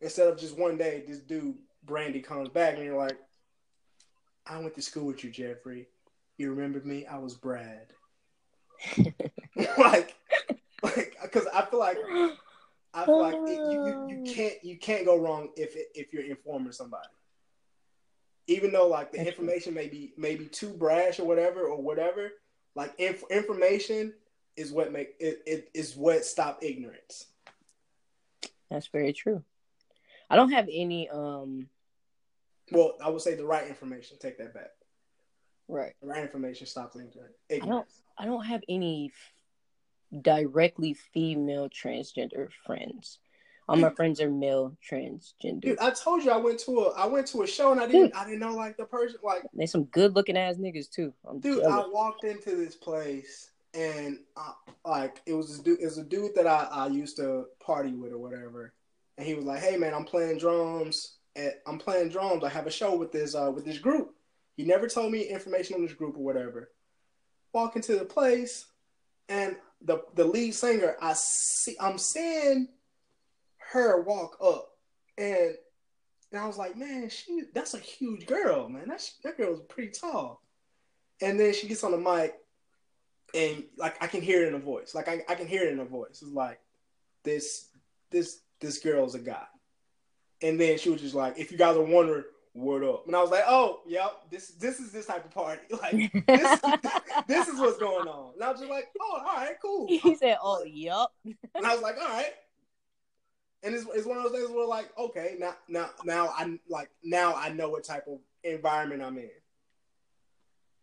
Instead 0.00 0.28
of 0.28 0.38
just 0.38 0.56
one 0.56 0.78
day, 0.78 1.02
this 1.08 1.18
dude 1.18 1.56
Brandy 1.82 2.20
comes 2.20 2.48
back 2.50 2.76
and 2.76 2.84
you're 2.84 2.96
like, 2.96 3.18
I 4.46 4.60
went 4.60 4.76
to 4.76 4.82
school 4.82 5.06
with 5.06 5.24
you, 5.24 5.30
Jeffrey. 5.30 5.88
You 6.36 6.50
remembered 6.50 6.86
me? 6.86 7.04
I 7.04 7.18
was 7.18 7.34
Brad. 7.34 7.88
like, 9.76 10.14
like, 10.84 11.16
because 11.20 11.48
I 11.52 11.62
feel 11.62 11.80
like 11.80 11.98
I 12.94 13.04
feel 13.06 13.20
like 13.20 13.34
it, 13.34 13.58
you, 13.72 13.86
you 13.86 14.06
you 14.08 14.32
can't 14.34 14.54
you 14.62 14.78
can't 14.78 15.04
go 15.04 15.18
wrong 15.18 15.48
if 15.56 15.74
if 15.96 16.12
you're 16.12 16.22
informing 16.22 16.70
somebody 16.70 17.08
even 18.48 18.72
though 18.72 18.88
like 18.88 19.12
the 19.12 19.24
information 19.24 19.74
may 19.74 19.86
be 19.86 20.12
maybe 20.16 20.46
too 20.46 20.70
brash 20.70 21.20
or 21.20 21.24
whatever 21.24 21.66
or 21.66 21.80
whatever 21.80 22.32
like 22.74 22.92
inf- 22.98 23.30
information 23.30 24.12
is 24.56 24.72
what 24.72 24.90
make 24.90 25.14
it, 25.20 25.42
it 25.46 25.70
is 25.74 25.94
what 25.94 26.24
stop 26.24 26.58
ignorance 26.62 27.26
That's 28.70 28.88
very 28.88 29.12
true. 29.12 29.42
I 30.28 30.36
don't 30.36 30.50
have 30.50 30.68
any 30.72 31.08
um 31.08 31.68
well 32.72 32.94
i 33.02 33.08
would 33.08 33.22
say 33.22 33.34
the 33.34 33.46
right 33.46 33.66
information 33.66 34.18
take 34.18 34.36
that 34.38 34.52
back 34.52 34.72
right. 35.68 35.94
the 36.02 36.08
right 36.08 36.22
information 36.22 36.66
stops 36.66 36.96
ignorance 36.96 37.34
I 37.50 37.66
don't 37.66 37.86
I 38.18 38.24
don't 38.26 38.44
have 38.44 38.62
any 38.68 39.12
f- 39.14 40.22
directly 40.22 40.94
female 40.94 41.68
transgender 41.68 42.48
friends. 42.66 43.18
All 43.68 43.76
my 43.76 43.90
friends 43.90 44.20
are 44.20 44.30
male 44.30 44.76
transgender. 44.88 45.60
dude 45.60 45.78
i 45.78 45.90
told 45.90 46.24
you 46.24 46.30
i 46.30 46.36
went 46.36 46.58
to 46.60 46.80
a 46.80 46.90
i 46.92 47.06
went 47.06 47.26
to 47.28 47.42
a 47.42 47.46
show 47.46 47.72
and 47.72 47.80
i 47.80 47.86
didn't 47.86 48.14
i 48.16 48.24
didn't 48.24 48.40
know 48.40 48.54
like 48.54 48.76
the 48.76 48.84
person 48.84 49.18
like 49.22 49.42
They 49.54 49.66
some 49.66 49.84
good 49.84 50.14
looking 50.14 50.36
ass 50.38 50.56
niggas 50.56 50.90
too. 50.90 51.12
I'm 51.28 51.40
dude 51.40 51.60
jealous. 51.60 51.84
i 51.86 51.88
walked 51.88 52.24
into 52.24 52.56
this 52.56 52.74
place 52.76 53.50
and 53.74 54.18
I, 54.36 54.52
like 54.84 55.20
it 55.26 55.34
was 55.34 55.48
this 55.48 55.58
dude 55.58 55.80
it 55.80 55.84
was 55.84 55.98
a 55.98 56.04
dude 56.04 56.34
that 56.34 56.46
I, 56.46 56.68
I 56.70 56.86
used 56.86 57.16
to 57.18 57.44
party 57.60 57.92
with 57.92 58.12
or 58.12 58.18
whatever 58.18 58.72
and 59.18 59.26
he 59.26 59.34
was 59.34 59.44
like 59.44 59.60
hey 59.60 59.76
man 59.76 59.92
i'm 59.92 60.04
playing 60.04 60.38
drums 60.38 61.18
at, 61.36 61.60
i'm 61.66 61.78
playing 61.78 62.08
drums 62.08 62.44
i 62.44 62.48
have 62.48 62.66
a 62.66 62.70
show 62.70 62.96
with 62.96 63.12
this 63.12 63.34
uh 63.34 63.50
with 63.54 63.64
this 63.66 63.78
group 63.78 64.14
he 64.56 64.64
never 64.64 64.88
told 64.88 65.12
me 65.12 65.22
information 65.22 65.76
on 65.76 65.82
this 65.82 65.92
group 65.92 66.16
or 66.16 66.24
whatever 66.24 66.70
walk 67.52 67.76
into 67.76 67.96
the 67.96 68.04
place 68.04 68.66
and 69.28 69.56
the 69.82 70.02
the 70.14 70.24
lead 70.24 70.54
singer 70.54 70.96
i 71.02 71.12
see 71.12 71.76
i'm 71.80 71.98
seeing 71.98 72.68
her 73.72 74.02
walk 74.02 74.36
up 74.42 74.70
and 75.16 75.54
and 76.30 76.40
I 76.40 76.46
was 76.46 76.58
like, 76.58 76.76
man, 76.76 77.08
she 77.08 77.44
that's 77.54 77.74
a 77.74 77.78
huge 77.78 78.26
girl, 78.26 78.68
man. 78.68 78.88
That 78.88 79.08
that 79.24 79.36
girl's 79.36 79.62
pretty 79.68 79.90
tall. 79.90 80.42
And 81.20 81.40
then 81.40 81.52
she 81.54 81.66
gets 81.66 81.82
on 81.82 81.90
the 81.90 81.98
mic, 81.98 82.34
and 83.34 83.64
like 83.76 84.02
I 84.02 84.06
can 84.06 84.20
hear 84.20 84.44
it 84.44 84.48
in 84.48 84.52
her 84.52 84.60
voice. 84.60 84.94
Like 84.94 85.08
I, 85.08 85.22
I 85.28 85.34
can 85.34 85.46
hear 85.46 85.64
it 85.64 85.72
in 85.72 85.78
her 85.78 85.84
voice. 85.84 86.22
It's 86.22 86.32
like 86.32 86.60
this 87.24 87.68
this 88.10 88.40
this 88.60 88.78
girl's 88.78 89.14
a 89.14 89.18
guy. 89.18 89.46
And 90.42 90.60
then 90.60 90.78
she 90.78 90.90
was 90.90 91.00
just 91.00 91.14
like, 91.14 91.36
if 91.38 91.50
you 91.50 91.58
guys 91.58 91.76
are 91.76 91.82
wondering, 91.82 92.22
what 92.52 92.84
up? 92.84 93.06
And 93.06 93.16
I 93.16 93.20
was 93.20 93.30
like, 93.30 93.44
oh, 93.48 93.80
yep, 93.88 94.12
this 94.30 94.50
this 94.50 94.80
is 94.80 94.92
this 94.92 95.06
type 95.06 95.24
of 95.24 95.30
party. 95.32 95.62
Like 95.72 96.12
this 96.26 96.60
this 97.26 97.48
is 97.48 97.58
what's 97.58 97.78
going 97.78 98.06
on. 98.06 98.34
And 98.34 98.44
I 98.44 98.50
was 98.50 98.60
just 98.60 98.70
like, 98.70 98.88
oh, 99.00 99.22
all 99.26 99.36
right, 99.36 99.56
cool. 99.62 99.86
he 99.88 100.14
said, 100.14 100.36
"Oh, 100.42 100.62
yep. 100.64 101.08
And 101.54 101.66
I 101.66 101.72
was 101.72 101.82
like, 101.82 101.96
all 102.00 102.08
right. 102.08 102.32
And 103.62 103.74
it's, 103.74 103.86
it's 103.94 104.06
one 104.06 104.18
of 104.18 104.24
those 104.24 104.32
things 104.32 104.50
where 104.50 104.66
like, 104.66 104.90
okay, 104.96 105.36
now 105.38 105.54
now 105.68 105.90
now 106.04 106.28
I 106.28 106.58
like 106.68 106.90
now 107.02 107.34
I 107.34 107.48
know 107.50 107.68
what 107.68 107.84
type 107.84 108.06
of 108.06 108.18
environment 108.44 109.02
I'm 109.02 109.18
in. 109.18 109.30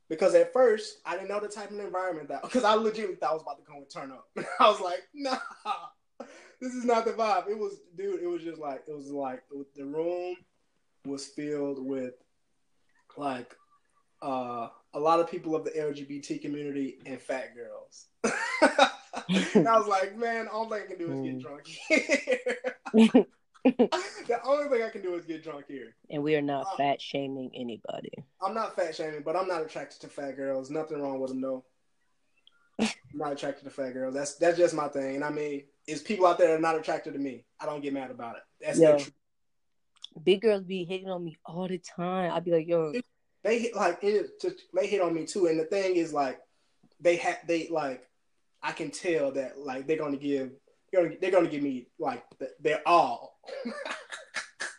Because 0.09 0.35
at 0.35 0.53
first 0.53 0.99
I 1.05 1.15
didn't 1.15 1.29
know 1.29 1.39
the 1.39 1.47
type 1.47 1.71
of 1.71 1.79
environment 1.79 2.29
that 2.29 2.43
because 2.43 2.63
I 2.63 2.73
legitimately 2.75 3.15
thought 3.15 3.31
I 3.31 3.33
was 3.33 3.41
about 3.43 3.57
to 3.59 3.65
come 3.65 3.77
and 3.77 3.89
turn 3.89 4.11
up. 4.11 4.27
I 4.59 4.69
was 4.69 4.81
like, 4.81 5.03
nah, 5.13 5.37
this 6.61 6.73
is 6.73 6.85
not 6.85 7.05
the 7.05 7.11
vibe. 7.11 7.47
It 7.49 7.57
was 7.57 7.79
dude, 7.95 8.21
it 8.21 8.27
was 8.27 8.43
just 8.43 8.59
like 8.59 8.83
it 8.87 8.93
was 8.93 9.09
like 9.09 9.43
the 9.75 9.85
room 9.85 10.35
was 11.05 11.27
filled 11.27 11.83
with 11.83 12.13
like 13.17 13.55
uh 14.21 14.67
a 14.93 14.99
lot 14.99 15.19
of 15.19 15.29
people 15.29 15.55
of 15.55 15.63
the 15.63 15.71
LGBT 15.71 16.41
community 16.41 16.99
and 17.05 17.21
fat 17.21 17.53
girls. 17.55 18.07
and 19.29 19.67
I 19.67 19.77
was 19.77 19.87
like, 19.87 20.17
man, 20.17 20.47
all 20.47 20.71
I 20.73 20.81
can 20.81 20.97
do 20.97 21.11
is 21.11 21.21
get 21.21 21.39
drunk 21.41 21.65
here. 21.67 22.57
the 23.63 24.39
only 24.43 24.69
thing 24.69 24.83
I 24.83 24.89
can 24.89 25.01
do 25.01 25.15
is 25.15 25.25
get 25.25 25.43
drunk 25.43 25.65
here. 25.67 25.95
and 26.09 26.21
we 26.21 26.35
are 26.35 26.41
not 26.41 26.67
Uh, 26.73 26.77
fat 26.77 27.01
shaming 27.01 27.51
anybody. 27.55 28.11
I'm 28.41 28.53
not 28.53 28.75
fat 28.75 28.95
shaming, 28.95 29.23
but 29.23 29.35
I'm 29.35 29.47
not 29.47 29.61
attracted 29.63 30.01
to 30.01 30.07
fat 30.07 30.35
girls. 30.35 30.69
Nothing 30.69 31.01
wrong 31.01 31.19
with 31.19 31.31
them, 31.31 31.41
though. 31.41 31.63
I'm 32.79 32.87
not 33.13 33.31
attracted 33.31 33.63
to 33.63 33.69
fat 33.69 33.93
girls. 33.93 34.13
That's 34.13 34.35
that's 34.35 34.57
just 34.57 34.75
my 34.75 34.87
thing. 34.89 35.15
And 35.15 35.23
I 35.23 35.29
mean, 35.29 35.63
it's 35.87 36.01
people 36.01 36.25
out 36.27 36.37
there 36.37 36.49
that 36.49 36.57
are 36.57 36.59
not 36.59 36.75
attracted 36.77 37.13
to 37.13 37.19
me. 37.19 37.45
I 37.59 37.65
don't 37.65 37.81
get 37.81 37.93
mad 37.93 38.11
about 38.11 38.35
it. 38.35 38.43
That's 38.61 38.79
Yo. 38.79 38.97
Big 40.23 40.41
girls 40.41 40.63
be 40.63 40.83
hitting 40.85 41.09
on 41.09 41.23
me 41.23 41.37
all 41.45 41.67
the 41.67 41.77
time. 41.77 42.31
I'd 42.31 42.43
be 42.45 42.51
like, 42.51 42.67
"Yo, 42.67 42.93
They 43.43 43.59
hit 43.59 43.75
like 43.75 43.99
it, 44.01 44.41
they 44.73 44.87
hit 44.87 45.01
on 45.01 45.13
me 45.13 45.25
too. 45.25 45.47
And 45.47 45.59
the 45.59 45.65
thing 45.65 45.95
is, 45.97 46.13
like, 46.13 46.39
they 47.01 47.15
had 47.17 47.39
they 47.47 47.67
like, 47.69 48.07
I 48.65 48.71
can 48.71 48.89
tell 48.89 49.31
that 49.33 49.59
like 49.59 49.85
they're 49.85 49.95
gonna 49.95 50.17
give 50.17 50.49
they're 50.91 51.03
gonna, 51.03 51.15
they're 51.21 51.29
gonna 51.31 51.47
give 51.47 51.61
me 51.61 51.85
like 51.99 52.23
th- 52.39 52.49
their 52.59 52.81
all. 52.87 53.39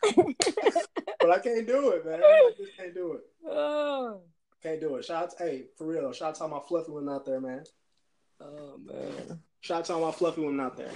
but 0.02 1.30
I 1.30 1.38
can't 1.38 1.68
do 1.68 1.90
it, 1.90 2.04
man. 2.04 2.20
I 2.20 2.50
just 2.58 2.76
can't 2.76 2.92
do 2.92 3.12
it. 3.12 3.20
oh, 3.48 4.22
Can't 4.60 4.80
do 4.80 4.96
it. 4.96 5.04
Shout 5.04 5.22
out, 5.22 5.34
hey, 5.38 5.66
for 5.78 5.86
real. 5.86 6.12
Shout 6.12 6.30
out 6.30 6.34
to 6.36 6.42
all 6.42 6.48
my 6.48 6.60
fluffy 6.66 6.90
women 6.90 7.14
out 7.14 7.24
there, 7.24 7.40
man. 7.40 7.62
oh 8.40 8.76
man." 8.84 9.40
Shout 9.60 9.78
out 9.78 9.84
to 9.84 9.94
all 9.94 10.06
my 10.06 10.10
fluffy 10.12 10.40
women 10.40 10.58
out 10.60 10.76
there. 10.76 10.90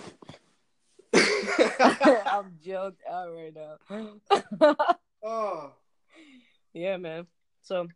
I'm 2.27 2.57
joked 2.61 3.03
out 3.09 3.29
right 3.33 3.55
now. 3.55 4.77
oh, 5.23 5.73
yeah, 6.73 6.97
man. 6.97 7.29
So 7.63 7.87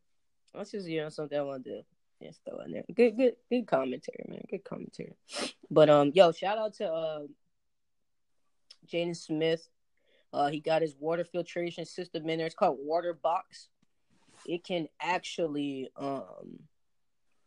that's 0.55 0.71
just 0.71 0.87
you 0.87 1.01
know 1.03 1.09
something 1.09 1.37
I 1.37 1.43
wanted 1.43 1.65
to 1.65 1.83
just 2.25 2.41
throw 2.45 2.59
in 2.61 2.73
there. 2.73 2.85
Good, 2.95 3.17
good, 3.17 3.35
good 3.51 3.67
commentary, 3.67 4.25
man. 4.29 4.43
Good 4.51 4.65
commentary. 4.65 5.17
But 5.71 5.91
um, 5.91 6.13
yo, 6.15 6.33
shout 6.33 6.59
out 6.59 6.75
to 6.75 6.91
uh, 6.91 7.21
Jaden 8.87 9.17
Smith. 9.17 9.69
Uh, 10.33 10.49
he 10.49 10.61
got 10.61 10.83
his 10.83 10.97
water 10.99 11.25
filtration 11.25 11.85
system 11.85 12.29
in 12.29 12.39
there. 12.39 12.47
It's 12.47 12.55
called 12.55 12.79
Water 12.81 13.15
Box. 13.15 13.69
It 14.47 14.65
can 14.65 14.89
actually, 15.01 15.91
um, 15.97 16.61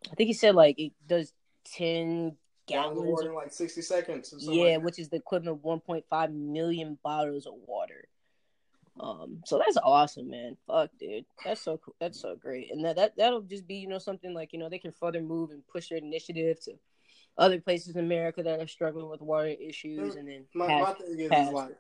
I 0.10 0.16
think 0.16 0.28
he 0.28 0.34
said 0.34 0.56
like 0.56 0.80
it 0.80 0.94
does 1.06 1.34
ten 1.66 2.38
gallons. 2.66 3.02
water 3.02 3.30
in 3.30 3.36
like 3.36 3.52
sixty 3.52 3.82
seconds. 3.82 4.34
Or 4.34 4.40
something 4.40 4.58
yeah, 4.58 4.76
like 4.76 4.84
which 4.84 5.00
is 5.00 5.10
the 5.10 5.18
equivalent 5.18 5.60
of 5.60 5.82
1.5 5.82 6.34
million 6.34 6.98
bottles 7.04 7.46
of 7.46 7.54
water. 7.66 8.06
Um, 9.00 9.42
so 9.46 9.58
that's 9.60 9.78
awesome, 9.84 10.30
man. 10.30 10.58
Fuck, 10.68 10.90
dude, 11.00 11.26
that's 11.46 11.62
so 11.62 11.78
cool. 11.78 11.96
That's 12.00 12.20
so 12.20 12.36
great, 12.36 12.72
and 12.72 12.84
that 12.86 12.96
that 12.96 13.14
that'll 13.18 13.42
just 13.42 13.68
be 13.68 13.76
you 13.76 13.88
know 13.88 14.00
something 14.00 14.34
like 14.34 14.54
you 14.54 14.60
know 14.60 14.70
they 14.70 14.80
can 14.80 14.92
further 14.92 15.22
move 15.22 15.52
and 15.52 15.66
push 15.68 15.90
their 15.90 16.00
initiative 16.00 16.60
to 16.66 16.74
other 17.38 17.60
places 17.60 17.96
in 17.96 18.04
America 18.04 18.42
that 18.42 18.60
are 18.60 18.68
struggling 18.68 19.10
with 19.10 19.22
water 19.22 19.48
issues, 19.60 20.16
and 20.16 20.28
then 20.28 20.46
My, 20.56 20.68
pass- 20.68 20.82
my 21.00 21.06
thing 21.06 21.20
is, 21.20 21.30
pass 21.30 21.48
is 21.48 21.54
like 21.54 21.78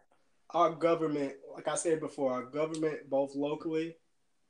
our 0.51 0.69
government, 0.71 1.33
like 1.53 1.67
I 1.67 1.75
said 1.75 1.99
before, 1.99 2.31
our 2.31 2.43
government, 2.43 3.09
both 3.09 3.35
locally 3.35 3.95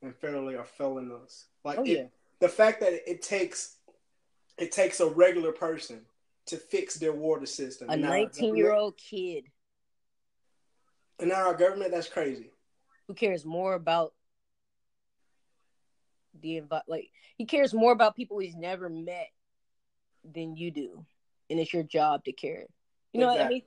and 0.01 0.13
federally, 0.13 0.59
are 0.59 0.65
failing 0.65 1.11
us. 1.23 1.45
Like 1.63 1.79
Oh, 1.79 1.83
it- 1.83 1.87
yeah. 1.89 2.03
the 2.39 2.49
fact 2.49 2.81
that 2.81 3.09
it 3.09 3.21
takes 3.21 3.77
it 4.57 4.71
takes 4.71 4.99
a 4.99 5.07
regular 5.07 5.51
person 5.51 6.01
to 6.47 6.57
fix 6.57 6.95
their 6.95 7.13
water 7.13 7.45
system. 7.45 7.89
a 7.89 7.93
And 7.93 8.01
now 8.01 8.09
our 8.09 8.17
19 8.17 8.55
year 8.57 8.73
old 8.73 8.97
kid 8.97 9.45
and 11.19 11.29
now 11.29 11.47
our 11.47 11.53
government, 11.55 11.91
that's 11.91 12.09
crazy. 12.09 12.51
Who 13.07 13.13
cares 13.13 13.45
more 13.45 13.73
about 13.73 14.13
the 16.39 16.57
invite 16.57 16.83
like 16.87 17.09
he 17.37 17.45
cares 17.45 17.73
more 17.73 17.91
about 17.91 18.15
people 18.15 18.37
he's 18.37 18.55
never 18.55 18.89
met 18.89 19.29
than 20.23 20.55
you 20.55 20.71
do, 20.71 21.05
and 21.49 21.59
it's 21.59 21.73
your 21.73 21.83
job 21.83 22.23
to 22.25 22.31
care. 22.31 22.65
You 23.13 23.21
know 23.21 23.27
what 23.27 23.41
I 23.41 23.47
mean? 23.47 23.63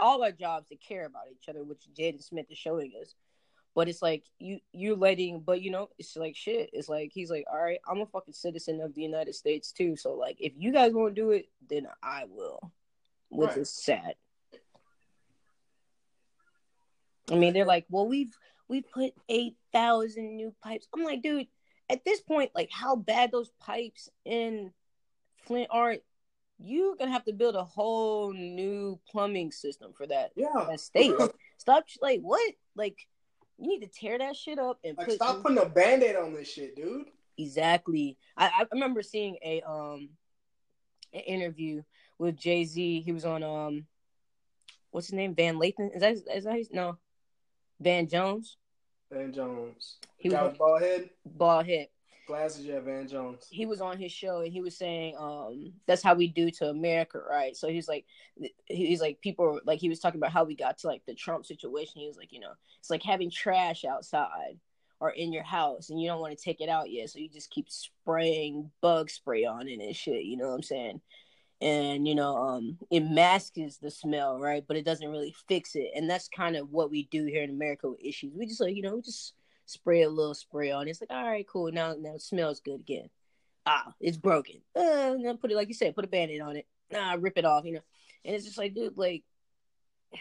all 0.00 0.22
our 0.24 0.32
jobs 0.32 0.68
to 0.68 0.76
care 0.76 1.04
about 1.04 1.24
each 1.30 1.48
other, 1.48 1.62
which 1.62 1.86
Jaden 1.96 2.22
Smith 2.22 2.46
is 2.50 2.58
showing 2.58 2.92
us. 3.00 3.14
But 3.74 3.88
it's 3.88 4.02
like 4.02 4.24
you 4.38 4.58
you're 4.72 4.96
letting, 4.96 5.40
but 5.40 5.62
you 5.62 5.70
know, 5.70 5.88
it's 5.98 6.16
like 6.16 6.36
shit. 6.36 6.70
It's 6.72 6.88
like 6.88 7.10
he's 7.12 7.30
like, 7.30 7.44
all 7.50 7.62
right, 7.62 7.78
I'm 7.88 8.00
a 8.00 8.06
fucking 8.06 8.34
citizen 8.34 8.80
of 8.80 8.94
the 8.94 9.02
United 9.02 9.34
States 9.34 9.72
too. 9.72 9.96
So 9.96 10.12
like, 10.14 10.36
if 10.40 10.52
you 10.56 10.72
guys 10.72 10.92
won't 10.92 11.14
do 11.14 11.30
it, 11.30 11.48
then 11.70 11.86
I 12.02 12.24
will, 12.28 12.70
which 13.30 13.50
Right. 13.50 13.58
is 13.58 13.70
sad. 13.70 14.14
I 17.30 17.36
mean, 17.36 17.54
they're 17.54 17.64
like, 17.64 17.86
well, 17.88 18.06
we've 18.06 18.36
we 18.68 18.82
put 18.82 19.12
eight 19.28 19.56
thousand 19.72 20.36
new 20.36 20.54
pipes. 20.62 20.86
I'm 20.94 21.04
like, 21.04 21.22
dude, 21.22 21.46
at 21.90 22.04
this 22.04 22.20
point, 22.20 22.50
like 22.54 22.70
how 22.72 22.96
bad 22.96 23.30
those 23.32 23.50
pipes 23.60 24.08
in 24.24 24.72
Flint 25.46 25.68
are, 25.70 25.96
you're 26.58 26.96
gonna 26.96 27.10
have 27.12 27.24
to 27.24 27.32
build 27.32 27.56
a 27.56 27.64
whole 27.64 28.32
new 28.32 28.98
plumbing 29.10 29.50
system 29.52 29.92
for 29.96 30.06
that 30.06 30.32
Yeah. 30.36 30.66
that 30.68 30.80
state. 30.80 31.12
Stop, 31.58 31.84
like 32.00 32.20
what? 32.20 32.54
Like 32.74 32.96
you 33.58 33.68
need 33.68 33.80
to 33.80 33.88
tear 33.88 34.18
that 34.18 34.34
shit 34.36 34.58
up 34.58 34.78
and 34.84 34.96
Like 34.96 35.06
put 35.06 35.16
stop 35.16 35.42
putting 35.42 35.58
a 35.58 35.66
band-aid 35.68 36.16
on 36.16 36.32
this 36.34 36.48
shit, 36.50 36.74
dude. 36.74 37.06
exactly. 37.38 38.16
I, 38.36 38.46
I 38.46 38.66
remember 38.72 39.02
seeing 39.02 39.36
a 39.44 39.62
um 39.62 40.08
an 41.12 41.20
interview 41.20 41.82
with 42.18 42.36
Jay 42.36 42.64
Z. 42.64 43.02
He 43.02 43.12
was 43.12 43.24
on 43.24 43.42
um 43.42 43.86
what's 44.90 45.08
his 45.08 45.14
name? 45.14 45.34
Van 45.34 45.56
Lathan. 45.56 45.94
Is 45.94 46.00
that 46.00 46.14
is 46.34 46.44
that 46.44 46.54
his 46.56 46.70
no? 46.72 46.98
Van 47.82 48.08
Jones. 48.08 48.56
Van 49.10 49.32
Jones. 49.32 49.96
He 50.16 50.28
Guy 50.28 50.42
was 50.42 50.56
bald 50.56 50.80
head, 50.82 51.10
bald 51.24 51.66
head. 51.66 51.88
glasses, 52.26 52.64
yeah, 52.64 52.80
Van 52.80 53.06
Jones. 53.08 53.46
he 53.50 53.66
was 53.66 53.80
on 53.80 53.98
his 53.98 54.12
show 54.12 54.40
and 54.40 54.52
he 54.52 54.60
was 54.60 54.76
saying 54.78 55.14
um 55.18 55.72
that's 55.86 56.02
how 56.02 56.14
we 56.14 56.28
do 56.28 56.50
to 56.50 56.68
america 56.70 57.18
right 57.28 57.56
so 57.56 57.68
he's 57.68 57.88
like 57.88 58.06
he's 58.66 59.00
like 59.00 59.20
people 59.20 59.60
like 59.66 59.80
he 59.80 59.88
was 59.88 59.98
talking 59.98 60.20
about 60.20 60.30
how 60.32 60.44
we 60.44 60.54
got 60.54 60.78
to 60.78 60.86
like 60.86 61.02
the 61.06 61.14
trump 61.14 61.44
situation 61.44 62.00
he 62.00 62.06
was 62.06 62.16
like 62.16 62.32
you 62.32 62.40
know 62.40 62.52
it's 62.78 62.90
like 62.90 63.02
having 63.02 63.28
trash 63.30 63.84
outside 63.84 64.56
or 65.00 65.10
in 65.10 65.32
your 65.32 65.42
house 65.42 65.90
and 65.90 66.00
you 66.00 66.08
don't 66.08 66.20
want 66.20 66.36
to 66.36 66.42
take 66.42 66.60
it 66.60 66.68
out 66.68 66.88
yet 66.90 67.10
so 67.10 67.18
you 67.18 67.28
just 67.28 67.50
keep 67.50 67.68
spraying 67.68 68.70
bug 68.80 69.10
spray 69.10 69.44
on 69.44 69.66
it 69.68 69.80
and 69.80 69.96
shit 69.96 70.22
you 70.22 70.36
know 70.36 70.48
what 70.48 70.54
i'm 70.54 70.62
saying 70.62 71.00
and 71.62 72.08
you 72.08 72.14
know 72.14 72.36
um 72.36 72.76
it 72.90 73.00
masks 73.00 73.78
the 73.80 73.90
smell 73.90 74.38
right? 74.38 74.64
But 74.66 74.76
it 74.76 74.84
doesn't 74.84 75.08
really 75.08 75.34
fix 75.48 75.76
it. 75.76 75.92
And 75.94 76.10
that's 76.10 76.28
kind 76.28 76.56
of 76.56 76.70
what 76.70 76.90
we 76.90 77.04
do 77.04 77.24
here 77.24 77.42
in 77.42 77.50
america 77.50 77.88
with 77.88 78.04
issues. 78.04 78.34
We 78.34 78.46
just 78.46 78.60
like 78.60 78.74
you 78.74 78.82
know 78.82 78.96
we 78.96 79.02
just 79.02 79.34
spray 79.66 80.02
a 80.02 80.10
little 80.10 80.34
spray 80.34 80.72
on 80.72 80.88
it's 80.88 81.00
like 81.00 81.10
all 81.10 81.24
right 81.24 81.46
cool. 81.48 81.70
Now 81.70 81.94
now 81.98 82.16
it 82.16 82.22
smells 82.22 82.60
good 82.60 82.80
again. 82.80 83.08
Ah 83.64 83.94
it's 84.00 84.16
broken. 84.16 84.56
Uh 84.76 85.12
and 85.14 85.24
then 85.24 85.36
put 85.38 85.52
it 85.52 85.56
like 85.56 85.68
you 85.68 85.74
said 85.74 85.94
put 85.94 86.04
a 86.04 86.08
band-aid 86.08 86.40
on 86.40 86.56
it. 86.56 86.66
Nah 86.90 87.16
rip 87.18 87.38
it 87.38 87.44
off 87.44 87.64
you 87.64 87.74
know. 87.74 87.84
And 88.24 88.34
it's 88.34 88.44
just 88.44 88.58
like 88.58 88.74
dude 88.74 88.98
like 88.98 89.22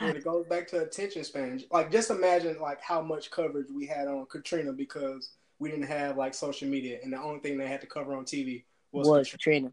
And 0.00 0.16
it 0.16 0.24
goes 0.24 0.46
back 0.46 0.68
to 0.68 0.82
attention 0.82 1.22
span. 1.22 1.62
Like, 1.70 1.92
just 1.92 2.10
imagine 2.10 2.58
like 2.58 2.80
how 2.80 3.02
much 3.02 3.30
coverage 3.30 3.66
we 3.70 3.86
had 3.86 4.08
on 4.08 4.24
Katrina 4.24 4.72
because 4.72 5.32
we 5.58 5.68
didn't 5.68 5.86
have 5.86 6.16
like 6.16 6.32
social 6.32 6.66
media, 6.66 6.98
and 7.02 7.12
the 7.12 7.20
only 7.20 7.40
thing 7.40 7.58
they 7.58 7.68
had 7.68 7.82
to 7.82 7.86
cover 7.86 8.14
on 8.14 8.24
TV 8.24 8.64
was, 8.90 9.06
was 9.06 9.30
Katrina. 9.30 9.68
Katrina. 9.68 9.72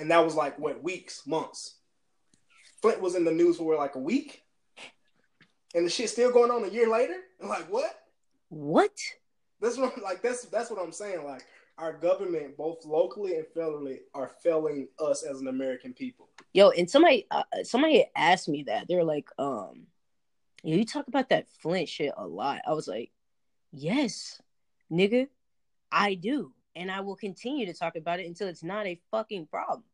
And 0.00 0.10
that 0.10 0.24
was 0.24 0.34
like 0.34 0.58
what 0.58 0.82
weeks, 0.82 1.26
months. 1.26 1.76
Flint 2.82 3.00
was 3.00 3.14
in 3.14 3.24
the 3.24 3.32
news 3.32 3.58
for 3.58 3.76
like 3.76 3.94
a 3.94 4.00
week, 4.00 4.42
and 5.74 5.84
the 5.84 5.90
shit's 5.90 6.12
still 6.12 6.32
going 6.32 6.50
on 6.50 6.64
a 6.64 6.68
year 6.68 6.88
later. 6.88 7.16
Like 7.42 7.70
what? 7.72 7.90
What? 8.50 8.92
That's 9.60 9.78
what 9.78 10.02
like 10.02 10.20
that's 10.20 10.44
that's 10.46 10.70
what 10.70 10.82
I'm 10.82 10.92
saying. 10.92 11.24
Like 11.24 11.44
our 11.78 11.94
government, 11.94 12.56
both 12.56 12.84
locally 12.84 13.36
and 13.36 13.46
federally, 13.56 14.00
are 14.14 14.30
failing 14.42 14.88
us 14.98 15.22
as 15.22 15.40
an 15.40 15.48
American 15.48 15.94
people. 15.94 16.28
Yo, 16.52 16.70
and 16.70 16.90
somebody 16.90 17.26
uh, 17.30 17.44
somebody 17.62 18.04
asked 18.14 18.48
me 18.48 18.64
that. 18.64 18.88
They're 18.88 19.04
like, 19.04 19.28
um, 19.38 19.86
you 20.62 20.84
talk 20.84 21.08
about 21.08 21.30
that 21.30 21.48
Flint 21.48 21.88
shit 21.88 22.12
a 22.16 22.26
lot. 22.26 22.60
I 22.66 22.72
was 22.72 22.86
like, 22.86 23.10
yes, 23.72 24.40
nigga, 24.92 25.28
I 25.90 26.14
do, 26.14 26.52
and 26.76 26.90
I 26.90 27.00
will 27.00 27.16
continue 27.16 27.66
to 27.66 27.74
talk 27.74 27.96
about 27.96 28.20
it 28.20 28.26
until 28.26 28.48
it's 28.48 28.62
not 28.62 28.86
a 28.86 29.00
fucking 29.10 29.46
problem. 29.46 29.84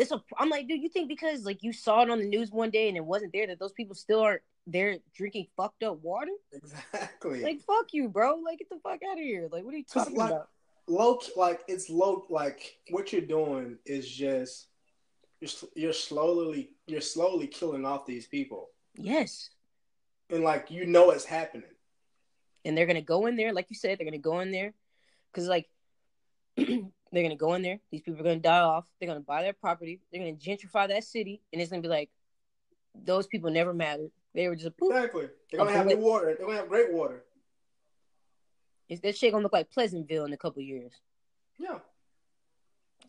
This 0.00 0.10
a, 0.12 0.22
I'm 0.38 0.48
like, 0.48 0.66
dude, 0.66 0.82
you 0.82 0.88
think 0.88 1.08
because 1.08 1.44
like 1.44 1.62
you 1.62 1.72
saw 1.72 2.02
it 2.02 2.10
on 2.10 2.18
the 2.18 2.24
news 2.24 2.50
one 2.50 2.70
day 2.70 2.88
and 2.88 2.96
it 2.96 3.04
wasn't 3.04 3.32
there 3.32 3.46
that 3.46 3.58
those 3.58 3.72
people 3.72 3.94
still 3.94 4.20
aren't 4.20 4.42
there 4.66 4.96
drinking 5.14 5.46
fucked 5.56 5.82
up 5.82 6.02
water? 6.02 6.30
Exactly. 6.52 7.42
Like, 7.42 7.60
fuck 7.60 7.92
you, 7.92 8.08
bro. 8.08 8.36
Like, 8.36 8.58
get 8.58 8.70
the 8.70 8.80
fuck 8.82 9.00
out 9.08 9.18
of 9.18 9.24
here. 9.24 9.48
Like, 9.52 9.64
what 9.64 9.74
are 9.74 9.76
you 9.76 9.84
talking 9.84 10.16
like, 10.16 10.30
about? 10.30 10.48
low 10.88 11.20
like 11.36 11.60
it's 11.68 11.88
low 11.88 12.24
like 12.30 12.78
what 12.88 13.12
you're 13.12 13.22
doing 13.22 13.78
is 13.86 14.08
just 14.08 14.66
you're, 15.40 15.50
you're 15.76 15.92
slowly 15.92 16.70
you're 16.88 17.00
slowly 17.00 17.46
killing 17.46 17.84
off 17.84 18.04
these 18.04 18.26
people 18.26 18.70
Yes. 18.96 19.50
and 20.30 20.42
like 20.42 20.68
you 20.68 20.86
know 20.86 21.10
it's 21.10 21.24
happening 21.24 21.70
and 22.64 22.76
they're 22.76 22.86
gonna 22.86 23.00
go 23.00 23.26
in 23.26 23.36
there, 23.36 23.52
like 23.52 23.66
you 23.70 23.76
said, 23.76 23.98
they're 23.98 24.06
gonna 24.06 24.18
go 24.18 24.40
in 24.40 24.50
there, 24.50 24.72
because 25.32 25.48
like 25.48 25.68
they're 27.12 27.22
gonna 27.22 27.36
go 27.36 27.54
in 27.54 27.62
there. 27.62 27.80
These 27.90 28.02
people 28.02 28.20
are 28.20 28.24
gonna 28.24 28.36
die 28.36 28.60
off. 28.60 28.86
They're 28.98 29.08
gonna 29.08 29.20
buy 29.20 29.42
their 29.42 29.52
property. 29.52 30.00
They're 30.12 30.20
gonna 30.22 30.36
gentrify 30.36 30.88
that 30.88 31.04
city, 31.04 31.40
and 31.52 31.60
it's 31.60 31.70
gonna 31.70 31.82
be 31.82 31.88
like 31.88 32.10
those 32.94 33.26
people 33.26 33.50
never 33.50 33.72
mattered. 33.74 34.10
They 34.34 34.48
were 34.48 34.56
just 34.56 34.76
poof. 34.76 34.92
exactly 34.92 35.28
they're 35.50 35.58
gonna 35.58 35.72
have 35.72 35.86
new 35.86 35.96
water 35.96 36.34
they're 36.36 36.46
gonna 36.46 36.58
have 36.58 36.68
great 36.68 36.92
water 36.92 37.24
Is 38.88 39.00
that 39.00 39.16
shit 39.16 39.32
gonna 39.32 39.42
look 39.42 39.52
like 39.52 39.70
Pleasantville 39.70 40.24
in 40.24 40.32
a 40.32 40.36
couple 40.36 40.62
years? 40.62 40.92
yeah 41.58 41.78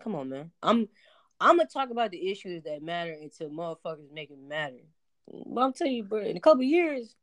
Come 0.03 0.15
on, 0.15 0.29
man. 0.29 0.51
I'm 0.63 0.89
I'm 1.39 1.57
gonna 1.57 1.69
talk 1.69 1.91
about 1.91 2.09
the 2.11 2.31
issues 2.31 2.63
that 2.63 2.81
matter 2.81 3.15
until 3.19 3.49
motherfuckers 3.49 4.11
make 4.11 4.31
it 4.31 4.39
matter. 4.39 4.81
But 5.45 5.61
I'm 5.61 5.73
telling 5.73 5.93
you, 5.93 6.03
bro, 6.03 6.23
in 6.23 6.37
a 6.37 6.39
couple 6.39 6.63
years, 6.63 7.15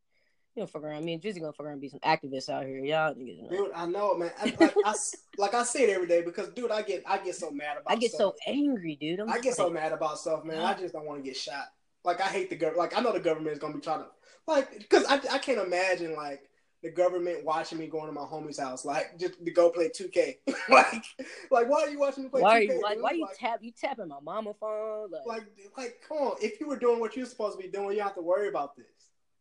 you 0.55 0.63
know, 0.63 0.67
fuck 0.67 0.83
around. 0.83 1.05
Me 1.05 1.13
and 1.13 1.21
Drizzy 1.21 1.39
gonna 1.39 1.53
fuck 1.53 1.65
around 1.65 1.73
and 1.73 1.81
be 1.81 1.89
some 1.89 1.99
activists 1.99 2.49
out 2.49 2.65
here. 2.65 2.83
Y'all 2.83 3.13
niggas 3.13 3.43
know. 3.43 3.49
dude 3.49 3.71
i 3.75 3.85
know 3.85 4.17
man 4.17 4.31
I, 4.39 4.45
like, 4.59 4.73
I, 4.85 4.93
like 5.37 5.53
I 5.53 5.63
say 5.63 5.83
it 5.83 5.89
every 5.89 6.07
day 6.07 6.21
because 6.21 6.49
dude 6.49 6.71
i 6.71 6.81
get 6.81 7.03
i 7.05 7.17
get 7.17 7.35
so 7.35 7.51
mad 7.51 7.77
about 7.79 7.91
I 7.91 7.95
get 7.95 8.11
stuff. 8.11 8.33
so 8.45 8.51
angry, 8.51 8.97
dude. 8.99 9.19
I'm 9.19 9.29
I 9.29 9.39
get 9.39 9.55
so 9.55 9.69
mad 9.69 9.91
about 9.91 10.19
stuff, 10.19 10.43
man. 10.43 10.61
I 10.61 10.73
just 10.73 10.93
don't 10.93 11.05
want 11.05 11.23
to 11.23 11.27
get 11.27 11.37
shot. 11.37 11.65
Like 12.03 12.21
I 12.21 12.27
hate 12.27 12.49
the 12.49 12.55
government. 12.55 12.79
Like 12.79 12.97
I 12.97 13.01
know 13.01 13.13
the 13.13 13.19
government 13.19 13.53
is 13.53 13.59
gonna 13.59 13.75
be 13.75 13.81
trying 13.81 13.99
to, 13.99 14.07
like, 14.47 14.77
because 14.77 15.05
I 15.05 15.15
I 15.31 15.37
can't 15.37 15.59
imagine 15.59 16.15
like 16.15 16.49
the 16.81 16.89
government 16.89 17.43
watching 17.43 17.77
me 17.77 17.87
going 17.87 18.05
to 18.05 18.13
my 18.13 18.21
homie's 18.21 18.59
house, 18.59 18.85
like 18.85 19.19
just 19.19 19.43
to 19.43 19.51
go 19.51 19.69
play 19.69 19.89
2K. 19.89 20.37
like, 20.69 21.03
like 21.51 21.69
why 21.69 21.81
are 21.81 21.89
you 21.89 21.99
watching 21.99 22.23
me 22.23 22.29
play 22.29 22.41
why 22.41 22.65
2K? 22.65 22.67
you 22.67 22.81
like 22.81 23.01
why 23.01 23.11
you 23.11 23.21
like, 23.23 23.37
tap 23.37 23.59
you 23.61 23.71
tapping 23.71 24.07
my 24.07 24.19
mama 24.23 24.53
phone? 24.59 25.11
Like, 25.11 25.25
like, 25.25 25.43
like, 25.77 26.01
come 26.07 26.17
on. 26.17 26.37
If 26.41 26.59
you 26.59 26.67
were 26.67 26.79
doing 26.79 26.99
what 26.99 27.17
you're 27.17 27.25
supposed 27.25 27.57
to 27.57 27.63
be 27.63 27.69
doing, 27.69 27.91
you 27.91 27.97
don't 27.97 28.07
have 28.07 28.15
to 28.15 28.21
worry 28.21 28.47
about 28.47 28.77
this. 28.77 28.85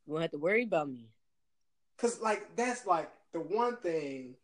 You 0.09 0.15
don't 0.15 0.23
have 0.23 0.31
to 0.31 0.39
worry 0.39 0.63
about 0.63 0.89
me. 0.89 1.11
Cause 1.99 2.21
like 2.21 2.57
that's 2.57 2.87
like 2.87 3.11
the 3.33 3.41
one 3.41 3.77
thing, 3.77 4.37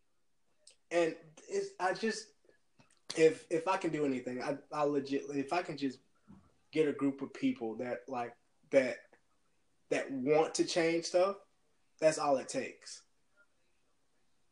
and 0.91 1.15
it's 1.49 1.69
I 1.79 1.93
just 1.93 2.27
if 3.17 3.45
if 3.49 3.67
I 3.67 3.77
can 3.77 3.91
do 3.91 4.05
anything, 4.05 4.43
I 4.43 4.57
I 4.71 4.83
legit 4.83 5.23
if 5.33 5.51
I 5.51 5.63
can 5.63 5.77
just 5.77 5.99
get 6.71 6.87
a 6.87 6.91
group 6.91 7.21
of 7.21 7.33
people 7.33 7.75
that 7.77 8.01
like 8.07 8.35
that 8.71 8.97
that 9.89 10.11
want 10.11 10.53
to 10.55 10.65
change 10.65 11.05
stuff, 11.05 11.37
that's 11.99 12.19
all 12.19 12.37
it 12.37 12.49
takes. 12.49 13.01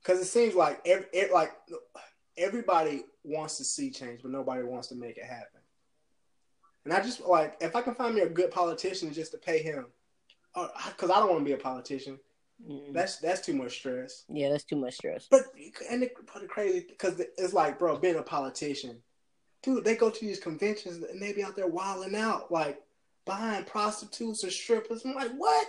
Cause 0.03 0.20
it 0.20 0.26
seems 0.26 0.55
like 0.55 0.82
every, 0.86 1.05
it, 1.14 1.32
like 1.32 1.51
everybody 2.38 3.03
wants 3.24 3.57
to 3.57 3.64
see 3.64 3.91
change, 3.91 4.22
but 4.24 4.32
nobody 4.32 4.64
wants 4.64 4.88
to 4.88 4.95
make 4.95 5.18
it 5.18 5.26
happen. 5.26 5.61
And 6.86 6.93
I 6.93 7.01
just 7.01 7.22
like 7.22 7.57
if 7.61 7.76
I 7.76 7.82
can 7.82 7.93
find 7.93 8.16
me 8.16 8.22
a 8.22 8.30
good 8.30 8.49
politician 8.49 9.14
just 9.14 9.32
to 9.34 9.38
pay 9.38 9.61
him, 9.61 9.86
Oh, 10.56 10.70
because 10.88 11.10
I 11.10 11.16
don't 11.20 11.30
want 11.30 11.41
to 11.41 11.45
be 11.45 11.54
a 11.54 11.58
politician. 11.58 12.20
Mm-mm. 12.70 12.93
That's 12.93 13.18
that's 13.18 13.41
too 13.41 13.54
much 13.54 13.74
stress. 13.80 14.24
yeah, 14.30 14.49
that's 14.49 14.64
too 14.64 14.76
much 14.76 14.93
stress. 14.95 15.28
But 15.30 15.41
and 15.89 16.04
it 16.04 16.14
put 16.28 16.43
it 16.43 16.49
crazy 16.49 16.86
because 16.88 17.20
it's 17.20 17.54
like, 17.54 17.80
bro, 17.80 17.97
being 17.97 18.16
a 18.16 18.22
politician, 18.24 18.97
dude, 19.64 19.84
they 19.84 19.95
go 19.95 20.10
to 20.10 20.26
these 20.26 20.39
conventions 20.39 21.04
and 21.04 21.22
they 21.22 21.34
be 21.34 21.43
out 21.43 21.56
there 21.56 21.68
wilding 21.68 22.16
out, 22.16 22.51
like 22.51 22.82
buying 23.26 23.66
prostitutes 23.66 24.43
and 24.43 24.51
strippers. 24.51 25.04
I'm 25.06 25.16
like, 25.16 25.32
what? 25.36 25.68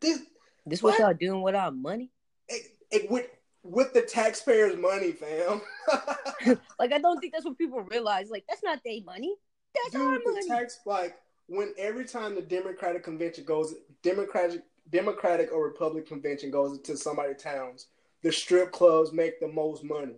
This 0.00 0.20
This 0.66 0.82
what 0.82 0.98
What? 0.98 1.00
y'all 1.00 1.14
doing 1.14 1.42
with 1.42 1.54
our 1.54 1.70
money? 1.70 2.10
it, 2.48 2.62
it 2.90 3.10
with 3.10 3.26
with 3.62 3.94
the 3.94 4.02
taxpayers' 4.02 4.76
money, 4.76 5.12
fam. 5.12 5.62
Like 6.78 6.92
I 6.92 6.98
don't 6.98 7.18
think 7.20 7.32
that's 7.32 7.44
what 7.46 7.56
people 7.56 7.80
realize. 7.82 8.28
Like 8.30 8.44
that's 8.48 8.62
not 8.62 8.80
their 8.84 9.00
money. 9.04 9.34
That's 9.74 9.94
our 9.94 10.18
dude, 10.18 10.26
the 10.26 10.30
money. 10.32 10.48
tax 10.48 10.80
like 10.84 11.16
when 11.46 11.74
every 11.78 12.04
time 12.04 12.34
the 12.34 12.42
Democratic 12.42 13.02
convention 13.04 13.44
goes, 13.44 13.74
Democratic 14.02 14.62
Democratic 14.90 15.50
or 15.52 15.64
Republican 15.64 16.06
convention 16.06 16.50
goes 16.50 16.76
into 16.76 16.96
somebody's 16.96 17.42
towns, 17.42 17.86
the 18.22 18.30
strip 18.30 18.70
clubs 18.70 19.12
make 19.12 19.40
the 19.40 19.48
most 19.48 19.82
money, 19.82 20.16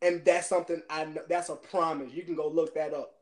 and 0.00 0.24
that's 0.24 0.48
something 0.48 0.82
I 0.88 1.04
know. 1.04 1.22
That's 1.28 1.48
a 1.48 1.56
promise. 1.56 2.12
You 2.12 2.22
can 2.22 2.34
go 2.34 2.48
look 2.48 2.74
that 2.74 2.94
up. 2.94 3.14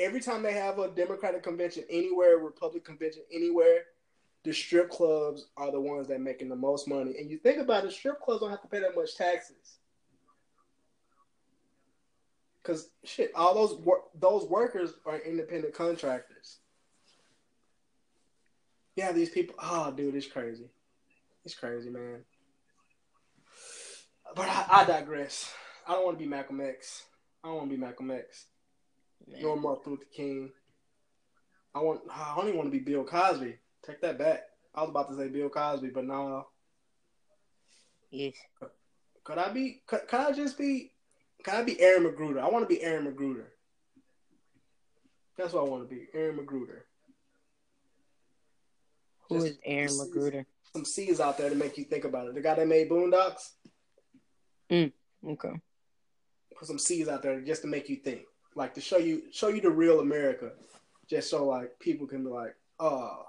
Every 0.00 0.20
time 0.20 0.42
they 0.42 0.54
have 0.54 0.78
a 0.78 0.88
Democratic 0.88 1.42
convention 1.42 1.84
anywhere, 1.88 2.38
Republican 2.38 2.96
convention 2.96 3.22
anywhere, 3.32 3.82
the 4.44 4.52
strip 4.52 4.90
clubs 4.90 5.46
are 5.56 5.70
the 5.70 5.80
ones 5.80 6.08
that 6.08 6.20
making 6.20 6.48
the 6.48 6.56
most 6.56 6.88
money. 6.88 7.14
And 7.18 7.30
you 7.30 7.38
think 7.38 7.58
about 7.58 7.84
it, 7.84 7.92
strip 7.92 8.20
clubs 8.20 8.40
don't 8.40 8.50
have 8.50 8.62
to 8.62 8.68
pay 8.68 8.80
that 8.80 8.96
much 8.96 9.16
taxes. 9.16 9.77
Cause 12.64 12.90
shit, 13.04 13.30
all 13.34 13.54
those 13.54 13.78
wor- 13.78 14.04
those 14.14 14.46
workers 14.48 14.92
are 15.06 15.18
independent 15.18 15.74
contractors. 15.74 16.58
yeah, 18.96 19.12
these 19.12 19.30
people. 19.30 19.54
Oh, 19.62 19.92
dude, 19.92 20.14
it's 20.14 20.26
crazy. 20.26 20.68
It's 21.44 21.54
crazy, 21.54 21.88
man. 21.88 22.24
But 24.34 24.48
I, 24.48 24.66
I 24.70 24.84
digress. 24.84 25.50
I 25.86 25.92
don't 25.92 26.04
want 26.04 26.18
to 26.18 26.22
be 26.22 26.28
Malcolm 26.28 26.60
X. 26.60 27.04
I 27.42 27.48
don't 27.48 27.56
want 27.56 27.70
to 27.70 27.76
be 27.76 27.80
Malcolm 27.80 28.10
X. 28.10 28.46
Man. 29.26 29.40
Nor 29.42 29.56
Martin 29.56 29.92
Luther 29.92 30.04
King. 30.14 30.50
I 31.74 31.80
want. 31.80 32.00
I 32.10 32.34
don't 32.36 32.48
even 32.48 32.58
want 32.58 32.70
to 32.72 32.78
be 32.78 32.84
Bill 32.84 33.04
Cosby. 33.04 33.56
Take 33.86 34.00
that 34.02 34.18
back. 34.18 34.42
I 34.74 34.82
was 34.82 34.90
about 34.90 35.08
to 35.08 35.16
say 35.16 35.28
Bill 35.28 35.48
Cosby, 35.48 35.88
but 35.88 36.04
no. 36.04 36.46
Yes. 38.10 38.34
Could 39.24 39.38
I 39.38 39.50
be? 39.50 39.82
Could, 39.86 40.08
could 40.08 40.20
I 40.20 40.32
just 40.32 40.58
be? 40.58 40.92
Could 41.48 41.56
I 41.60 41.62
be 41.64 41.80
Aaron 41.80 42.04
McGruder? 42.04 42.42
I 42.42 42.48
want 42.50 42.68
to 42.68 42.74
be 42.74 42.82
Aaron 42.82 43.06
McGruder. 43.06 43.46
That's 45.38 45.54
what 45.54 45.64
I 45.64 45.68
want 45.68 45.88
to 45.88 45.94
be, 45.94 46.06
Aaron 46.12 46.36
McGruder. 46.36 46.80
Who 49.28 49.36
Just 49.36 49.46
is 49.46 49.58
Aaron 49.64 49.88
Seas- 49.88 50.08
McGruder? 50.14 50.44
Some 50.74 50.84
C's 50.84 51.20
out 51.20 51.38
there 51.38 51.48
to 51.48 51.56
make 51.56 51.78
you 51.78 51.84
think 51.84 52.04
about 52.04 52.28
it. 52.28 52.34
The 52.34 52.42
guy 52.42 52.54
that 52.54 52.68
made 52.68 52.90
Boondocks, 52.90 53.52
mm, 54.70 54.92
Okay. 55.26 55.52
put 56.54 56.68
some 56.68 56.78
C's 56.78 57.08
out 57.08 57.22
there 57.22 57.40
just 57.40 57.62
to 57.62 57.68
make 57.68 57.88
you 57.88 57.96
think, 57.96 58.26
like 58.54 58.74
to 58.74 58.82
show 58.82 58.98
you 58.98 59.22
show 59.32 59.48
you 59.48 59.62
the 59.62 59.70
real 59.70 60.00
America, 60.00 60.52
just 61.06 61.30
so 61.30 61.46
like 61.46 61.78
people 61.80 62.06
can 62.06 62.24
be 62.24 62.28
like, 62.30 62.54
oh, 62.78 63.24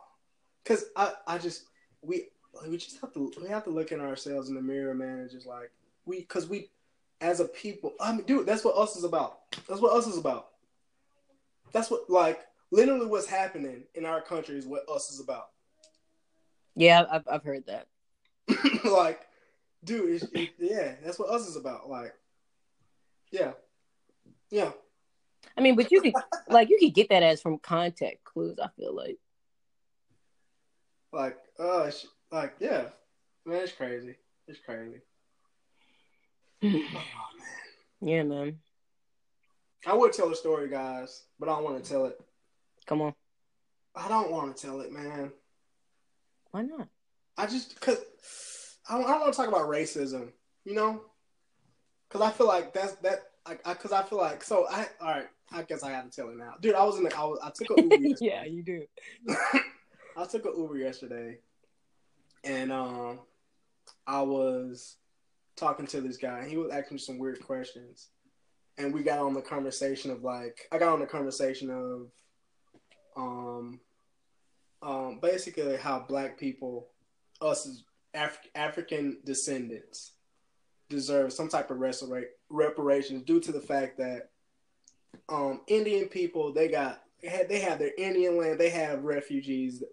because 0.61 0.83
I 0.97 1.13
I 1.25 1.37
just 1.37 1.67
we 2.01 2.27
we 2.67 2.75
just 2.75 2.99
have 2.99 3.13
to 3.13 3.31
we 3.41 3.47
have 3.47 3.63
to 3.63 3.69
look 3.69 3.93
in 3.93 4.01
ourselves 4.01 4.49
in 4.49 4.55
the 4.55 4.61
mirror, 4.61 4.93
man, 4.93 5.19
and 5.19 5.31
just 5.31 5.47
like 5.47 5.71
we 6.05 6.19
because 6.19 6.49
we 6.49 6.69
as 7.21 7.39
a 7.39 7.45
people, 7.45 7.93
I 7.99 8.13
mean, 8.13 8.23
dude, 8.25 8.45
that's 8.45 8.63
what 8.63 8.77
us 8.77 8.95
is 8.95 9.03
about. 9.03 9.39
That's 9.67 9.81
what 9.81 9.95
us 9.95 10.07
is 10.07 10.17
about. 10.17 10.47
That's 11.71 11.91
what 11.91 12.09
like 12.09 12.39
literally 12.71 13.05
what's 13.05 13.27
happening 13.27 13.83
in 13.93 14.05
our 14.05 14.21
country 14.21 14.57
is 14.57 14.65
what 14.65 14.87
us 14.89 15.11
is 15.11 15.19
about. 15.19 15.49
Yeah, 16.75 17.05
I've 17.11 17.27
I've 17.29 17.43
heard 17.43 17.65
that. 17.67 17.87
like, 18.85 19.21
dude, 19.83 20.21
it's, 20.21 20.31
it, 20.33 20.49
yeah, 20.59 20.95
that's 21.03 21.19
what 21.19 21.29
us 21.29 21.47
is 21.47 21.55
about. 21.55 21.89
Like, 21.89 22.13
yeah, 23.31 23.51
yeah. 24.49 24.71
I 25.57 25.61
mean, 25.61 25.75
but 25.75 25.91
you 25.91 26.01
could 26.01 26.13
like 26.49 26.69
you 26.69 26.77
could 26.79 26.93
get 26.93 27.09
that 27.09 27.23
as 27.23 27.41
from 27.41 27.59
context 27.59 28.23
clues. 28.23 28.59
I 28.61 28.69
feel 28.77 28.95
like. 28.95 29.17
Like, 31.11 31.37
uh, 31.57 31.89
like, 32.31 32.53
yeah, 32.59 32.83
man, 33.43 33.63
it's 33.63 33.71
crazy. 33.71 34.15
It's 34.47 34.59
crazy. 34.59 35.01
Oh, 36.63 36.67
man. 36.67 36.85
Yeah, 38.01 38.23
man. 38.23 38.57
I 39.85 39.93
would 39.93 40.13
tell 40.13 40.31
a 40.31 40.35
story, 40.35 40.69
guys, 40.69 41.23
but 41.39 41.49
I 41.49 41.55
don't 41.55 41.63
want 41.63 41.83
to 41.83 41.89
tell 41.89 42.05
it. 42.05 42.19
Come 42.85 43.01
on. 43.01 43.13
I 43.95 44.07
don't 44.07 44.31
want 44.31 44.55
to 44.55 44.61
tell 44.61 44.81
it, 44.81 44.91
man. 44.91 45.31
Why 46.51 46.63
not? 46.63 46.87
I 47.37 47.45
just 47.45 47.75
because 47.75 47.97
I 48.89 48.97
don't, 48.97 49.05
I 49.05 49.11
don't 49.11 49.21
want 49.21 49.33
to 49.33 49.37
talk 49.37 49.47
about 49.47 49.69
racism, 49.69 50.29
you 50.65 50.73
know, 50.75 51.01
because 52.07 52.21
I 52.21 52.31
feel 52.31 52.47
like 52.47 52.73
that's 52.73 52.93
that. 52.95 53.19
Like, 53.47 53.63
because 53.63 53.91
I, 53.91 54.03
feel 54.03 54.19
like 54.19 54.43
so. 54.43 54.67
I 54.69 54.87
all 55.01 55.07
right. 55.07 55.27
I 55.51 55.63
guess 55.63 55.81
I 55.83 55.91
got 55.91 56.11
to 56.11 56.15
tell 56.15 56.29
it 56.29 56.37
now, 56.37 56.55
dude. 56.61 56.75
I 56.75 56.83
was 56.83 56.97
in 56.97 57.03
the. 57.03 57.17
I 57.17 57.23
was. 57.23 57.39
I 57.43 57.49
took 57.49 57.77
a 57.77 57.81
Uber. 57.81 57.95
yesterday. 57.99 58.31
yeah, 58.31 58.45
you 58.45 58.63
do. 58.63 58.85
I 60.17 60.25
took 60.25 60.45
a 60.45 60.57
Uber 60.57 60.77
yesterday, 60.77 61.37
and 62.43 62.71
um, 62.71 63.19
I 64.05 64.21
was 64.21 64.97
talking 65.59 65.87
to 65.87 66.01
this 66.01 66.17
guy. 66.17 66.47
He 66.47 66.57
was 66.57 66.71
asking 66.71 66.95
me 66.95 66.99
some 66.99 67.19
weird 67.19 67.43
questions, 67.45 68.07
and 68.77 68.93
we 68.93 69.03
got 69.03 69.19
on 69.19 69.33
the 69.33 69.41
conversation 69.41 70.11
of 70.11 70.23
like, 70.23 70.67
I 70.71 70.77
got 70.77 70.93
on 70.93 70.99
the 70.99 71.05
conversation 71.05 71.69
of, 71.69 72.11
um, 73.17 73.79
um, 74.81 75.19
basically 75.21 75.77
how 75.77 75.99
black 75.99 76.37
people, 76.39 76.87
us 77.41 77.67
as 77.67 77.83
Af- 78.13 78.49
African 78.55 79.19
descendants, 79.25 80.13
deserve 80.89 81.31
some 81.33 81.49
type 81.49 81.69
of 81.69 81.77
restora- 81.77 82.23
reparations 82.49 83.23
due 83.23 83.39
to 83.41 83.51
the 83.51 83.61
fact 83.61 83.97
that, 83.97 84.29
um, 85.27 85.61
Indian 85.67 86.07
people 86.07 86.53
they 86.53 86.67
got 86.67 87.03
they 87.21 87.59
have 87.59 87.79
their 87.79 87.91
Indian 87.97 88.37
land. 88.37 88.59
They 88.59 88.69
have 88.69 89.03
refugees, 89.03 89.83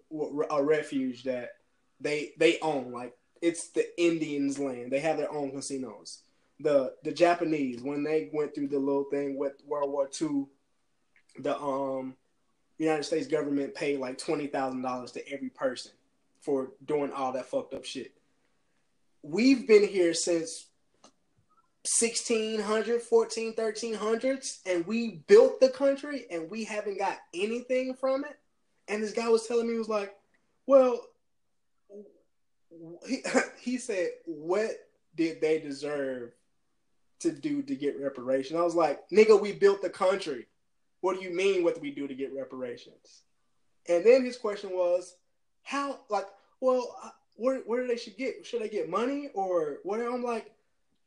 a 0.49 0.63
refuge 0.63 1.23
that 1.23 1.49
they 1.99 2.31
they 2.37 2.59
own. 2.61 2.91
Like 2.91 3.13
it's 3.41 3.69
the 3.69 3.85
Indians' 4.01 4.59
land. 4.59 4.91
They 4.91 4.99
have 4.99 5.17
their 5.17 5.31
own 5.31 5.51
casinos. 5.51 6.21
The 6.59 6.93
the 7.03 7.11
Japanese 7.11 7.81
when 7.81 8.03
they 8.03 8.29
went 8.33 8.55
through 8.55 8.69
the 8.69 8.79
little 8.79 9.05
thing 9.05 9.37
with 9.37 9.53
World 9.65 9.91
War 9.91 10.09
II, 10.19 10.45
the 11.39 11.57
um 11.57 12.15
United 12.77 13.03
States 13.03 13.27
government 13.27 13.75
paid 13.75 13.99
like 13.99 14.17
twenty 14.17 14.47
thousand 14.47 14.81
dollars 14.81 15.11
to 15.13 15.31
every 15.31 15.49
person 15.49 15.91
for 16.41 16.71
doing 16.85 17.11
all 17.11 17.31
that 17.33 17.45
fucked 17.45 17.73
up 17.73 17.85
shit. 17.85 18.13
We've 19.21 19.67
been 19.67 19.87
here 19.87 20.13
since 20.13 20.67
1600 21.99 23.01
14 23.01 23.53
1300s 23.53 24.59
and 24.65 24.85
we 24.85 25.23
built 25.27 25.61
the 25.61 25.69
country 25.69 26.25
and 26.29 26.49
we 26.49 26.65
haven't 26.65 26.99
got 26.99 27.17
anything 27.33 27.93
from 27.93 28.25
it 28.25 28.37
and 28.89 29.01
this 29.01 29.13
guy 29.13 29.29
was 29.29 29.47
telling 29.47 29.67
me 29.67 29.73
he 29.73 29.79
was 29.79 29.87
like 29.87 30.13
well 30.65 30.99
he, 33.07 33.23
he 33.59 33.77
said 33.77 34.09
what 34.25 34.71
did 35.15 35.41
they 35.41 35.59
deserve 35.59 36.31
to 37.19 37.31
do 37.31 37.63
to 37.63 37.75
get 37.75 37.99
reparations? 37.99 38.59
I 38.59 38.63
was 38.63 38.75
like 38.75 39.07
nigga 39.09 39.39
we 39.39 39.51
built 39.53 39.81
the 39.81 39.89
country. 39.89 40.47
What 41.01 41.17
do 41.17 41.23
you 41.23 41.33
mean 41.33 41.63
what 41.63 41.75
do 41.75 41.81
we 41.81 41.91
do 41.91 42.07
to 42.07 42.15
get 42.15 42.33
reparations? 42.35 43.23
And 43.89 44.05
then 44.05 44.25
his 44.25 44.37
question 44.37 44.71
was 44.71 45.15
how 45.63 45.99
like 46.09 46.25
well 46.59 46.95
uh, 47.03 47.09
where, 47.37 47.59
where 47.59 47.81
do 47.81 47.87
they 47.87 47.97
should 47.97 48.17
get? 48.17 48.45
Should 48.45 48.61
they 48.61 48.69
get 48.69 48.89
money 48.89 49.29
or 49.33 49.77
what? 49.83 50.01
I'm 50.01 50.23
like 50.23 50.51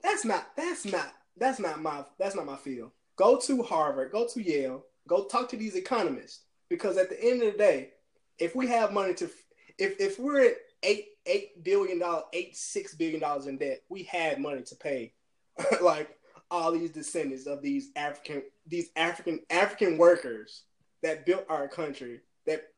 that's 0.03 0.25
not 0.25 0.49
that's 0.57 0.87
not 0.87 1.13
that's 1.37 1.61
not 1.61 1.83
my 1.83 2.05
that's 2.19 2.35
not 2.35 2.47
my 2.47 2.57
field. 2.57 2.93
Go 3.17 3.39
to 3.39 3.63
Harvard, 3.63 4.13
go 4.13 4.27
to 4.27 4.43
Yale, 4.43 4.85
go 5.07 5.25
talk 5.25 5.49
to 5.51 5.57
these 5.57 5.75
economists. 5.75 6.41
Because 6.69 6.97
at 6.97 7.11
the 7.11 7.23
end 7.23 7.43
of 7.43 7.53
the 7.53 7.59
day, 7.59 7.91
if 8.39 8.55
we 8.55 8.69
have 8.69 8.93
money 8.93 9.13
to 9.15 9.29
if 9.77 10.01
if 10.01 10.19
we're 10.19 10.55
eight 10.83 11.07
eight 11.27 11.63
billion 11.63 11.99
dollars 11.99 12.25
eight 12.33 12.57
six 12.57 12.95
billion 12.95 13.21
dollars 13.21 13.47
in 13.47 13.59
debt, 13.59 13.83
we 13.89 14.03
had 14.05 14.41
money 14.41 14.63
to 14.63 14.77
pay 14.77 15.13
like 15.81 16.17
all 16.51 16.73
these 16.73 16.91
descendants 16.91 17.47
of 17.47 17.63
these 17.63 17.91
African 17.97 18.43
these 18.67 18.91
African 18.97 19.41
African 19.51 19.99
workers 19.99 20.65
that 21.03 21.27
built 21.27 21.45
our 21.49 21.69
country 21.69 22.21
that 22.47 22.69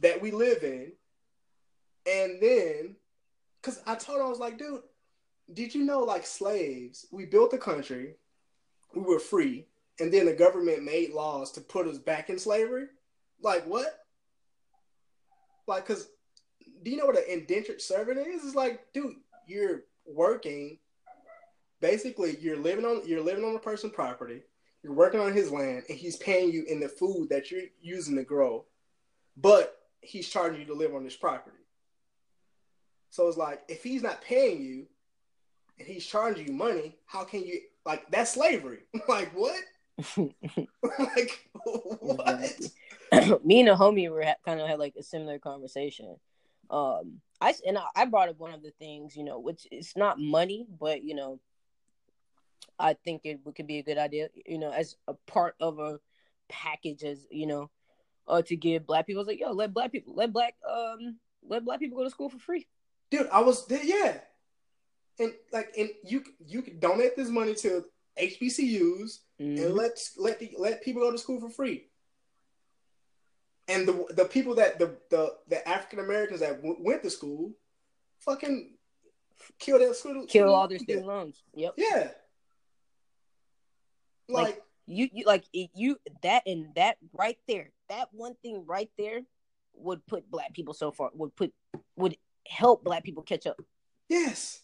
that 0.00 0.20
we 0.20 0.30
live 0.30 0.62
in, 0.62 0.92
and 2.10 2.42
then 2.42 2.96
because 3.60 3.80
I 3.86 3.94
told 3.94 4.18
him 4.18 4.26
I 4.26 4.28
was 4.28 4.38
like, 4.38 4.58
dude 4.58 4.82
did 5.52 5.74
you 5.74 5.84
know 5.84 6.00
like 6.00 6.24
slaves 6.24 7.06
we 7.10 7.26
built 7.26 7.50
the 7.50 7.58
country 7.58 8.14
we 8.94 9.02
were 9.02 9.18
free 9.18 9.66
and 10.00 10.12
then 10.12 10.26
the 10.26 10.32
government 10.32 10.82
made 10.82 11.12
laws 11.12 11.52
to 11.52 11.60
put 11.60 11.86
us 11.86 11.98
back 11.98 12.30
in 12.30 12.38
slavery? 12.38 12.86
Like 13.42 13.64
what? 13.66 14.00
Like 15.66 15.86
because 15.86 16.08
do 16.84 16.90
you 16.90 16.96
know 16.96 17.06
what 17.06 17.18
an 17.18 17.24
indentured 17.28 17.80
servant 17.80 18.18
is 18.18 18.44
it's 18.44 18.54
like 18.54 18.92
dude 18.92 19.16
you're 19.46 19.82
working 20.06 20.78
basically 21.80 22.36
you're 22.40 22.58
living 22.58 22.84
on 22.84 23.02
you're 23.06 23.22
living 23.22 23.44
on 23.44 23.56
a 23.56 23.58
person's 23.58 23.92
property 23.92 24.42
you're 24.82 24.92
working 24.92 25.20
on 25.20 25.32
his 25.32 25.50
land 25.50 25.82
and 25.88 25.98
he's 25.98 26.16
paying 26.16 26.52
you 26.52 26.64
in 26.64 26.78
the 26.78 26.88
food 26.88 27.28
that 27.30 27.50
you're 27.50 27.62
using 27.80 28.16
to 28.16 28.22
grow 28.22 28.64
but 29.36 29.78
he's 30.00 30.28
charging 30.28 30.60
you 30.60 30.66
to 30.66 30.74
live 30.74 30.94
on 30.94 31.02
this 31.02 31.16
property 31.16 31.56
so 33.14 33.28
it's 33.28 33.36
like 33.36 33.62
if 33.68 33.84
he's 33.84 34.02
not 34.02 34.22
paying 34.22 34.60
you 34.60 34.86
and 35.78 35.86
he's 35.86 36.04
charging 36.04 36.48
you 36.48 36.52
money, 36.52 36.96
how 37.06 37.22
can 37.22 37.44
you 37.44 37.60
like 37.84 38.10
that's 38.10 38.32
slavery? 38.32 38.80
like 39.08 39.32
what? 39.34 39.60
like 40.98 41.48
what? 41.64 42.60
Me 43.44 43.60
and 43.60 43.68
a 43.68 43.76
homie 43.76 44.10
were 44.10 44.24
kind 44.44 44.60
of 44.60 44.68
had 44.68 44.78
like 44.80 44.94
a 44.98 45.02
similar 45.02 45.38
conversation. 45.38 46.16
Um, 46.70 47.20
I 47.40 47.54
and 47.66 47.78
I, 47.78 47.84
I 47.94 48.04
brought 48.06 48.28
up 48.28 48.38
one 48.38 48.54
of 48.54 48.62
the 48.62 48.72
things, 48.78 49.16
you 49.16 49.24
know, 49.24 49.38
which 49.38 49.66
it's 49.70 49.96
not 49.96 50.18
money, 50.18 50.66
but 50.80 51.02
you 51.04 51.14
know, 51.14 51.40
I 52.78 52.94
think 52.94 53.22
it 53.24 53.40
could 53.54 53.66
be 53.66 53.78
a 53.78 53.82
good 53.82 53.98
idea, 53.98 54.28
you 54.46 54.58
know, 54.58 54.70
as 54.70 54.96
a 55.06 55.14
part 55.26 55.54
of 55.60 55.78
a 55.78 56.00
package, 56.48 57.04
as 57.04 57.26
you 57.30 57.46
know, 57.46 57.70
uh, 58.28 58.42
to 58.42 58.56
give 58.56 58.86
black 58.86 59.06
people. 59.06 59.20
I 59.20 59.22
was 59.22 59.28
like, 59.28 59.40
yo, 59.40 59.52
let 59.52 59.72
black 59.74 59.92
people, 59.92 60.14
let 60.14 60.32
black, 60.32 60.54
um, 60.68 61.18
let 61.46 61.64
black 61.64 61.80
people 61.80 61.98
go 61.98 62.04
to 62.04 62.10
school 62.10 62.30
for 62.30 62.38
free. 62.38 62.66
Dude, 63.10 63.28
I 63.32 63.40
was 63.40 63.66
there, 63.66 63.84
yeah. 63.84 64.18
And 65.18 65.32
like, 65.52 65.72
and 65.78 65.90
you 66.04 66.24
you 66.46 66.62
can 66.62 66.78
donate 66.80 67.16
this 67.16 67.28
money 67.28 67.54
to 67.56 67.84
HBCUs 68.20 69.20
Mhm. 69.40 69.64
and 69.66 69.74
let 69.74 69.98
let 70.16 70.38
the, 70.38 70.54
let 70.58 70.82
people 70.82 71.02
go 71.02 71.12
to 71.12 71.18
school 71.18 71.40
for 71.40 71.48
free. 71.50 71.88
And 73.68 73.88
the 73.88 74.06
the 74.10 74.24
people 74.26 74.54
that 74.56 74.78
the 74.78 74.96
the, 75.10 75.34
the 75.48 75.66
African 75.68 75.98
Americans 76.00 76.40
that 76.40 76.56
w- 76.56 76.76
went 76.80 77.02
to 77.02 77.10
school, 77.10 77.52
fucking 78.20 78.76
kill 79.58 79.78
their 79.78 79.94
school, 79.94 80.26
Kill 80.26 80.54
all 80.54 80.68
their 80.68 80.78
student 80.78 81.06
loans. 81.06 81.42
Yep. 81.54 81.74
Yeah. 81.76 82.10
Like- 84.28 84.44
Like, 84.46 84.62
You 84.86 85.08
you 85.12 85.24
like 85.24 85.44
you 85.52 85.96
that 86.22 86.42
and 86.46 86.74
that 86.76 86.98
right 87.14 87.38
there, 87.48 87.70
that 87.88 88.08
one 88.12 88.34
thing 88.42 88.64
right 88.66 88.90
there 88.98 89.22
would 89.74 90.04
put 90.06 90.30
black 90.30 90.52
people 90.52 90.74
so 90.74 90.92
far 90.92 91.10
would 91.14 91.34
put 91.34 91.52
would 91.96 92.16
help 92.46 92.84
black 92.84 93.02
people 93.02 93.22
catch 93.22 93.46
up. 93.46 93.58
Yes. 94.10 94.60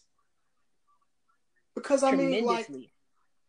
Because 1.73 2.03
I 2.03 2.11
mean, 2.11 2.45
like, 2.45 2.67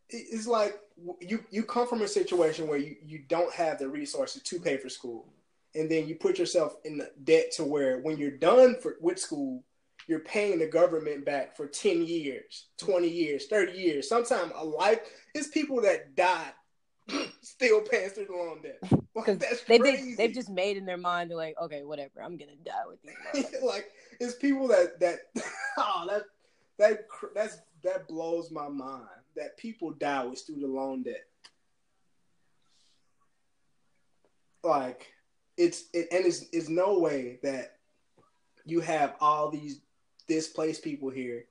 it's 0.09 0.47
like 0.47 0.81
you 1.21 1.45
you 1.51 1.63
come 1.65 1.87
from 1.87 2.01
a 2.03 2.09
situation 2.09 2.69
where 2.69 2.79
you 2.79 2.97
you 3.05 3.19
don't 3.19 3.53
have 3.53 3.79
the 3.79 3.89
resources 3.89 4.43
to 4.45 4.59
pay 4.61 4.77
for 4.79 4.89
school, 4.89 5.29
and 5.75 5.91
then 5.91 6.07
you 6.07 6.15
put 6.15 6.39
yourself 6.39 6.77
in 6.85 7.03
debt 7.25 7.53
to 7.53 7.65
where 7.65 7.99
when 7.99 8.19
you're 8.19 8.31
done 8.31 8.77
for, 8.81 8.97
with 9.01 9.19
school, 9.19 9.65
you're 10.07 10.21
paying 10.21 10.59
the 10.59 10.67
government 10.67 11.25
back 11.25 11.57
for 11.57 11.67
10 11.67 12.03
years, 12.03 12.67
20 12.79 13.09
years, 13.09 13.47
30 13.47 13.73
years, 13.73 14.09
sometimes 14.09 14.53
a 14.57 14.65
life. 14.65 15.01
It's 15.35 15.49
people 15.49 15.81
that 15.83 16.15
died 16.15 16.53
still 17.41 17.81
paying 17.83 18.11
student 18.11 18.37
loan 18.37 18.63
debt. 18.63 18.79
Like, 19.15 19.27
that's 19.39 19.63
they, 19.65 19.79
crazy. 19.79 20.15
They, 20.15 20.25
have 20.25 20.33
just 20.33 20.51
made 20.51 20.77
in 20.77 20.85
their 20.85 20.97
mind, 20.97 21.31
they're 21.31 21.37
like, 21.37 21.57
okay, 21.61 21.83
whatever, 21.85 22.23
I'm 22.23 22.37
gonna 22.37 22.53
die 22.65 22.73
with 22.87 22.99
these. 23.03 23.47
like 23.63 23.91
it's 24.21 24.35
people 24.37 24.69
that 24.69 25.01
that 25.01 25.19
oh 25.79 26.07
that 26.09 26.23
that 26.79 27.07
that's 27.35 27.59
that 27.83 28.09
blows 28.09 28.51
my 28.51 28.69
mind 28.69 29.07
that 29.37 29.57
people 29.57 29.91
die 29.93 30.25
with 30.25 30.39
student 30.39 30.71
loan 30.71 31.03
debt. 31.03 31.25
Like 34.63 35.13
it's 35.63 35.85
it, 35.93 36.09
and 36.11 36.27
it's 36.27 36.47
it's 36.53 36.69
no 36.69 36.99
way 36.99 37.39
that 37.43 37.77
you 38.65 38.81
have 38.81 39.15
all 39.21 39.49
these 39.49 39.81
displaced 40.27 40.83
people 40.83 41.09
here. 41.09 41.47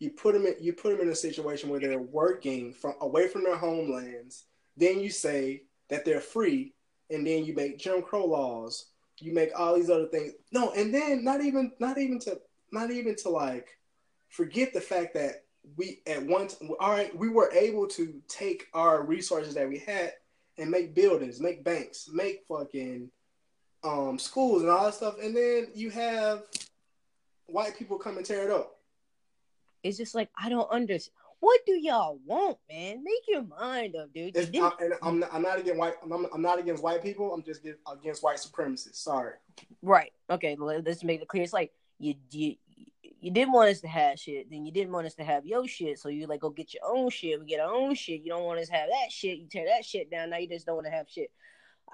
You 0.00 0.10
put 0.10 0.34
them 0.34 0.46
in 0.46 0.56
you 0.60 0.72
put 0.72 0.90
them 0.90 1.06
in 1.06 1.12
a 1.12 1.16
situation 1.16 1.70
where 1.70 1.80
they're 1.80 1.98
working 1.98 2.72
from 2.72 2.94
away 3.00 3.28
from 3.28 3.44
their 3.44 3.56
homelands. 3.56 4.44
Then 4.76 4.98
you 4.98 5.10
say 5.10 5.62
that 5.88 6.04
they're 6.04 6.20
free, 6.20 6.74
and 7.10 7.24
then 7.24 7.44
you 7.44 7.54
make 7.54 7.78
Jim 7.78 8.02
Crow 8.02 8.26
laws. 8.26 8.86
You 9.20 9.32
make 9.32 9.50
all 9.56 9.76
these 9.76 9.90
other 9.90 10.08
things. 10.08 10.32
No, 10.50 10.72
and 10.72 10.92
then 10.92 11.22
not 11.22 11.40
even 11.40 11.72
not 11.78 11.98
even 11.98 12.18
to 12.20 12.40
not 12.72 12.90
even 12.90 13.14
to 13.16 13.28
like 13.28 13.78
forget 14.30 14.72
the 14.74 14.80
fact 14.80 15.14
that 15.14 15.44
we 15.76 16.00
at 16.06 16.22
once 16.26 16.56
all 16.80 16.90
right 16.90 17.16
we 17.16 17.28
were 17.28 17.50
able 17.52 17.86
to 17.86 18.20
take 18.28 18.66
our 18.74 19.02
resources 19.02 19.54
that 19.54 19.68
we 19.68 19.78
had 19.78 20.12
and 20.58 20.70
make 20.70 20.94
buildings, 20.94 21.40
make 21.40 21.64
banks, 21.64 22.08
make 22.12 22.44
fucking 22.48 23.10
um, 23.84 24.18
schools 24.18 24.62
and 24.62 24.70
all 24.70 24.84
that 24.84 24.94
stuff, 24.94 25.16
and 25.22 25.36
then 25.36 25.68
you 25.74 25.90
have 25.90 26.42
white 27.46 27.76
people 27.78 27.98
come 27.98 28.16
and 28.16 28.26
tear 28.26 28.44
it 28.44 28.50
up. 28.50 28.78
It's 29.82 29.98
just 29.98 30.14
like 30.14 30.30
I 30.36 30.48
don't 30.48 30.70
understand. 30.70 31.12
What 31.40 31.60
do 31.66 31.72
y'all 31.72 32.18
want, 32.24 32.56
man? 32.70 33.04
Make 33.04 33.28
your 33.28 33.42
mind 33.42 33.96
up, 33.96 34.14
dude. 34.14 34.34
I, 34.34 34.72
and 34.80 34.94
I'm 35.02 35.18
not, 35.20 35.34
I'm 35.34 35.42
not 35.42 35.58
against 35.58 35.78
white. 35.78 35.92
I'm, 36.02 36.26
I'm, 36.32 36.40
not 36.40 36.58
against 36.58 36.82
white 36.82 37.02
people. 37.02 37.34
I'm 37.34 37.42
just 37.42 37.60
against 37.92 38.22
white 38.22 38.38
supremacists. 38.38 38.94
Sorry. 38.94 39.34
Right. 39.82 40.10
Okay. 40.30 40.56
Let's 40.58 41.04
make 41.04 41.20
it 41.20 41.28
clear. 41.28 41.42
It's 41.42 41.52
like 41.52 41.72
you 41.98 42.14
you 42.30 42.56
you 43.02 43.30
didn't 43.30 43.52
want 43.52 43.68
us 43.68 43.82
to 43.82 43.88
have 43.88 44.18
shit. 44.18 44.50
Then 44.50 44.64
you 44.64 44.72
didn't 44.72 44.92
want 44.92 45.06
us 45.06 45.14
to 45.16 45.24
have 45.24 45.44
your 45.44 45.68
shit. 45.68 45.98
So 45.98 46.08
you 46.08 46.26
like 46.26 46.40
go 46.40 46.48
get 46.48 46.72
your 46.72 46.84
own 46.86 47.10
shit. 47.10 47.38
We 47.38 47.44
get 47.44 47.60
our 47.60 47.72
own 47.72 47.94
shit. 47.94 48.22
You 48.22 48.30
don't 48.30 48.44
want 48.44 48.60
us 48.60 48.68
to 48.68 48.74
have 48.74 48.88
that 48.88 49.12
shit. 49.12 49.38
You 49.38 49.46
tear 49.46 49.66
that 49.66 49.84
shit 49.84 50.10
down. 50.10 50.30
Now 50.30 50.38
you 50.38 50.48
just 50.48 50.64
don't 50.64 50.76
want 50.76 50.86
to 50.86 50.92
have 50.92 51.10
shit. 51.10 51.30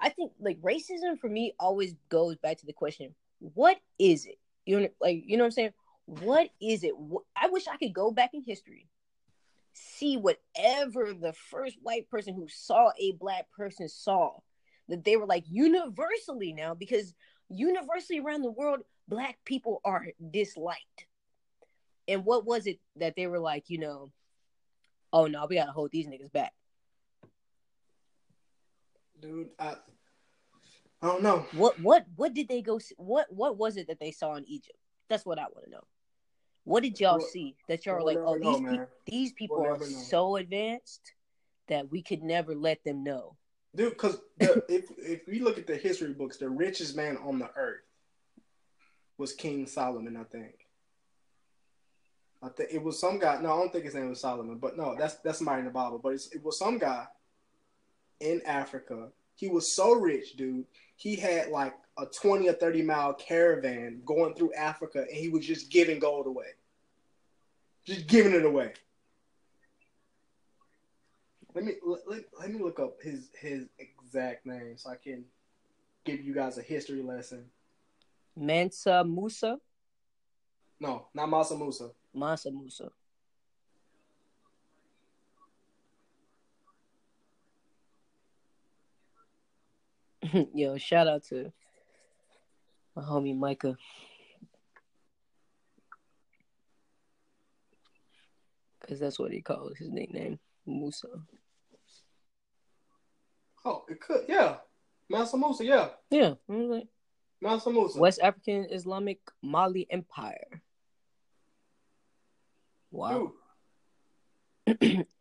I 0.01 0.09
think 0.09 0.31
like 0.39 0.59
racism 0.61 1.19
for 1.19 1.29
me 1.29 1.53
always 1.59 1.93
goes 2.09 2.35
back 2.37 2.57
to 2.57 2.65
the 2.65 2.73
question: 2.73 3.13
What 3.39 3.77
is 3.99 4.25
it? 4.25 4.39
You 4.65 4.81
know, 4.81 4.89
like 4.99 5.23
you 5.25 5.37
know 5.37 5.43
what 5.43 5.47
I'm 5.47 5.51
saying? 5.51 5.73
What 6.05 6.49
is 6.59 6.83
it? 6.83 6.93
I 7.35 7.47
wish 7.49 7.67
I 7.67 7.77
could 7.77 7.93
go 7.93 8.11
back 8.11 8.31
in 8.33 8.43
history, 8.43 8.87
see 9.73 10.17
whatever 10.17 11.13
the 11.13 11.33
first 11.33 11.77
white 11.81 12.09
person 12.09 12.33
who 12.33 12.47
saw 12.49 12.91
a 12.99 13.11
black 13.13 13.45
person 13.55 13.87
saw, 13.87 14.31
that 14.89 15.05
they 15.05 15.17
were 15.17 15.27
like 15.27 15.45
universally 15.47 16.51
now 16.51 16.73
because 16.73 17.13
universally 17.49 18.19
around 18.19 18.41
the 18.41 18.51
world, 18.51 18.79
black 19.07 19.37
people 19.45 19.81
are 19.85 20.07
disliked. 20.31 21.05
And 22.07 22.25
what 22.25 22.45
was 22.45 22.65
it 22.65 22.79
that 22.95 23.15
they 23.15 23.27
were 23.27 23.39
like? 23.39 23.69
You 23.69 23.77
know, 23.77 24.11
oh 25.13 25.27
no, 25.27 25.45
we 25.47 25.55
gotta 25.57 25.71
hold 25.71 25.91
these 25.91 26.07
niggas 26.07 26.31
back 26.31 26.53
dude. 29.21 29.49
I 29.59 29.75
I 31.01 31.07
don't 31.07 31.23
know. 31.23 31.45
What 31.53 31.79
what 31.79 32.05
what 32.15 32.33
did 32.33 32.47
they 32.47 32.61
go 32.61 32.79
see? 32.79 32.95
What 32.97 33.27
what 33.31 33.57
was 33.57 33.77
it 33.77 33.87
that 33.87 33.99
they 33.99 34.11
saw 34.11 34.35
in 34.35 34.47
Egypt? 34.47 34.77
That's 35.09 35.25
what 35.25 35.39
I 35.39 35.43
want 35.43 35.65
to 35.65 35.71
know. 35.71 35.83
What 36.63 36.83
did 36.83 36.99
y'all 36.99 37.19
see 37.19 37.55
that 37.67 37.85
y'all 37.85 37.95
were 37.95 38.03
like, 38.03 38.19
oh, 38.19 38.37
these 38.37 38.61
pe- 38.61 38.85
these 39.07 39.33
people 39.33 39.61
we'll 39.61 39.73
are 39.73 39.83
so 39.83 40.35
advanced 40.35 41.13
that 41.67 41.89
we 41.89 42.03
could 42.03 42.21
never 42.21 42.53
let 42.53 42.83
them 42.83 43.03
know, 43.03 43.35
dude? 43.75 43.93
Because 43.93 44.19
if 44.39 44.85
if 44.97 45.21
we 45.27 45.39
look 45.39 45.57
at 45.57 45.65
the 45.65 45.75
history 45.75 46.13
books, 46.13 46.37
the 46.37 46.49
richest 46.49 46.95
man 46.95 47.17
on 47.17 47.39
the 47.39 47.49
earth 47.55 47.81
was 49.17 49.33
King 49.33 49.65
Solomon, 49.65 50.17
I 50.17 50.23
think. 50.23 50.53
I 52.43 52.49
think 52.49 52.69
it 52.71 52.81
was 52.81 52.99
some 52.99 53.19
guy. 53.19 53.39
No, 53.41 53.53
I 53.53 53.57
don't 53.57 53.71
think 53.71 53.85
his 53.85 53.93
name 53.95 54.09
was 54.09 54.19
Solomon, 54.19 54.57
but 54.57 54.77
no, 54.77 54.95
that's 54.97 55.15
that's 55.15 55.39
somebody 55.39 55.59
in 55.59 55.65
the 55.65 55.71
Bible. 55.71 55.99
But 56.01 56.13
it 56.31 56.43
was 56.43 56.59
some 56.59 56.77
guy 56.77 57.07
in 58.21 58.41
Africa. 58.45 59.09
He 59.35 59.47
was 59.47 59.71
so 59.71 59.93
rich, 59.93 60.35
dude. 60.37 60.65
He 60.95 61.15
had 61.15 61.49
like 61.49 61.73
a 61.97 62.05
20 62.05 62.47
or 62.47 62.53
30 62.53 62.83
mile 62.83 63.13
caravan 63.13 64.01
going 64.05 64.35
through 64.35 64.53
Africa 64.53 65.05
and 65.09 65.17
he 65.17 65.29
was 65.29 65.45
just 65.45 65.69
giving 65.69 65.99
gold 65.99 66.27
away. 66.27 66.47
Just 67.85 68.07
giving 68.07 68.33
it 68.33 68.45
away. 68.45 68.73
Let 71.53 71.65
me 71.65 71.73
let, 72.07 72.23
let 72.39 72.53
me 72.53 72.59
look 72.61 72.79
up 72.79 73.01
his 73.01 73.29
his 73.37 73.67
exact 73.77 74.45
name 74.45 74.77
so 74.77 74.91
I 74.91 74.95
can 74.95 75.25
give 76.05 76.21
you 76.21 76.33
guys 76.33 76.57
a 76.57 76.61
history 76.61 77.01
lesson. 77.01 77.45
Mansa 78.37 79.03
Musa? 79.03 79.59
No, 80.79 81.07
not 81.13 81.29
Mansa 81.29 81.57
Musa. 81.57 81.89
Mansa 82.13 82.51
Musa. 82.51 82.89
Yo, 90.53 90.77
shout 90.77 91.07
out 91.07 91.23
to 91.25 91.51
my 92.95 93.03
homie 93.03 93.37
Micah. 93.37 93.75
Cause 98.87 98.99
that's 98.99 99.19
what 99.19 99.31
he 99.31 99.41
calls 99.41 99.77
his 99.77 99.89
nickname, 99.89 100.39
Musa. 100.65 101.07
Oh, 103.63 103.83
it 103.87 104.01
could, 104.01 104.25
yeah. 104.27 104.55
Mansa 105.09 105.37
Musa, 105.37 105.63
yeah. 105.63 105.89
Yeah. 106.09 106.33
Like, 106.47 106.87
Mansa 107.41 107.69
Musa. 107.69 107.99
West 107.99 108.19
African 108.21 108.67
Islamic 108.71 109.19
Mali 109.41 109.87
Empire. 109.89 110.61
Wow. 112.91 113.33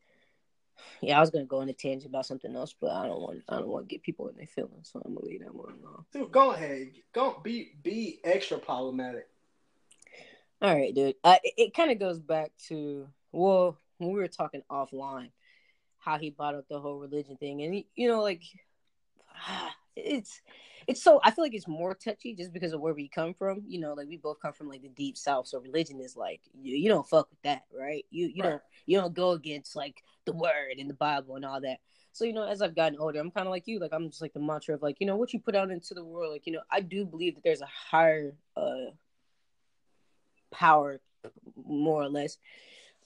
Yeah, 1.00 1.16
I 1.16 1.20
was 1.20 1.30
gonna 1.30 1.44
go 1.44 1.60
on 1.60 1.68
a 1.68 1.72
tangent 1.72 2.10
about 2.10 2.26
something 2.26 2.54
else, 2.54 2.74
but 2.78 2.90
I 2.90 3.06
don't 3.06 3.20
want 3.20 3.42
I 3.48 3.56
don't 3.56 3.68
want 3.68 3.88
to 3.88 3.92
get 3.92 4.02
people 4.02 4.28
in 4.28 4.36
their 4.36 4.46
feelings, 4.46 4.90
so 4.92 5.00
I'm 5.04 5.14
gonna 5.14 5.26
leave 5.26 5.40
that 5.40 5.54
one 5.54 5.74
alone. 5.82 6.04
Dude, 6.12 6.32
go 6.32 6.52
ahead. 6.52 6.90
Go 7.12 7.40
be 7.42 7.72
be 7.82 8.20
extra 8.24 8.58
problematic. 8.58 9.28
All 10.62 10.74
right, 10.74 10.94
dude. 10.94 11.14
Uh, 11.24 11.36
it, 11.42 11.54
it 11.56 11.74
kind 11.74 11.90
of 11.90 11.98
goes 11.98 12.18
back 12.18 12.52
to 12.68 13.08
well 13.32 13.78
when 13.98 14.12
we 14.12 14.20
were 14.20 14.28
talking 14.28 14.62
offline, 14.70 15.30
how 15.98 16.18
he 16.18 16.30
brought 16.30 16.54
up 16.54 16.68
the 16.68 16.80
whole 16.80 16.98
religion 16.98 17.36
thing, 17.36 17.62
and 17.62 17.74
he, 17.74 17.86
you 17.94 18.08
know, 18.08 18.22
like 18.22 18.42
it's 20.04 20.40
it's 20.86 21.02
so 21.02 21.20
I 21.24 21.30
feel 21.30 21.44
like 21.44 21.54
it's 21.54 21.68
more 21.68 21.94
touchy 21.94 22.34
just 22.34 22.52
because 22.52 22.72
of 22.72 22.80
where 22.80 22.94
we 22.94 23.08
come 23.08 23.34
from. 23.34 23.62
You 23.66 23.80
know, 23.80 23.94
like 23.94 24.08
we 24.08 24.16
both 24.16 24.40
come 24.40 24.52
from 24.52 24.68
like 24.68 24.82
the 24.82 24.88
deep 24.88 25.16
south, 25.16 25.48
so 25.48 25.60
religion 25.60 26.00
is 26.00 26.16
like 26.16 26.40
you, 26.60 26.76
you 26.76 26.88
don't 26.88 27.08
fuck 27.08 27.30
with 27.30 27.42
that, 27.42 27.62
right? 27.72 28.04
You 28.10 28.30
you 28.34 28.42
right. 28.42 28.50
don't 28.50 28.62
you 28.86 28.98
don't 28.98 29.14
go 29.14 29.32
against 29.32 29.76
like 29.76 30.02
the 30.24 30.32
word 30.32 30.78
and 30.78 30.88
the 30.88 30.94
Bible 30.94 31.36
and 31.36 31.44
all 31.44 31.60
that. 31.60 31.78
So 32.12 32.24
you 32.24 32.32
know, 32.32 32.46
as 32.46 32.60
I've 32.60 32.74
gotten 32.74 32.98
older, 32.98 33.20
I'm 33.20 33.30
kind 33.30 33.46
of 33.46 33.52
like 33.52 33.66
you. 33.66 33.78
Like 33.78 33.92
I'm 33.92 34.08
just 34.08 34.22
like 34.22 34.32
the 34.32 34.40
mantra 34.40 34.74
of 34.74 34.82
like 34.82 34.96
you 35.00 35.06
know 35.06 35.16
what 35.16 35.32
you 35.32 35.38
put 35.38 35.54
out 35.54 35.70
into 35.70 35.94
the 35.94 36.04
world. 36.04 36.32
Like 36.32 36.46
you 36.46 36.52
know, 36.52 36.62
I 36.70 36.80
do 36.80 37.04
believe 37.04 37.34
that 37.36 37.44
there's 37.44 37.62
a 37.62 37.66
higher 37.66 38.34
uh 38.56 38.90
power, 40.50 41.00
more 41.64 42.02
or 42.02 42.08
less. 42.08 42.38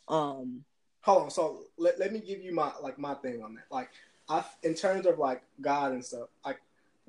Um, 0.08 0.64
hold 1.02 1.24
on. 1.24 1.30
So 1.30 1.64
let 1.76 1.98
let 1.98 2.12
me 2.12 2.20
give 2.20 2.42
you 2.42 2.54
my 2.54 2.72
like 2.82 2.98
my 2.98 3.14
thing 3.14 3.42
on 3.42 3.54
that. 3.54 3.64
Like 3.70 3.90
I, 4.28 4.44
in 4.62 4.74
terms 4.74 5.06
of 5.06 5.18
like 5.18 5.42
God 5.60 5.92
and 5.92 6.04
stuff, 6.04 6.28
like 6.44 6.60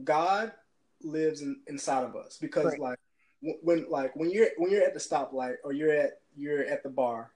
God 0.04 0.52
lives 1.02 1.42
in, 1.42 1.62
inside 1.68 2.04
of 2.04 2.16
us 2.16 2.38
because 2.40 2.66
right. 2.66 2.80
like 2.80 3.00
when 3.64 3.86
like 3.90 4.16
when 4.16 4.32
you're 4.32 4.50
when 4.58 4.72
you're 4.72 4.84
at 4.84 4.94
the 4.94 5.00
stoplight 5.00 5.56
or 5.64 5.74
you're 5.74 5.92
at 5.92 6.20
you're 6.36 6.66
at 6.66 6.84
the 6.84 6.90
bar 6.90 7.32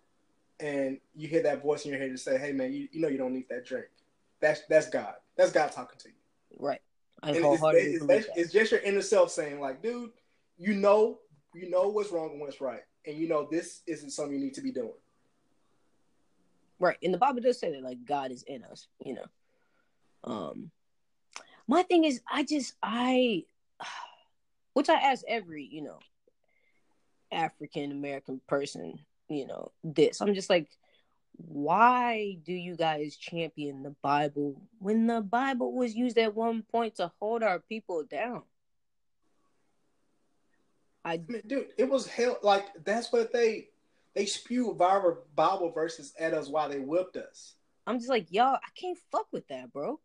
and 0.60 1.00
you 1.16 1.28
hear 1.28 1.44
that 1.44 1.62
voice 1.62 1.86
in 1.86 1.92
your 1.92 2.00
head 2.00 2.12
to 2.12 2.18
say, 2.18 2.38
"Hey 2.38 2.52
man, 2.52 2.74
you, 2.74 2.88
you 2.92 3.02
know 3.02 3.08
you 3.08 3.18
don't 3.18 3.34
need 3.34 3.48
that 3.50 3.66
drink." 3.66 3.86
That's 4.42 4.62
that's 4.70 4.90
God. 4.90 5.14
That's 5.38 5.52
God 5.52 5.72
talking 5.72 6.00
to 6.00 6.10
you. 6.10 6.16
Right. 6.58 6.82
I 7.22 7.32
it's, 7.32 7.62
it's, 7.64 8.04
it's, 8.04 8.28
it's, 8.36 8.54
just 8.54 8.72
your 8.72 8.82
inner 8.82 9.02
self 9.02 9.30
saying, 9.32 9.60
like, 9.60 9.82
dude, 9.82 10.12
you 10.58 10.74
know, 10.74 11.20
you 11.54 11.70
know 11.70 11.90
what's 11.90 12.12
wrong 12.12 12.32
and 12.32 12.40
what's 12.40 12.62
right, 12.62 12.82
and 13.06 13.18
you 13.18 13.28
know 13.28 13.48
this 13.50 13.82
isn't 13.88 14.12
something 14.12 14.34
you 14.34 14.40
need 14.40 14.54
to 14.54 14.62
be 14.62 14.72
doing. 14.72 14.94
Right, 16.80 16.98
and 17.04 17.14
the 17.14 17.18
Bible 17.18 17.42
does 17.42 17.60
say 17.60 17.72
that, 17.72 17.84
like, 17.84 18.06
God 18.06 18.32
is 18.32 18.44
in 18.44 18.64
us. 18.64 18.88
You 19.04 19.16
know, 19.16 19.26
um, 20.24 20.72
my 21.70 21.84
thing 21.84 22.04
is, 22.04 22.20
I 22.30 22.44
just 22.44 22.74
I 22.82 23.46
which 24.74 24.90
I 24.90 24.96
ask 24.96 25.24
every, 25.28 25.64
you 25.72 25.84
know, 25.84 26.00
African 27.32 27.92
American 27.92 28.42
person, 28.48 29.00
you 29.30 29.46
know, 29.46 29.72
this. 29.84 30.20
I'm 30.20 30.34
just 30.34 30.50
like, 30.50 30.68
why 31.38 32.40
do 32.44 32.54
you 32.54 32.76
guys 32.76 33.16
champion 33.16 33.84
the 33.84 33.96
Bible 34.02 34.60
when 34.80 35.06
the 35.06 35.22
Bible 35.22 35.72
was 35.74 35.96
used 35.96 36.18
at 36.18 36.36
one 36.36 36.64
point 36.64 36.96
to 36.96 37.12
hold 37.20 37.44
our 37.44 37.60
people 37.60 38.04
down? 38.04 38.42
I, 41.06 41.14
I 41.14 41.22
mean, 41.28 41.42
dude, 41.46 41.68
it 41.78 41.88
was 41.88 42.08
hell. 42.08 42.40
Like 42.42 42.66
that's 42.84 43.14
what 43.14 43.32
they 43.32 43.70
they 44.16 44.26
spewed 44.26 44.80
Bible 44.80 45.72
verses 45.72 46.14
at 46.20 46.34
us 46.34 46.50
while 46.50 46.68
they 46.68 46.80
whipped 46.80 47.16
us. 47.16 47.54
I'm 47.86 48.00
just 48.00 48.10
like, 48.10 48.32
y'all, 48.32 48.56
I 48.56 48.70
can't 48.76 48.98
fuck 49.12 49.28
with 49.32 49.48
that, 49.50 49.72
bro. 49.72 50.00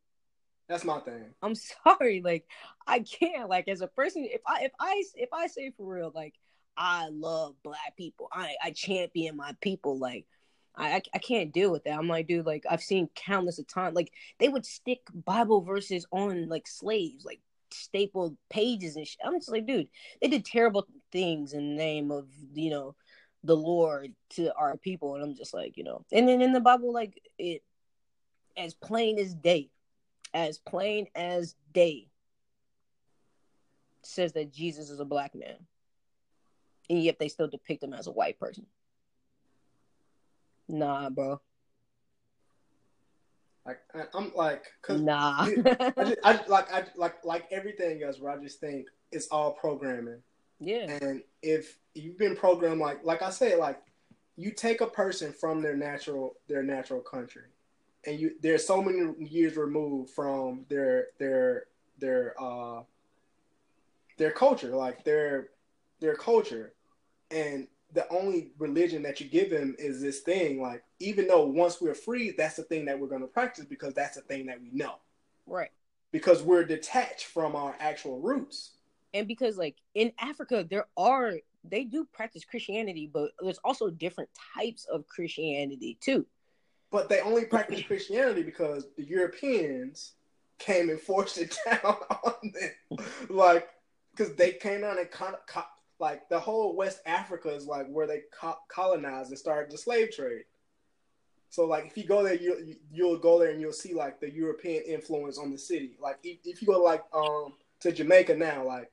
That's 0.69 0.85
my 0.85 1.01
thing. 1.01 1.25
I'm 1.43 1.55
sorry, 1.55 2.23
like 2.23 2.47
I 2.87 3.01
can't. 3.01 3.49
Like 3.49 3.69
as 3.69 3.81
a 3.81 3.87
person, 3.87 4.27
if 4.31 4.41
I 4.47 4.65
if 4.65 4.73
I 4.81 5.03
if 5.15 5.29
I 5.33 5.47
say 5.47 5.73
for 5.77 5.95
real, 5.95 6.13
like 6.15 6.35
I 6.77 7.09
love 7.11 7.55
black 7.63 7.97
people, 7.97 8.29
I 8.33 8.55
I 8.63 8.71
champion 8.71 9.37
my 9.37 9.55
people, 9.61 9.99
like. 9.99 10.27
I, 10.77 11.01
I 11.15 11.19
can't 11.19 11.53
deal 11.53 11.71
with 11.71 11.85
that. 11.85 11.97
I'm 11.97 12.09
like, 12.09 12.27
dude, 12.27 12.47
like 12.47 12.65
I've 12.69 12.83
seen 12.83 13.09
countless 13.15 13.61
of 13.61 13.69
times, 13.69 13.95
like 13.95 14.11
they 14.41 14.49
would 14.49 14.67
stick 14.67 15.03
Bible 15.25 15.61
verses 15.61 16.05
on 16.11 16.49
like 16.49 16.67
slaves, 16.67 17.25
like 17.25 17.39
stapled 17.73 18.37
pages 18.51 18.97
and 18.97 19.07
shit. 19.07 19.21
I'm 19.25 19.39
just 19.39 19.53
like, 19.53 19.67
dude, 19.67 19.89
they 20.21 20.27
did 20.27 20.45
terrible 20.45 20.87
things 21.13 21.53
in 21.53 21.71
the 21.71 21.77
name 21.77 22.11
of 22.11 22.27
you 22.55 22.71
know 22.71 22.95
the 23.43 23.57
Lord 23.57 24.15
to 24.31 24.55
our 24.55 24.77
people, 24.77 25.15
and 25.15 25.23
I'm 25.23 25.37
just 25.37 25.55
like, 25.55 25.77
you 25.77 25.85
know, 25.85 26.05
and 26.13 26.29
then 26.29 26.41
in 26.41 26.53
the 26.53 26.61
Bible, 26.61 26.93
like 26.93 27.21
it 27.39 27.63
as 28.57 28.75
plain 28.75 29.19
as 29.19 29.35
day, 29.35 29.71
as 30.35 30.59
plain 30.59 31.07
as 31.15 31.55
day, 31.73 32.09
says 34.03 34.33
that 34.33 34.53
Jesus 34.53 34.91
is 34.91 35.01
a 35.01 35.05
black 35.05 35.35
man, 35.35 35.57
and 36.91 37.03
yet 37.03 37.19
they 37.19 37.29
still 37.29 37.49
depict 37.49 37.83
him 37.83 37.95
as 37.95 38.09
a 38.09 38.13
white 38.13 38.39
person. 38.39 38.67
Nah, 40.69 41.09
bro. 41.11 41.41
Like 43.65 43.81
I, 43.95 44.19
am 44.19 44.33
like, 44.35 44.65
nah. 44.91 45.45
I, 45.45 45.93
just, 46.05 46.19
I 46.23 46.41
like 46.49 46.73
I 46.73 46.85
like 46.97 47.25
like 47.25 47.47
everything 47.51 48.03
else. 48.03 48.19
Where 48.19 48.33
I 48.33 48.43
just 48.43 48.61
think 48.61 48.89
it's 49.11 49.29
all 49.29 49.53
programming. 49.53 50.23
Yeah. 50.61 50.99
And 51.01 51.23
if 51.43 51.79
you've 51.95 52.19
been 52.19 52.37
programmed 52.37 52.81
like 52.81 53.05
like 53.05 53.23
I 53.23 53.31
said, 53.31 53.59
like 53.59 53.81
you 54.37 54.51
take 54.51 54.81
a 54.81 54.87
person 54.87 55.33
from 55.33 55.63
their 55.63 55.77
natural 55.77 56.37
their 56.47 56.63
natural 56.63 57.01
country, 57.01 57.45
and 58.07 58.19
you 58.19 58.33
they're 58.41 58.59
so 58.59 58.83
many 58.83 59.13
years 59.25 59.57
removed 59.57 60.11
from 60.11 60.65
their 60.69 61.09
their 61.19 61.65
their 61.99 62.35
uh 62.41 62.83
their 64.17 64.31
culture, 64.31 64.75
like 64.75 65.05
their 65.05 65.49
their 66.01 66.15
culture, 66.15 66.73
and 67.31 67.67
the 67.93 68.09
only 68.13 68.51
religion 68.59 69.03
that 69.03 69.21
you 69.21 69.27
give 69.27 69.51
them 69.51 69.75
is 69.79 70.01
this 70.01 70.21
thing. 70.21 70.61
Like 70.61 70.83
even 71.01 71.27
though 71.27 71.47
once 71.47 71.81
we're 71.81 71.95
free, 71.95 72.35
that's 72.37 72.57
the 72.57 72.65
thing 72.65 72.85
that 72.87 72.99
we're 72.99 73.09
going 73.09 73.21
to 73.21 73.27
practice 73.27 73.65
because 73.65 73.95
that's 73.95 74.17
the 74.17 74.23
thing 74.23 74.47
that 74.47 74.61
we 74.61 74.71
know. 74.73 74.97
Right. 75.47 75.71
Because 76.11 76.43
we're 76.43 76.65
detached 76.65 77.27
from 77.27 77.57
our 77.57 77.77
actual 77.79 78.21
roots. 78.21 78.73
And 79.13 79.29
because 79.29 79.57
like 79.57 79.77
in 79.95 80.13
Africa, 80.19 80.67
there 80.69 80.87
are 80.97 81.35
they 81.67 81.85
do 81.85 82.07
practice 82.13 82.45
Christianity, 82.45 83.09
but 83.13 83.31
there's 83.41 83.61
also 83.65 83.89
different 83.91 84.29
types 84.55 84.85
of 84.87 85.07
Christianity 85.09 85.97
too 86.01 86.27
but 86.95 87.09
they 87.09 87.19
only 87.23 87.45
practiced 87.45 87.89
Christianity 87.89 88.45
because 88.45 88.87
the 88.97 89.03
Europeans 89.03 90.13
came 90.61 90.91
and 90.91 91.01
forced 91.01 91.39
it 91.39 91.59
down 91.67 91.81
on 91.83 92.53
them. 92.53 93.05
like, 93.29 93.69
because 94.13 94.37
they 94.37 94.53
came 94.53 94.83
down 94.83 95.01
and 95.01 95.11
con- 95.11 95.35
co- 95.49 95.65
like 95.99 96.29
the 96.29 96.39
whole 96.39 96.77
West 96.77 97.01
Africa 97.05 97.49
is 97.53 97.67
like 97.67 97.89
where 97.89 98.07
they 98.07 98.21
co- 98.41 98.61
colonized 98.69 99.31
and 99.31 99.39
started 99.39 99.73
the 99.73 99.77
slave 99.77 100.13
trade. 100.15 100.45
So 101.51 101.67
like 101.67 101.87
if 101.87 101.99
you 101.99 102.05
go 102.05 102.23
there, 102.23 102.35
you 102.35 102.77
you'll 102.93 103.19
go 103.19 103.41
there 103.41 103.51
and 103.51 103.61
you'll 103.61 103.73
see 103.73 103.93
like 103.93 104.21
the 104.21 104.33
European 104.33 104.85
influence 104.85 105.37
on 105.37 105.51
the 105.51 105.59
city. 105.59 105.97
Like 106.01 106.19
if, 106.23 106.39
if 106.45 106.63
you 106.63 106.69
go 106.69 106.81
like 106.81 107.03
um 107.13 107.55
to 107.81 107.91
Jamaica 107.91 108.37
now, 108.37 108.65
like 108.65 108.93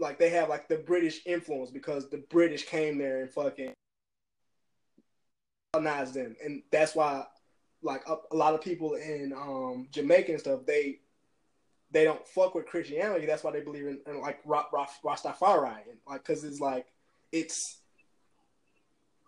like 0.00 0.18
they 0.18 0.30
have 0.30 0.48
like 0.48 0.66
the 0.68 0.78
British 0.78 1.20
influence 1.26 1.70
because 1.70 2.10
the 2.10 2.24
British 2.28 2.66
came 2.66 2.98
there 2.98 3.20
and 3.20 3.30
fucking 3.30 3.72
colonize 5.78 6.12
them, 6.12 6.36
and 6.44 6.62
that's 6.70 6.94
why 6.94 7.24
like 7.82 8.02
a, 8.08 8.16
a, 8.32 8.36
lot 8.36 8.54
of 8.54 8.60
people 8.60 8.94
in 8.94 9.32
um, 9.32 9.86
Jamaica 9.92 10.32
and 10.32 10.40
stuff 10.40 10.60
they 10.66 10.98
they 11.90 12.04
don't 12.04 12.26
fuck 12.26 12.54
with 12.54 12.66
Christianity. 12.66 13.26
That's 13.26 13.44
why 13.44 13.52
they 13.52 13.60
believe 13.60 13.86
in, 13.86 14.00
in 14.06 14.20
like 14.20 14.44
Rastafari, 14.44 15.88
and 15.88 15.98
like 16.06 16.24
because 16.24 16.44
it's 16.44 16.60
like 16.60 16.86
it's 17.32 17.78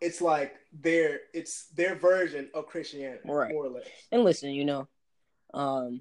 it's 0.01 0.21
like 0.21 0.55
their 0.73 1.21
it's 1.33 1.67
their 1.69 1.95
version 1.95 2.51
of 2.55 2.67
Christianity, 2.67 3.23
right. 3.27 3.53
more 3.53 3.67
or 3.67 3.71
less. 3.71 3.87
And 4.13 4.25
listen, 4.25 4.51
you 4.51 4.65
know, 4.65 4.89
um, 5.55 6.01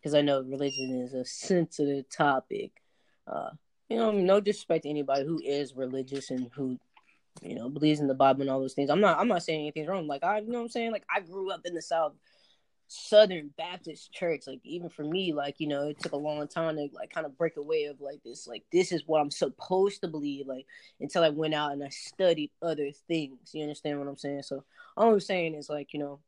because 0.00 0.14
I 0.14 0.22
know 0.22 0.42
religion 0.42 1.02
is 1.02 1.14
a 1.14 1.24
sensitive 1.24 2.08
topic. 2.08 2.72
Uh, 3.26 3.50
you 3.88 3.98
know, 3.98 4.10
no 4.10 4.40
disrespect 4.40 4.84
to 4.84 4.90
anybody 4.90 5.24
who 5.24 5.40
is 5.44 5.74
religious 5.74 6.30
and 6.30 6.50
who 6.54 6.78
you 7.42 7.54
know, 7.54 7.68
believes 7.68 8.00
in 8.00 8.06
the 8.06 8.14
Bible 8.14 8.42
and 8.42 8.50
all 8.50 8.60
those 8.60 8.74
things. 8.74 8.90
I'm 8.90 9.00
not 9.00 9.18
I'm 9.18 9.28
not 9.28 9.42
saying 9.42 9.60
anything's 9.60 9.88
wrong. 9.88 10.06
Like 10.06 10.24
I 10.24 10.38
you 10.38 10.50
know 10.50 10.58
what 10.58 10.64
I'm 10.64 10.68
saying? 10.70 10.92
Like 10.92 11.04
I 11.14 11.20
grew 11.20 11.50
up 11.50 11.62
in 11.64 11.74
the 11.74 11.82
South 11.82 12.14
Southern 12.88 13.50
Baptist 13.56 14.12
church. 14.12 14.46
Like 14.46 14.60
even 14.64 14.88
for 14.88 15.04
me, 15.04 15.32
like, 15.32 15.56
you 15.58 15.66
know, 15.66 15.88
it 15.88 15.98
took 15.98 16.12
a 16.12 16.16
long 16.16 16.46
time 16.48 16.76
to 16.76 16.88
like 16.92 17.10
kind 17.10 17.26
of 17.26 17.36
break 17.36 17.56
away 17.56 17.84
of 17.84 18.00
like 18.00 18.22
this, 18.24 18.46
like 18.46 18.62
this 18.72 18.92
is 18.92 19.02
what 19.06 19.20
I'm 19.20 19.30
supposed 19.30 20.00
to 20.02 20.08
believe, 20.08 20.46
like 20.46 20.66
until 21.00 21.22
I 21.22 21.30
went 21.30 21.54
out 21.54 21.72
and 21.72 21.82
I 21.82 21.88
studied 21.88 22.50
other 22.62 22.90
things. 23.08 23.50
You 23.52 23.62
understand 23.62 23.98
what 23.98 24.08
I'm 24.08 24.16
saying? 24.16 24.42
So 24.42 24.64
all 24.96 25.12
I'm 25.12 25.20
saying 25.20 25.54
is 25.54 25.68
like, 25.68 25.92
you 25.92 26.00
know, 26.00 26.20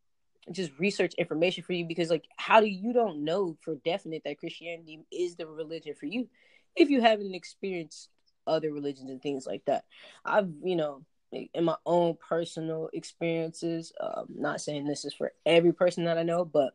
just 0.53 0.73
research 0.79 1.15
information 1.15 1.65
for 1.65 1.73
you 1.73 1.85
because 1.85 2.09
like 2.09 2.25
how 2.37 2.61
do 2.61 2.67
you 2.67 2.93
don't 2.93 3.25
know 3.25 3.57
for 3.63 3.75
definite 3.85 4.23
that 4.25 4.39
Christianity 4.39 5.01
is 5.11 5.35
the 5.35 5.47
religion 5.47 5.95
for 5.99 6.07
you 6.07 6.29
if 6.77 6.89
you 6.89 7.01
haven't 7.01 7.35
experienced 7.35 8.11
other 8.47 8.73
religions 8.73 9.11
and 9.11 9.21
things 9.21 9.47
like 9.47 9.65
that. 9.67 9.85
I've, 10.25 10.49
you 10.63 10.77
know, 10.77 11.03
in 11.33 11.65
my 11.65 11.77
own 11.85 12.17
personal 12.29 12.89
experiences, 12.93 13.93
um, 14.01 14.27
not 14.35 14.61
saying 14.61 14.87
this 14.87 15.05
is 15.05 15.15
for 15.15 15.33
every 15.45 15.73
person 15.73 16.05
that 16.05 16.19
I 16.19 16.23
know, 16.23 16.45
but 16.45 16.73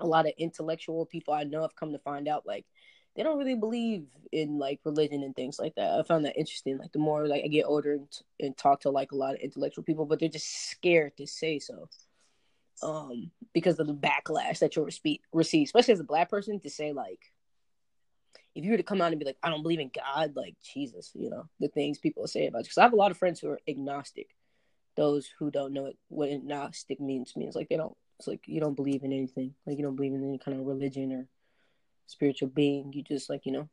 a 0.00 0.06
lot 0.06 0.26
of 0.26 0.32
intellectual 0.38 1.06
people 1.06 1.34
I 1.34 1.44
know 1.44 1.62
have 1.62 1.74
come 1.74 1.92
to 1.92 1.98
find 1.98 2.28
out 2.28 2.46
like 2.46 2.66
they 3.16 3.24
don't 3.24 3.38
really 3.38 3.56
believe 3.56 4.06
in 4.30 4.58
like 4.58 4.80
religion 4.84 5.24
and 5.24 5.34
things 5.34 5.58
like 5.58 5.74
that. 5.74 5.98
I 5.98 6.02
found 6.04 6.24
that 6.24 6.38
interesting. 6.38 6.78
Like 6.78 6.92
the 6.92 7.00
more 7.00 7.26
like 7.26 7.42
I 7.44 7.48
get 7.48 7.64
older 7.64 7.94
and, 7.94 8.20
and 8.38 8.56
talk 8.56 8.82
to 8.82 8.90
like 8.90 9.10
a 9.10 9.16
lot 9.16 9.34
of 9.34 9.40
intellectual 9.40 9.82
people, 9.82 10.06
but 10.06 10.20
they're 10.20 10.28
just 10.28 10.70
scared 10.70 11.16
to 11.16 11.26
say 11.26 11.58
so 11.58 11.88
um 12.80 13.32
because 13.52 13.80
of 13.80 13.88
the 13.88 13.94
backlash 13.94 14.60
that 14.60 14.76
you'll 14.76 14.88
receive, 15.32 15.66
especially 15.66 15.94
as 15.94 16.00
a 16.00 16.04
black 16.04 16.30
person 16.30 16.60
to 16.60 16.70
say 16.70 16.92
like 16.92 17.32
if 18.58 18.64
you 18.64 18.72
were 18.72 18.76
to 18.76 18.82
come 18.82 19.00
out 19.00 19.12
and 19.12 19.20
be 19.20 19.24
like, 19.24 19.36
I 19.40 19.50
don't 19.50 19.62
believe 19.62 19.78
in 19.78 19.92
God, 19.94 20.34
like 20.34 20.56
Jesus, 20.60 21.12
you 21.14 21.30
know, 21.30 21.48
the 21.60 21.68
things 21.68 21.98
people 21.98 22.26
say 22.26 22.48
about 22.48 22.58
you. 22.58 22.64
Because 22.64 22.78
I 22.78 22.82
have 22.82 22.92
a 22.92 22.96
lot 22.96 23.12
of 23.12 23.16
friends 23.16 23.38
who 23.38 23.48
are 23.50 23.60
agnostic. 23.68 24.34
Those 24.96 25.30
who 25.38 25.52
don't 25.52 25.72
know 25.72 25.86
it, 25.86 25.96
what 26.08 26.30
agnostic 26.30 27.00
means 27.00 27.36
means 27.36 27.54
like 27.54 27.68
they 27.68 27.76
don't. 27.76 27.96
It's 28.18 28.26
like 28.26 28.40
you 28.46 28.58
don't 28.58 28.74
believe 28.74 29.04
in 29.04 29.12
anything. 29.12 29.54
Like 29.64 29.78
you 29.78 29.84
don't 29.84 29.94
believe 29.94 30.12
in 30.12 30.24
any 30.24 30.38
kind 30.38 30.58
of 30.58 30.66
religion 30.66 31.12
or 31.12 31.28
spiritual 32.08 32.48
being. 32.48 32.92
You 32.92 33.04
just 33.04 33.30
like 33.30 33.46
you 33.46 33.52
know, 33.52 33.68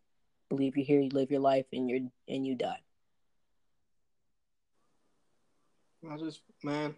believe 0.50 0.78
you're 0.78 0.86
here, 0.86 1.02
you 1.02 1.10
live 1.10 1.32
your 1.32 1.40
life, 1.40 1.66
and 1.74 1.90
you're 1.90 2.02
and 2.28 2.46
you 2.46 2.54
die. 2.54 2.84
I 6.08 6.18
just 6.18 6.42
man, 6.62 6.94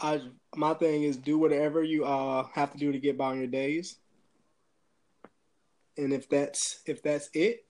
I 0.00 0.22
my 0.56 0.74
thing 0.74 1.04
is 1.04 1.16
do 1.16 1.38
whatever 1.38 1.84
you 1.84 2.04
uh 2.04 2.48
have 2.52 2.72
to 2.72 2.78
do 2.78 2.90
to 2.90 2.98
get 2.98 3.16
by 3.16 3.26
on 3.26 3.38
your 3.38 3.46
days 3.46 4.00
and 6.00 6.12
if 6.12 6.28
that's 6.28 6.80
if 6.86 7.02
that's 7.02 7.30
it, 7.34 7.66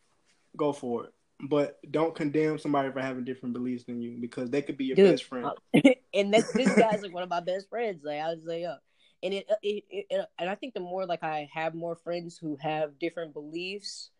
go 0.56 0.72
for 0.72 1.04
it. 1.04 1.12
But 1.48 1.78
don't 1.90 2.14
condemn 2.14 2.58
somebody 2.58 2.90
for 2.92 3.00
having 3.00 3.24
different 3.24 3.54
beliefs 3.54 3.84
than 3.84 4.02
you 4.02 4.18
because 4.20 4.50
they 4.50 4.62
could 4.62 4.76
be 4.76 4.86
your 4.86 4.96
Dude, 4.96 5.12
best 5.12 5.24
friend. 5.24 5.50
And 6.12 6.34
this 6.34 6.50
guy's 6.76 7.02
like 7.02 7.14
one 7.14 7.22
of 7.22 7.28
my 7.28 7.40
best 7.40 7.68
friends. 7.68 8.02
Like 8.02 8.20
I 8.20 8.34
was 8.34 8.44
like, 8.44 8.64
uh, 8.64 8.76
and 9.22 9.32
it, 9.32 9.46
it, 9.62 9.84
it, 9.88 10.06
it, 10.10 10.26
and 10.38 10.50
I 10.50 10.56
think 10.56 10.74
the 10.74 10.80
more 10.80 11.06
like 11.06 11.22
I 11.22 11.48
have 11.54 11.72
more 11.72 11.94
friends 11.94 12.36
who 12.36 12.58
have 12.60 12.98
different 12.98 13.32
beliefs, 13.32 14.10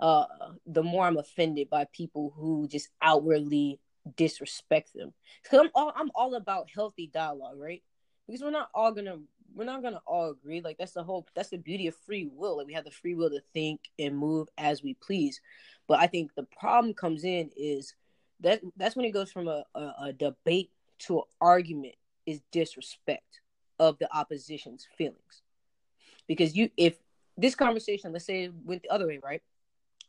uh, 0.00 0.24
the 0.66 0.82
more 0.82 1.06
I'm 1.06 1.18
offended 1.18 1.70
by 1.70 1.86
people 1.92 2.34
who 2.36 2.66
just 2.66 2.88
outwardly 3.00 3.78
disrespect 4.16 4.94
them. 4.94 5.12
Because 5.42 5.60
I'm 5.60 5.70
all 5.74 5.92
I'm 5.94 6.10
all 6.14 6.34
about 6.34 6.70
healthy 6.74 7.06
dialogue, 7.06 7.58
right? 7.58 7.82
Because 8.26 8.42
we're 8.42 8.50
not 8.50 8.70
all 8.74 8.92
gonna 8.92 9.18
we're 9.54 9.64
not 9.64 9.82
gonna 9.82 10.02
all 10.06 10.30
agree. 10.30 10.60
Like 10.60 10.78
that's 10.78 10.92
the 10.92 11.02
whole 11.02 11.26
that's 11.34 11.50
the 11.50 11.58
beauty 11.58 11.86
of 11.86 11.96
free 12.06 12.28
will. 12.32 12.58
Like 12.58 12.66
we 12.66 12.74
have 12.74 12.84
the 12.84 12.90
free 12.90 13.14
will 13.14 13.30
to 13.30 13.42
think 13.52 13.80
and 13.98 14.16
move 14.16 14.48
as 14.58 14.82
we 14.82 14.94
please. 14.94 15.40
But 15.88 16.00
I 16.00 16.06
think 16.06 16.34
the 16.34 16.46
problem 16.58 16.94
comes 16.94 17.24
in 17.24 17.50
is 17.56 17.94
that 18.40 18.60
that's 18.76 18.96
when 18.96 19.04
it 19.04 19.12
goes 19.12 19.30
from 19.30 19.48
a, 19.48 19.64
a, 19.74 19.94
a 20.04 20.12
debate 20.12 20.70
to 21.00 21.18
an 21.18 21.24
argument 21.40 21.94
is 22.26 22.40
disrespect 22.50 23.40
of 23.78 23.98
the 23.98 24.08
opposition's 24.14 24.86
feelings. 24.96 25.42
Because 26.26 26.56
you 26.56 26.70
if 26.76 26.96
this 27.36 27.54
conversation, 27.54 28.12
let's 28.12 28.26
say 28.26 28.50
went 28.64 28.82
the 28.82 28.90
other 28.90 29.06
way, 29.06 29.18
right? 29.22 29.42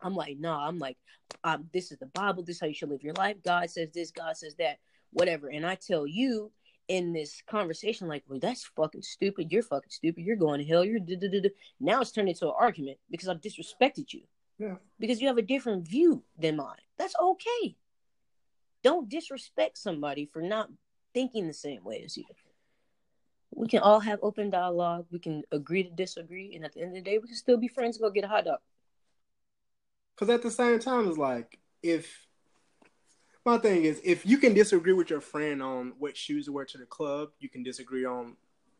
I'm 0.01 0.15
like, 0.15 0.37
nah, 0.37 0.67
I'm 0.67 0.79
like, 0.79 0.97
um, 1.43 1.69
this 1.73 1.91
is 1.91 1.97
the 1.97 2.07
Bible, 2.07 2.43
this 2.43 2.57
is 2.57 2.61
how 2.61 2.67
you 2.67 2.73
should 2.73 2.89
live 2.89 3.03
your 3.03 3.13
life. 3.13 3.37
God 3.43 3.69
says 3.69 3.89
this, 3.93 4.11
God 4.11 4.35
says 4.35 4.55
that, 4.55 4.79
whatever. 5.11 5.49
And 5.49 5.65
I 5.65 5.75
tell 5.75 6.05
you 6.05 6.51
in 6.87 7.13
this 7.13 7.41
conversation, 7.47 8.07
like, 8.07 8.23
well, 8.27 8.39
that's 8.39 8.65
fucking 8.75 9.01
stupid. 9.01 9.51
You're 9.51 9.63
fucking 9.63 9.89
stupid. 9.91 10.23
You're 10.23 10.35
going 10.35 10.59
to 10.59 10.65
hell. 10.65 10.83
You're 10.83 10.99
da-da-da-da. 10.99 11.49
now 11.79 12.01
it's 12.01 12.11
turned 12.11 12.29
into 12.29 12.47
an 12.47 12.53
argument 12.57 12.97
because 13.09 13.29
I've 13.29 13.41
disrespected 13.41 14.13
you. 14.13 14.21
Yeah. 14.59 14.75
Because 14.99 15.21
you 15.21 15.27
have 15.27 15.37
a 15.37 15.43
different 15.43 15.87
view 15.87 16.23
than 16.37 16.57
mine. 16.57 16.77
That's 16.97 17.15
okay. 17.21 17.75
Don't 18.83 19.09
disrespect 19.09 19.77
somebody 19.77 20.29
for 20.31 20.41
not 20.41 20.69
thinking 21.13 21.47
the 21.47 21.53
same 21.53 21.83
way 21.83 22.03
as 22.05 22.17
you. 22.17 22.25
We 23.55 23.67
can 23.67 23.79
all 23.79 23.99
have 23.99 24.19
open 24.21 24.49
dialogue. 24.49 25.05
We 25.11 25.19
can 25.19 25.43
agree 25.51 25.83
to 25.83 25.89
disagree, 25.89 26.55
and 26.55 26.65
at 26.65 26.73
the 26.73 26.81
end 26.81 26.89
of 26.89 26.95
the 26.95 27.01
day, 27.01 27.19
we 27.19 27.27
can 27.27 27.37
still 27.37 27.57
be 27.57 27.67
friends. 27.67 27.97
And 27.97 28.03
go 28.03 28.09
get 28.09 28.23
a 28.23 28.27
hot 28.27 28.45
dog. 28.45 28.59
Because 30.15 30.33
at 30.33 30.41
the 30.41 30.51
same 30.51 30.79
time, 30.79 31.07
it's 31.07 31.17
like 31.17 31.59
if 31.81 32.27
my 33.45 33.57
thing 33.57 33.83
is 33.83 33.99
if 34.03 34.25
you 34.25 34.37
can 34.37 34.53
disagree 34.53 34.93
with 34.93 35.09
your 35.09 35.21
friend 35.21 35.61
on 35.61 35.93
what 35.99 36.15
shoes 36.15 36.45
to 36.45 36.51
wear 36.53 36.65
to 36.65 36.77
the 36.77 36.85
club, 36.85 37.29
you 37.39 37.49
can 37.49 37.63
disagree 37.63 38.05
on 38.05 38.35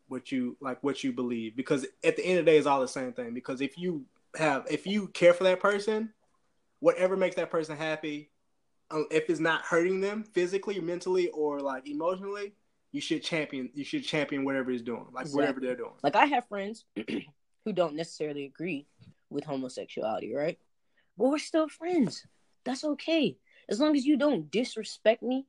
what 0.08 0.32
you 0.32 0.56
like 0.60 0.82
what 0.82 1.04
you 1.04 1.12
believe. 1.12 1.56
Because 1.56 1.84
at 2.02 2.16
the 2.16 2.24
end 2.24 2.38
of 2.38 2.44
the 2.44 2.50
day, 2.52 2.58
it's 2.58 2.66
all 2.66 2.80
the 2.80 2.88
same 2.88 3.12
thing. 3.12 3.34
Because 3.34 3.60
if 3.60 3.76
you 3.76 4.04
have 4.36 4.66
if 4.70 4.86
you 4.86 5.08
care 5.08 5.34
for 5.34 5.44
that 5.44 5.60
person, 5.60 6.12
whatever 6.80 7.16
makes 7.16 7.36
that 7.36 7.50
person 7.50 7.76
happy, 7.76 8.30
um, 8.90 9.06
if 9.10 9.28
it's 9.28 9.40
not 9.40 9.62
hurting 9.62 10.00
them 10.00 10.22
physically, 10.22 10.80
mentally, 10.80 11.28
or 11.28 11.60
like 11.60 11.88
emotionally, 11.88 12.54
you 12.92 13.00
should 13.00 13.22
champion. 13.22 13.70
You 13.74 13.84
should 13.84 14.04
champion 14.04 14.44
whatever 14.44 14.70
he's 14.70 14.82
doing, 14.82 15.06
like 15.12 15.22
Exactly. 15.22 15.40
whatever 15.40 15.60
they're 15.60 15.76
doing. 15.76 15.92
Like 16.02 16.16
I 16.16 16.26
have 16.26 16.48
friends 16.48 16.84
who 17.64 17.72
don't 17.72 17.96
necessarily 17.96 18.46
agree 18.46 18.86
with 19.30 19.44
homosexuality, 19.44 20.34
right? 20.34 20.58
But 21.18 21.28
we're 21.28 21.38
still 21.38 21.68
friends. 21.68 22.26
That's 22.64 22.84
okay. 22.84 23.36
As 23.68 23.80
long 23.80 23.96
as 23.96 24.04
you 24.04 24.16
don't 24.16 24.50
disrespect 24.50 25.22
me 25.22 25.46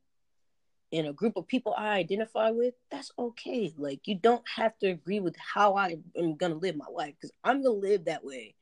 in 0.92 1.06
a 1.06 1.14
group 1.14 1.36
of 1.36 1.48
people 1.48 1.74
I 1.78 1.98
identify 1.98 2.52
with, 2.52 2.74
that's 2.90 3.12
okay. 3.18 3.74
Like 3.78 4.08
you 4.08 4.16
don't 4.16 4.48
have 4.56 4.78
to 4.80 4.88
agree 4.88 5.20
with 5.20 5.36
how 5.38 5.76
I 5.76 5.98
am 6.18 6.36
gonna 6.36 6.56
live 6.56 6.76
my 6.76 6.88
life 6.92 7.16
because 7.16 7.34
I'm 7.44 7.64
gonna 7.64 7.76
live 7.76 8.06
that 8.06 8.24
way, 8.24 8.56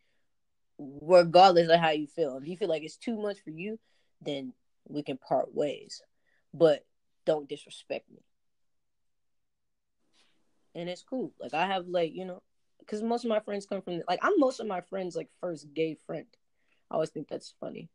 regardless 0.80 1.70
of 1.70 1.80
how 1.80 1.92
you 1.92 2.08
feel. 2.08 2.38
If 2.38 2.48
you 2.48 2.58
feel 2.58 2.70
like 2.70 2.84
it's 2.84 2.98
too 2.98 3.20
much 3.22 3.38
for 3.44 3.52
you, 3.52 3.80
then 4.22 4.54
we 4.88 5.04
can 5.04 5.18
part 5.18 5.54
ways. 5.54 6.02
But 6.54 6.86
don't 7.26 7.50
disrespect 7.50 8.10
me. 8.10 8.20
And 10.76 10.90
it's 10.90 11.04
cool. 11.04 11.32
Like 11.40 11.54
I 11.54 11.68
have 11.68 11.88
like, 11.88 12.14
you 12.16 12.26
know, 12.26 12.42
because 12.80 13.02
most 13.02 13.24
of 13.24 13.30
my 13.30 13.40
friends 13.40 13.66
come 13.66 13.82
from 13.82 14.02
like 14.08 14.20
I'm 14.22 14.40
most 14.40 14.60
of 14.60 14.68
my 14.68 14.82
friends 14.82 15.16
like 15.16 15.30
first 15.40 15.74
gay 15.74 15.96
friend. 16.06 16.26
I 16.90 16.96
always 16.96 17.10
think 17.10 17.28
that's 17.28 17.54
funny. 17.60 17.90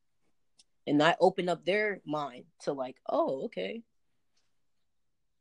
And 0.88 1.02
I 1.02 1.16
open 1.20 1.48
up 1.48 1.64
their 1.64 2.00
mind 2.06 2.44
to 2.62 2.72
like, 2.72 2.96
oh, 3.08 3.44
okay. 3.44 3.82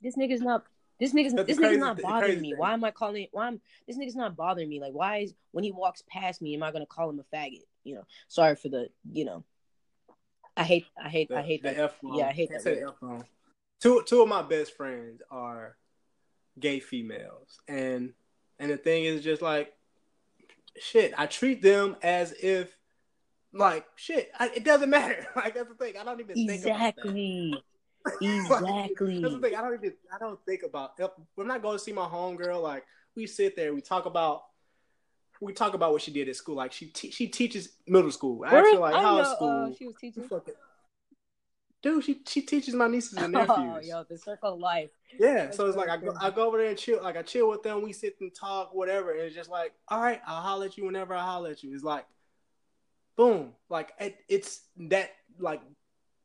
This 0.01 0.15
nigga's 0.15 0.41
not 0.41 0.63
this 0.99 1.13
nigga's 1.13 1.33
That's 1.33 1.47
this 1.47 1.57
nigga's 1.57 1.77
not 1.77 2.01
bothering 2.01 2.41
me. 2.41 2.51
thing. 2.51 2.59
Why 2.59 2.73
am 2.73 2.83
I 2.83 2.91
calling 2.91 3.27
why 3.31 3.47
am 3.47 3.61
this 3.87 3.97
nigga's 3.97 4.15
not 4.15 4.35
bothering 4.35 4.69
me? 4.69 4.79
Like 4.79 4.93
why 4.93 5.17
is 5.17 5.33
when 5.51 5.63
he 5.63 5.71
walks 5.71 6.03
past 6.07 6.41
me, 6.41 6.53
am 6.55 6.63
I 6.63 6.71
gonna 6.71 6.85
call 6.85 7.09
him 7.09 7.19
a 7.19 7.35
faggot? 7.35 7.63
You 7.83 7.95
know, 7.95 8.03
sorry 8.27 8.55
for 8.55 8.69
the 8.69 8.89
you 9.11 9.25
know. 9.25 9.43
I 10.55 10.63
hate 10.63 10.85
I 11.03 11.09
hate 11.09 11.31
I 11.31 11.41
hate 11.41 11.61
the 11.63 11.69
that. 11.69 11.79
F-bomb. 11.79 12.15
Yeah, 12.15 12.27
I 12.27 12.31
hate 12.31 12.49
Can't 12.49 12.63
that. 12.63 12.81
F-bomb. 12.81 13.23
Two 13.79 14.03
two 14.05 14.21
of 14.21 14.27
my 14.27 14.41
best 14.41 14.75
friends 14.75 15.21
are 15.29 15.77
gay 16.59 16.79
females, 16.79 17.59
and 17.67 18.13
and 18.59 18.71
the 18.71 18.77
thing 18.77 19.05
is 19.05 19.23
just 19.23 19.41
like 19.41 19.73
shit. 20.79 21.13
I 21.17 21.25
treat 21.27 21.61
them 21.61 21.95
as 22.01 22.33
if 22.33 22.76
like 23.57 23.85
shit. 23.95 24.31
I, 24.39 24.49
it 24.55 24.63
doesn't 24.63 24.89
matter. 24.89 25.25
Like 25.35 25.55
that's 25.55 25.69
the 25.69 25.75
thing. 25.75 25.95
I 25.99 26.03
don't 26.03 26.19
even 26.19 26.35
think 26.35 26.65
about 26.65 26.79
that. 26.79 27.05
Exactly. 27.05 27.53
Like, 28.05 28.21
Exactly. 28.21 29.19
that's 29.21 29.33
the 29.33 29.39
thing. 29.41 29.55
I 29.55 29.61
don't 29.61 29.73
even. 29.73 29.93
I 30.13 30.17
don't 30.17 30.39
think 30.45 30.63
about. 30.63 30.97
When 31.35 31.51
I 31.51 31.57
go 31.57 31.73
to 31.73 31.79
see 31.79 31.91
my 31.91 32.05
homegirl, 32.05 32.63
like 32.63 32.85
we 33.17 33.27
sit 33.27 33.57
there, 33.57 33.73
we 33.73 33.81
talk 33.81 34.05
about. 34.05 34.43
We 35.41 35.51
talk 35.51 35.73
about 35.73 35.91
what 35.91 36.01
she 36.01 36.11
did 36.11 36.29
at 36.29 36.37
school. 36.37 36.55
Like 36.55 36.71
she 36.71 36.85
te- 36.85 37.11
she 37.11 37.27
teaches 37.27 37.69
middle 37.85 38.11
school. 38.11 38.45
I 38.45 38.49
her 38.51 38.79
like 38.79 38.95
I 38.95 39.01
how 39.01 39.17
know, 39.17 39.23
school. 39.35 39.69
uh, 39.69 39.75
she 39.77 39.87
was 39.87 39.95
teaching. 39.99 40.23
Dude, 41.83 42.03
she 42.03 42.21
she 42.25 42.41
teaches 42.41 42.73
my 42.73 42.87
nieces 42.87 43.13
and 43.13 43.33
nephews. 43.33 43.57
Oh, 43.59 43.79
yo, 43.83 44.03
the 44.09 44.17
circle 44.17 44.53
of 44.53 44.59
life. 44.59 44.89
Yeah, 45.19 45.33
That's 45.45 45.57
so 45.57 45.67
it's 45.67 45.77
like 45.77 45.89
I 45.89 45.97
go. 45.97 46.13
I 46.19 46.31
go 46.31 46.47
over 46.47 46.57
there 46.57 46.69
and 46.69 46.77
chill. 46.77 47.03
Like 47.03 47.17
I 47.17 47.21
chill 47.21 47.49
with 47.49 47.61
them. 47.63 47.81
We 47.81 47.93
sit 47.93 48.15
and 48.19 48.33
talk, 48.33 48.73
whatever. 48.73 49.11
And 49.11 49.21
it's 49.21 49.35
just 49.35 49.49
like, 49.49 49.73
all 49.87 50.01
right, 50.01 50.21
I'll 50.25 50.41
holler 50.41 50.65
at 50.67 50.77
you 50.77 50.85
whenever 50.85 51.13
I 51.13 51.21
holler 51.23 51.51
at 51.51 51.61
you. 51.63 51.73
It's 51.73 51.83
like, 51.83 52.05
boom, 53.17 53.53
like 53.69 53.93
it, 53.99 54.17
it's 54.29 54.61
that 54.77 55.11
like 55.39 55.61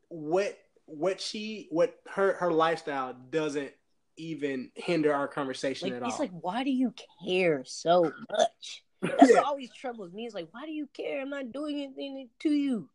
what 0.09 0.59
what 0.87 1.21
she 1.21 1.69
what 1.71 1.95
her 2.11 2.35
her 2.35 2.53
lifestyle 2.53 3.15
doesn't 3.31 3.73
even 4.17 4.71
hinder 4.75 5.13
our 5.15 5.27
conversation 5.27 5.89
Like 5.89 5.97
at 5.97 6.03
all. 6.03 6.11
it's 6.11 6.19
like, 6.21 6.31
why 6.33 6.65
do 6.65 6.71
you 6.71 6.95
care 7.27 7.65
so 7.65 8.13
much? 8.31 8.85
That's 9.03 9.31
Yeah. 9.31 9.41
what 9.41 9.47
always 9.47 9.73
troubles 9.73 10.13
me. 10.13 10.27
It's 10.27 10.35
like, 10.35 10.49
why 10.53 10.67
do 10.67 10.73
you 10.73 10.87
care? 10.93 11.21
I'm 11.23 11.31
not 11.31 11.51
doing 11.53 11.81
anything 11.81 12.29
to 12.41 12.51
you. 12.51 12.89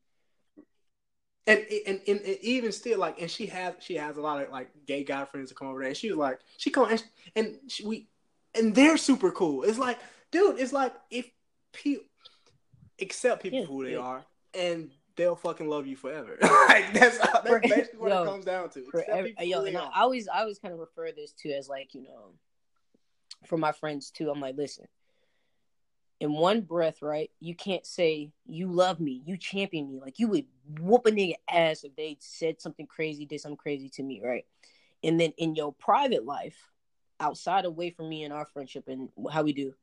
and, 1.46 1.66
and 1.88 2.02
and 2.08 2.20
and 2.22 2.38
even 2.42 2.72
still 2.72 3.00
like 3.00 3.22
and 3.22 3.32
she 3.32 3.46
has 3.48 3.74
she 3.80 3.96
has 3.96 4.18
a 4.18 4.22
lot 4.22 4.44
of 4.44 4.52
like 4.52 4.70
gay 4.86 5.04
guy 5.04 5.24
friends 5.26 5.50
that 5.50 5.56
come 5.56 5.70
over 5.70 5.80
there 5.80 5.88
and 5.88 5.98
she 5.98 6.10
was 6.10 6.18
like 6.18 6.40
she 6.58 6.70
come 6.70 6.90
and, 6.90 7.04
and 7.36 7.56
she, 7.68 7.86
we 7.86 8.08
and 8.54 8.76
they're 8.76 8.98
super 8.98 9.32
cool 9.32 9.64
it's 9.64 9.78
like 9.80 9.98
dude 10.32 10.60
it's 10.60 10.74
like 10.74 10.94
if 11.10 11.30
people 11.72 12.04
accept 13.02 13.44
people 13.44 13.60
Yeah, 13.60 13.66
for 13.66 13.72
who 13.72 13.86
they 13.86 13.94
yeah. 13.94 14.00
are 14.00 14.26
and 14.54 14.92
they'll 15.16 15.36
fucking 15.36 15.68
love 15.68 15.88
you 15.88 15.96
forever 15.96 16.38
like 16.42 16.94
that's 16.94 17.18
that's 17.18 17.48
For- 17.48 17.60
basically 17.60 18.00
what 18.00 18.10
yo, 18.12 18.24
it 18.24 18.26
comes 18.26 18.46
down 18.46 18.70
to 18.70 18.84
For 18.86 19.00
Accept 19.00 19.18
every, 19.18 19.36
yo, 19.42 19.64
and 19.64 19.78
are. 19.78 19.92
I 19.94 20.02
always, 20.02 20.28
I 20.28 20.42
always 20.42 20.60
kind 20.60 20.74
of 20.74 20.80
refer 20.80 21.12
this 21.12 21.32
to 21.44 21.52
as 21.52 21.68
like, 21.68 21.94
you 21.94 22.04
know, 22.04 22.34
for 23.46 23.58
my 23.58 23.72
friends 23.72 24.12
too. 24.12 24.30
I'm 24.30 24.40
like, 24.40 24.56
listen, 24.56 24.86
in 26.20 26.34
one 26.34 26.62
breath, 26.62 27.02
right? 27.02 27.30
You 27.40 27.56
can't 27.56 27.86
say 27.86 28.32
you 28.46 28.72
love 28.72 29.00
me, 29.00 29.22
you 29.26 29.38
champion 29.38 29.90
me. 29.90 30.00
Like 30.00 30.20
you 30.20 30.28
would 30.30 30.46
whoop 30.80 31.06
a 31.06 31.12
nigga 31.12 31.36
ass 31.50 31.84
if 31.84 31.96
they 31.96 32.18
said 32.20 32.62
something 32.62 32.88
crazy, 32.88 33.26
did 33.26 33.42
something 33.42 33.58
crazy 33.58 33.90
to 33.90 34.04
me, 34.04 34.22
right? 34.24 34.46
And 35.04 35.20
then 35.20 35.34
in 35.38 35.56
your 35.56 35.74
private 35.74 36.26
life, 36.26 36.58
outside 37.20 37.66
away 37.66 37.90
from 37.92 38.10
me 38.10 38.24
and 38.24 38.34
our 38.34 38.46
friendship 38.46 38.88
and 38.88 39.10
how 39.32 39.44
we 39.44 39.54
do, 39.54 39.74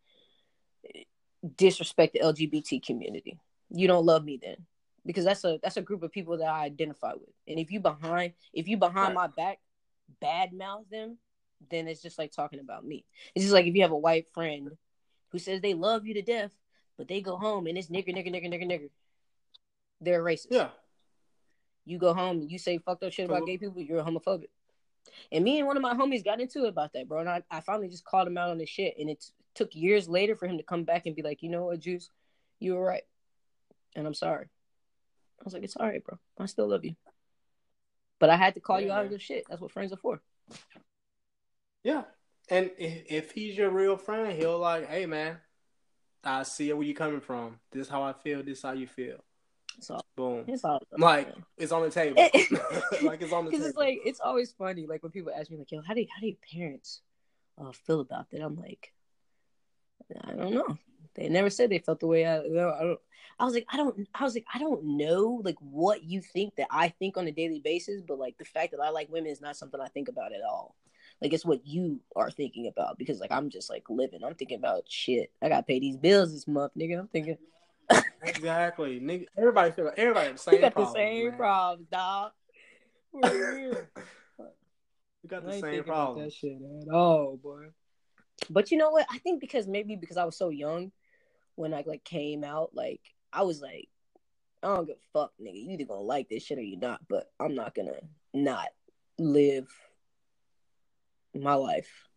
disrespect 1.57 2.15
the 2.15 2.21
LGBT 2.21 2.85
community. 2.85 3.39
You 3.71 3.87
don't 3.87 4.07
love 4.07 4.25
me 4.25 4.39
then. 4.43 4.57
Because 5.07 5.25
that's 5.25 5.45
a 5.45 5.59
that's 5.63 5.77
a 5.77 5.83
group 5.83 6.03
of 6.03 6.13
people 6.13 6.39
that 6.39 6.49
I 6.49 6.65
identify 6.65 7.13
with. 7.13 7.35
And 7.47 7.59
if 7.59 7.71
you 7.71 7.81
behind 7.81 8.33
if 8.55 8.69
you 8.69 8.79
behind 8.79 9.15
my 9.15 9.27
back 9.27 9.59
bad 10.21 10.53
mouth 10.53 10.89
them, 10.91 11.19
then 11.71 11.89
it's 11.89 12.01
just 12.03 12.19
like 12.19 12.33
talking 12.33 12.61
about 12.61 12.87
me. 12.87 13.05
It's 13.35 13.45
just 13.45 13.53
like 13.53 13.67
if 13.67 13.75
you 13.75 13.83
have 13.83 13.91
a 13.91 13.99
white 13.99 14.27
friend 14.33 14.71
who 15.31 15.39
says 15.39 15.61
they 15.61 15.75
love 15.75 16.07
you 16.07 16.15
to 16.15 16.23
death, 16.23 16.53
but 16.97 17.09
they 17.09 17.21
go 17.21 17.37
home 17.37 17.67
and 17.67 17.77
it's 17.77 17.89
nigger, 17.89 18.15
nigger, 18.17 18.33
nigger, 18.33 18.49
nigger, 18.49 18.67
nigger. 18.67 18.91
They're 20.01 20.23
racist. 20.23 20.47
yeah 20.51 20.69
You 21.85 21.99
go 21.99 22.15
home 22.15 22.41
and 22.41 22.51
you 22.51 22.59
say 22.59 22.79
fucked 22.79 23.03
up 23.03 23.13
shit 23.13 23.27
about 23.27 23.47
gay 23.47 23.59
people, 23.59 23.83
you're 23.83 23.99
a 24.01 24.05
homophobic. 24.05 24.49
And 25.31 25.45
me 25.45 25.59
and 25.59 25.67
one 25.67 25.77
of 25.77 25.83
my 25.83 25.95
homies 25.95 26.25
got 26.25 26.41
into 26.41 26.65
it 26.65 26.69
about 26.69 26.93
that, 26.95 27.09
bro. 27.09 27.21
And 27.21 27.29
I, 27.29 27.43
I 27.51 27.61
finally 27.61 27.89
just 27.89 28.05
called 28.05 28.27
him 28.27 28.39
out 28.39 28.51
on 28.51 28.59
this 28.59 28.71
shit. 28.71 28.95
And 28.99 29.11
it 29.11 29.21
t- 29.21 29.33
took 29.55 29.75
years 29.75 30.09
later 30.09 30.35
for 30.37 30.47
him 30.47 30.59
to 30.59 30.65
come 30.65 30.85
back 30.85 31.07
and 31.07 31.15
be 31.17 31.23
like, 31.23 31.43
you 31.43 31.49
know 31.49 31.67
what, 31.67 31.81
Juice, 31.81 32.11
you 32.61 32.75
were 32.75 32.85
right. 32.85 33.05
And 33.97 34.07
I'm 34.07 34.15
sorry. 34.15 34.47
I 35.41 35.45
was 35.45 35.53
like, 35.55 35.63
it's 35.63 35.77
all 35.77 35.87
right, 35.87 36.03
bro. 36.05 36.19
I 36.39 36.47
still 36.47 36.69
love 36.69 36.85
you. 36.85 36.95
But 38.19 38.31
I 38.31 38.37
had 38.37 38.55
to 38.55 38.61
call 38.61 38.81
Yeah, 38.81 38.87
you 38.87 38.93
out 38.93 38.97
man. 38.99 39.05
on 39.07 39.11
your 39.11 39.21
shit. 39.21 39.45
That's 39.49 39.61
what 39.61 39.73
friends 39.73 39.93
are 39.93 39.97
for. 39.97 40.21
yeah 41.83 42.05
and 42.51 42.71
if, 42.79 43.03
if 43.11 43.31
he's 43.33 43.57
your 43.57 43.71
real 43.71 43.97
friend 43.97 44.33
he'll 44.33 44.59
like 44.59 44.89
hey 44.89 45.07
man 45.07 45.39
I 46.23 46.43
see 46.45 46.73
where 46.73 46.83
you're 46.87 46.95
coming 46.97 47.21
from 47.21 47.59
this 47.73 47.83
is 47.87 47.89
how 47.89 48.03
I 48.03 48.13
feel 48.15 48.43
this 48.43 48.59
is 48.59 48.63
how 48.63 48.73
you 48.73 48.87
feel 48.87 49.19
So 49.81 50.01
boom 50.17 50.45
it's 50.49 50.65
all 50.65 50.81
like 50.99 51.29
it's 51.59 51.73
on 51.73 51.83
the 51.83 51.91
table 52.01 52.23
like 52.23 53.21
it's 53.23 53.33
on 53.33 53.45
the 53.45 53.51
because 53.51 53.65
table 53.65 53.69
it's 53.69 53.77
like 53.77 54.01
it's 54.05 54.21
always 54.21 54.53
funny 54.53 54.87
like 54.87 55.03
when 55.03 55.13
people 55.13 55.33
ask 55.37 55.51
me 55.51 55.59
like 55.59 55.71
yo 55.71 55.83
how 55.83 55.93
do 55.95 56.05
how 56.15 56.21
do 56.21 56.27
your 56.29 56.37
parents 56.53 57.01
uh, 57.61 57.73
feel 57.73 58.01
about 58.01 58.31
that 58.31 58.41
i'm 58.41 58.57
like 58.57 58.93
i 60.25 60.33
don't 60.33 60.55
know 60.55 60.77
they 61.15 61.29
never 61.29 61.51
said 61.51 61.71
they 61.71 61.79
felt 61.79 62.01
the 62.01 62.07
way 62.07 62.27
i, 62.27 62.43
you 62.43 62.61
I 62.61 62.83
don't 62.83 62.99
i 63.39 63.45
was 63.45 63.55
like 63.55 63.67
i 63.71 63.77
don't 63.77 64.09
i 64.15 64.25
was 64.25 64.35
like 64.35 64.47
i 64.55 64.59
don't 64.59 64.85
know 64.85 65.41
like 65.45 65.57
what 65.61 66.03
you 66.05 66.21
think 66.21 66.57
that 66.57 66.69
i 66.71 66.89
think 66.89 67.17
on 67.17 67.27
a 67.27 67.33
daily 67.33 67.61
basis 67.61 68.03
but 68.07 68.19
like 68.19 68.37
the 68.39 68.45
fact 68.45 68.73
that 68.73 68.81
i 68.81 68.91
like 68.91 69.11
women 69.11 69.31
is 69.31 69.41
not 69.41 69.57
something 69.57 69.81
i 69.81 69.89
think 69.89 70.09
about 70.09 70.33
at 70.33 70.43
all 70.43 70.75
like 71.21 71.33
it's 71.33 71.45
what 71.45 71.67
you 71.67 72.01
are 72.17 72.31
thinking 72.31 72.67
about 72.67 72.99
because 72.99 73.21
like 73.21 73.33
i'm 73.33 73.51
just 73.51 73.71
like 73.71 73.85
living 73.89 74.23
i'm 74.25 74.35
thinking 74.35 74.59
about 74.59 74.85
shit 74.89 75.31
i 75.43 75.49
gotta 75.49 75.63
pay 75.63 75.79
these 75.81 75.97
bills 75.97 76.33
this 76.33 76.47
month 76.49 76.73
nigga 76.79 76.99
i'm 76.99 77.09
thinking 77.09 77.37
Exactly, 78.23 78.99
nigga. 79.01 79.27
Everybody 79.37 79.71
feel 79.73 79.91
everybody 79.97 80.29
the 80.33 80.33
we 80.33 80.39
same 80.53 80.61
got 80.63 80.73
problems. 80.73 80.95
the 80.95 80.99
same 80.99 81.29
man. 81.29 81.37
problems 81.37 81.87
dog. 81.91 82.33
We 83.13 83.21
got 85.29 85.45
the 85.45 85.61
same 85.61 85.85
problems. 85.85 86.25
that 86.25 86.33
shit 86.33 86.57
at 86.89 86.95
all, 86.95 87.37
boy. 87.37 87.67
But 88.51 88.71
you 88.71 88.79
know 88.79 88.91
what? 88.91 89.07
I 89.11 89.19
think 89.19 89.41
because 89.41 89.67
maybe 89.67 89.97
because 89.97 90.17
I 90.17 90.25
was 90.25 90.37
so 90.37 90.49
young 90.51 90.93
when 91.55 91.73
I 91.73 91.83
like 91.87 92.05
came 92.05 92.45
out, 92.45 92.71
like 92.75 93.01
I 93.33 93.43
was 93.43 93.61
like 93.61 93.89
I 94.65 94.69
don't 94.69 94.87
give 94.87 94.97
a 94.97 95.19
fuck, 95.19 95.33
nigga. 95.41 95.63
You 95.63 95.73
either 95.73 95.85
gonna 95.85 96.01
like 96.01 96.29
this 96.29 96.43
shit 96.43 96.59
or 96.59 96.63
you 96.63 96.79
not, 96.79 97.01
but 97.07 97.31
I'm 97.39 97.55
not 97.55 97.75
gonna 97.75 98.01
not 98.33 98.69
live 99.19 99.69
my 101.35 101.55
life. 101.55 102.09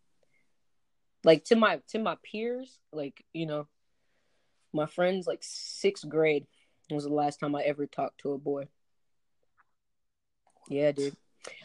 Like 1.26 1.43
to 1.45 1.57
my 1.57 1.82
to 1.89 1.99
my 1.99 2.15
peers, 2.24 2.80
like, 2.93 3.24
you 3.34 3.45
know, 3.45 3.68
my 4.72 4.86
friends, 4.86 5.28
like 5.28 5.39
sixth 5.41 6.07
grade 6.07 6.47
was 6.89 7.03
the 7.03 7.13
last 7.13 7.41
time 7.41 7.53
I 7.53 7.63
ever 7.63 7.86
talked 7.86 8.22
to 8.22 8.32
a 8.32 8.38
boy. 8.38 8.68
Yeah, 10.70 10.93
dude. 10.93 11.18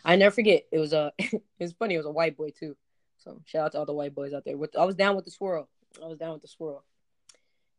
I 0.05 0.17
never 0.17 0.35
forget. 0.35 0.65
It 0.73 0.79
was 0.79 0.93
a 0.93 1.13
it 1.19 1.43
was 1.61 1.75
funny, 1.75 1.95
it 1.95 1.99
was 1.99 2.07
a 2.07 2.11
white 2.11 2.37
boy 2.37 2.51
too. 2.59 2.77
So 3.23 3.41
shout 3.45 3.67
out 3.67 3.73
to 3.73 3.79
all 3.79 3.87
the 3.87 3.93
white 3.93 4.15
boys 4.15 4.33
out 4.33 4.45
there. 4.45 4.57
With, 4.57 4.77
I 4.77 4.85
was 4.85 4.97
down 4.97 5.17
with 5.17 5.25
the 5.25 5.31
swirl. 5.31 5.69
I 6.03 6.07
was 6.07 6.19
down 6.19 6.33
with 6.33 6.43
the 6.43 6.49
swirl. 6.49 6.85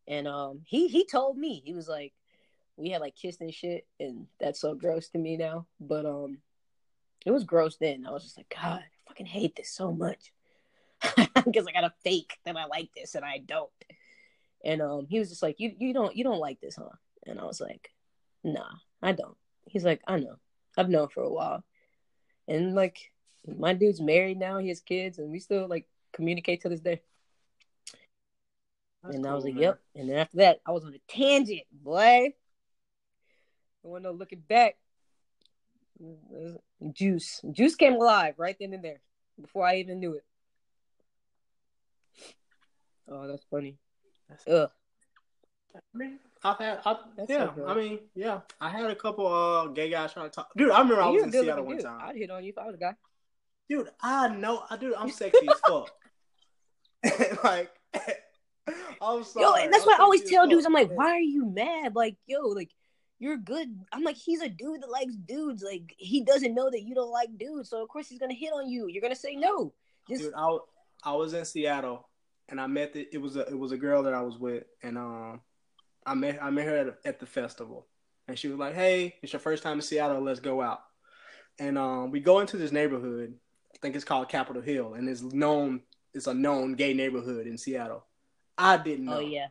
And 0.08 0.28
um 0.28 0.62
he 0.66 0.88
he 0.88 1.06
told 1.06 1.38
me, 1.38 1.62
he 1.64 1.74
was 1.74 1.88
like, 1.88 2.14
we 2.76 2.90
had 2.90 3.02
like 3.02 3.16
kissed 3.16 3.42
and 3.42 3.54
shit, 3.54 3.88
and 4.00 4.28
that's 4.40 4.60
so 4.60 4.76
gross 4.76 5.08
to 5.10 5.18
me 5.18 5.38
now. 5.38 5.66
But 5.80 6.06
um 6.06 6.40
it 7.26 7.32
was 7.32 7.46
gross 7.46 7.78
then. 7.78 8.06
I 8.06 8.12
was 8.12 8.24
just 8.24 8.38
like, 8.38 8.54
God, 8.54 8.82
I 8.82 8.86
fucking 9.08 9.26
hate 9.26 9.56
this 9.56 9.72
so 9.72 9.92
much. 9.92 10.32
Because 11.46 11.68
I 11.68 11.74
gotta 11.74 11.94
fake 12.04 12.38
that 12.46 12.56
I 12.56 12.66
like 12.66 12.90
this 12.96 13.16
and 13.16 13.26
I 13.26 13.38
don't. 13.38 13.70
And 14.64 14.82
um 14.82 15.08
he 15.10 15.20
was 15.20 15.30
just 15.30 15.44
like, 15.44 15.60
You 15.60 15.74
you 15.78 15.94
don't 15.94 16.16
you 16.16 16.24
don't 16.24 16.40
like 16.40 16.60
this, 16.62 16.76
huh? 16.76 16.96
And 17.26 17.40
I 17.40 17.46
was 17.46 17.62
like, 17.62 17.92
Nah, 18.44 18.72
I 19.02 19.14
don't. 19.14 19.38
He's 19.66 19.86
like, 19.86 20.02
I 20.08 20.20
know. 20.20 20.38
I've 20.78 20.90
known 20.90 21.08
for 21.10 21.24
a 21.24 21.30
while. 21.30 21.64
And 22.48 22.76
like 22.76 23.13
my 23.48 23.74
dude's 23.74 24.02
married 24.02 24.40
now, 24.40 24.58
he 24.58 24.70
has 24.70 24.82
kids, 24.82 25.20
and 25.20 25.32
we 25.32 25.40
still 25.40 25.68
like 25.68 25.88
communicate 26.14 26.62
to 26.62 26.70
this 26.70 26.80
day. 26.80 27.02
That's 29.04 29.16
and 29.16 29.24
cool, 29.24 29.32
I 29.32 29.36
was 29.36 29.44
like, 29.44 29.56
man. 29.56 29.64
Yep. 29.64 29.80
And 29.96 30.10
then 30.10 30.18
after 30.18 30.38
that, 30.38 30.62
I 30.66 30.72
was 30.72 30.86
on 30.86 30.94
a 30.94 31.00
tangent, 31.12 31.64
boy. 31.72 32.34
I 33.84 33.88
want 33.88 34.04
no 34.04 34.12
looking 34.12 34.40
back. 34.40 34.78
Juice. 36.92 37.42
Juice 37.52 37.76
came 37.76 37.94
alive 37.94 38.36
right 38.38 38.56
then 38.60 38.74
and 38.74 38.84
there 38.84 39.02
before 39.40 39.66
I 39.66 39.78
even 39.78 40.00
knew 40.00 40.14
it. 40.14 40.26
Oh, 43.10 43.28
that's 43.28 43.44
funny. 43.52 43.78
That's 44.30 44.48
Ugh. 44.48 44.70
I 45.76 45.80
mean, 45.98 46.20
I've 46.44 46.58
had, 46.58 46.80
I've, 46.86 46.98
yeah. 47.28 47.54
So 47.56 47.66
I 47.68 47.74
mean, 47.74 48.00
yeah. 48.16 48.42
I 48.62 48.70
had 48.70 48.90
a 48.90 48.96
couple 48.96 49.28
uh 49.28 49.68
gay 49.68 49.90
guys 49.90 50.14
trying 50.14 50.30
to 50.30 50.32
talk. 50.32 50.50
Dude, 50.56 50.72
I 50.72 50.80
remember 50.80 51.02
I 51.02 51.10
was 51.10 51.24
in 51.24 51.32
Seattle 51.32 51.66
one 51.66 51.80
time. 51.80 52.00
I'd 52.02 52.16
hit 52.16 52.30
on 52.30 52.44
you 52.44 52.50
if 52.52 52.58
I 52.58 52.66
was 52.66 52.76
a 52.76 52.78
guy. 52.78 52.96
Dude, 53.70 53.90
I 54.02 54.30
know. 54.30 54.64
I 54.70 54.78
do. 54.78 54.96
I'm 54.98 55.10
sexy 55.10 55.48
as 55.48 55.60
fuck. 55.68 55.92
like, 57.44 57.72
I'm 59.02 59.24
sorry. 59.24 59.46
Yo, 59.46 59.54
and 59.54 59.74
that's 59.74 59.84
I'm 59.84 59.88
what 59.88 60.00
I 60.00 60.04
always 60.04 60.30
tell 60.30 60.48
dudes. 60.48 60.66
I'm 60.66 60.74
like, 60.74 60.92
why 60.92 61.12
are 61.12 61.20
you 61.20 61.46
mad? 61.46 61.96
Like, 61.96 62.18
yo, 62.28 62.42
like 62.48 62.72
you're 63.20 63.38
good. 63.38 63.70
I'm 63.92 64.04
like, 64.04 64.18
he's 64.18 64.42
a 64.42 64.50
dude 64.50 64.82
that 64.82 64.90
likes 64.90 65.16
dudes. 65.16 65.64
Like, 65.64 65.94
he 65.98 66.24
doesn't 66.24 66.54
know 66.54 66.70
that 66.70 66.84
you 66.84 66.94
don't 66.96 67.12
like 67.12 67.38
dudes, 67.38 67.70
so 67.70 67.82
of 67.82 67.90
course 67.90 68.08
he's 68.08 68.20
gonna 68.20 68.34
hit 68.34 68.52
on 68.54 68.70
you. 68.70 68.88
You're 68.88 69.02
gonna 69.02 69.16
say 69.16 69.36
no. 69.36 69.74
Just... 70.10 70.24
Dude, 70.24 70.34
I 70.36 70.58
I 71.04 71.14
was 71.14 71.34
in 71.34 71.46
Seattle 71.46 72.08
and 72.50 72.60
I 72.60 72.68
met 72.68 72.94
the, 72.94 73.08
it 73.12 73.20
was 73.20 73.36
a 73.36 73.42
it 73.48 73.58
was 73.58 73.72
a 73.72 73.78
girl 73.78 74.04
that 74.04 74.14
I 74.14 74.22
was 74.22 74.38
with, 74.38 74.64
and 74.82 74.98
um, 74.98 75.42
I 76.06 76.14
met 76.14 76.42
I 76.42 76.50
met 76.50 76.66
her 76.66 76.78
at, 76.78 76.98
at 77.06 77.20
the 77.20 77.26
festival, 77.26 77.88
and 78.28 78.38
she 78.38 78.48
was 78.48 78.58
like, 78.58 78.76
"Hey, 78.76 79.16
it's 79.22 79.34
your 79.34 79.40
first 79.40 79.64
time 79.64 79.78
in 79.78 79.82
Seattle. 79.82 80.22
Let's 80.22 80.40
go 80.40 80.62
out." 80.62 80.80
And 81.60 81.78
um, 81.78 82.12
we 82.12 82.20
go 82.20 82.40
into 82.40 82.58
this 82.58 82.72
neighborhood. 82.72 83.36
I 83.76 83.78
think 83.82 83.96
it's 83.96 84.06
called 84.06 84.30
Capitol 84.30 84.62
Hill, 84.62 84.94
and 84.94 85.10
it's 85.10 85.22
known 85.22 85.82
it's 86.14 86.28
a 86.28 86.34
known 86.34 86.76
gay 86.76 86.94
neighborhood 86.94 87.48
in 87.48 87.58
Seattle. 87.58 88.06
I 88.58 88.78
didn't 88.78 89.10
oh, 89.10 89.14
know. 89.14 89.18
Oh 89.18 89.22
yeah. 89.22 89.48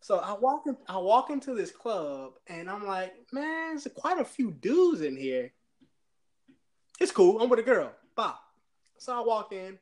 So 0.00 0.18
I 0.18 0.34
walk 0.34 0.64
in, 0.66 0.76
I 0.86 0.98
walk 0.98 1.30
into 1.30 1.54
this 1.54 1.70
club 1.70 2.32
and 2.46 2.68
I'm 2.68 2.86
like, 2.86 3.14
man, 3.32 3.70
there's 3.70 3.88
quite 3.94 4.20
a 4.20 4.24
few 4.24 4.50
dudes 4.50 5.00
in 5.00 5.16
here. 5.16 5.50
It's 7.00 7.10
cool. 7.10 7.40
I'm 7.40 7.48
with 7.48 7.60
a 7.60 7.62
girl. 7.62 7.90
Bop. 8.14 8.38
So 8.98 9.16
I 9.16 9.24
walk 9.24 9.52
in. 9.52 9.78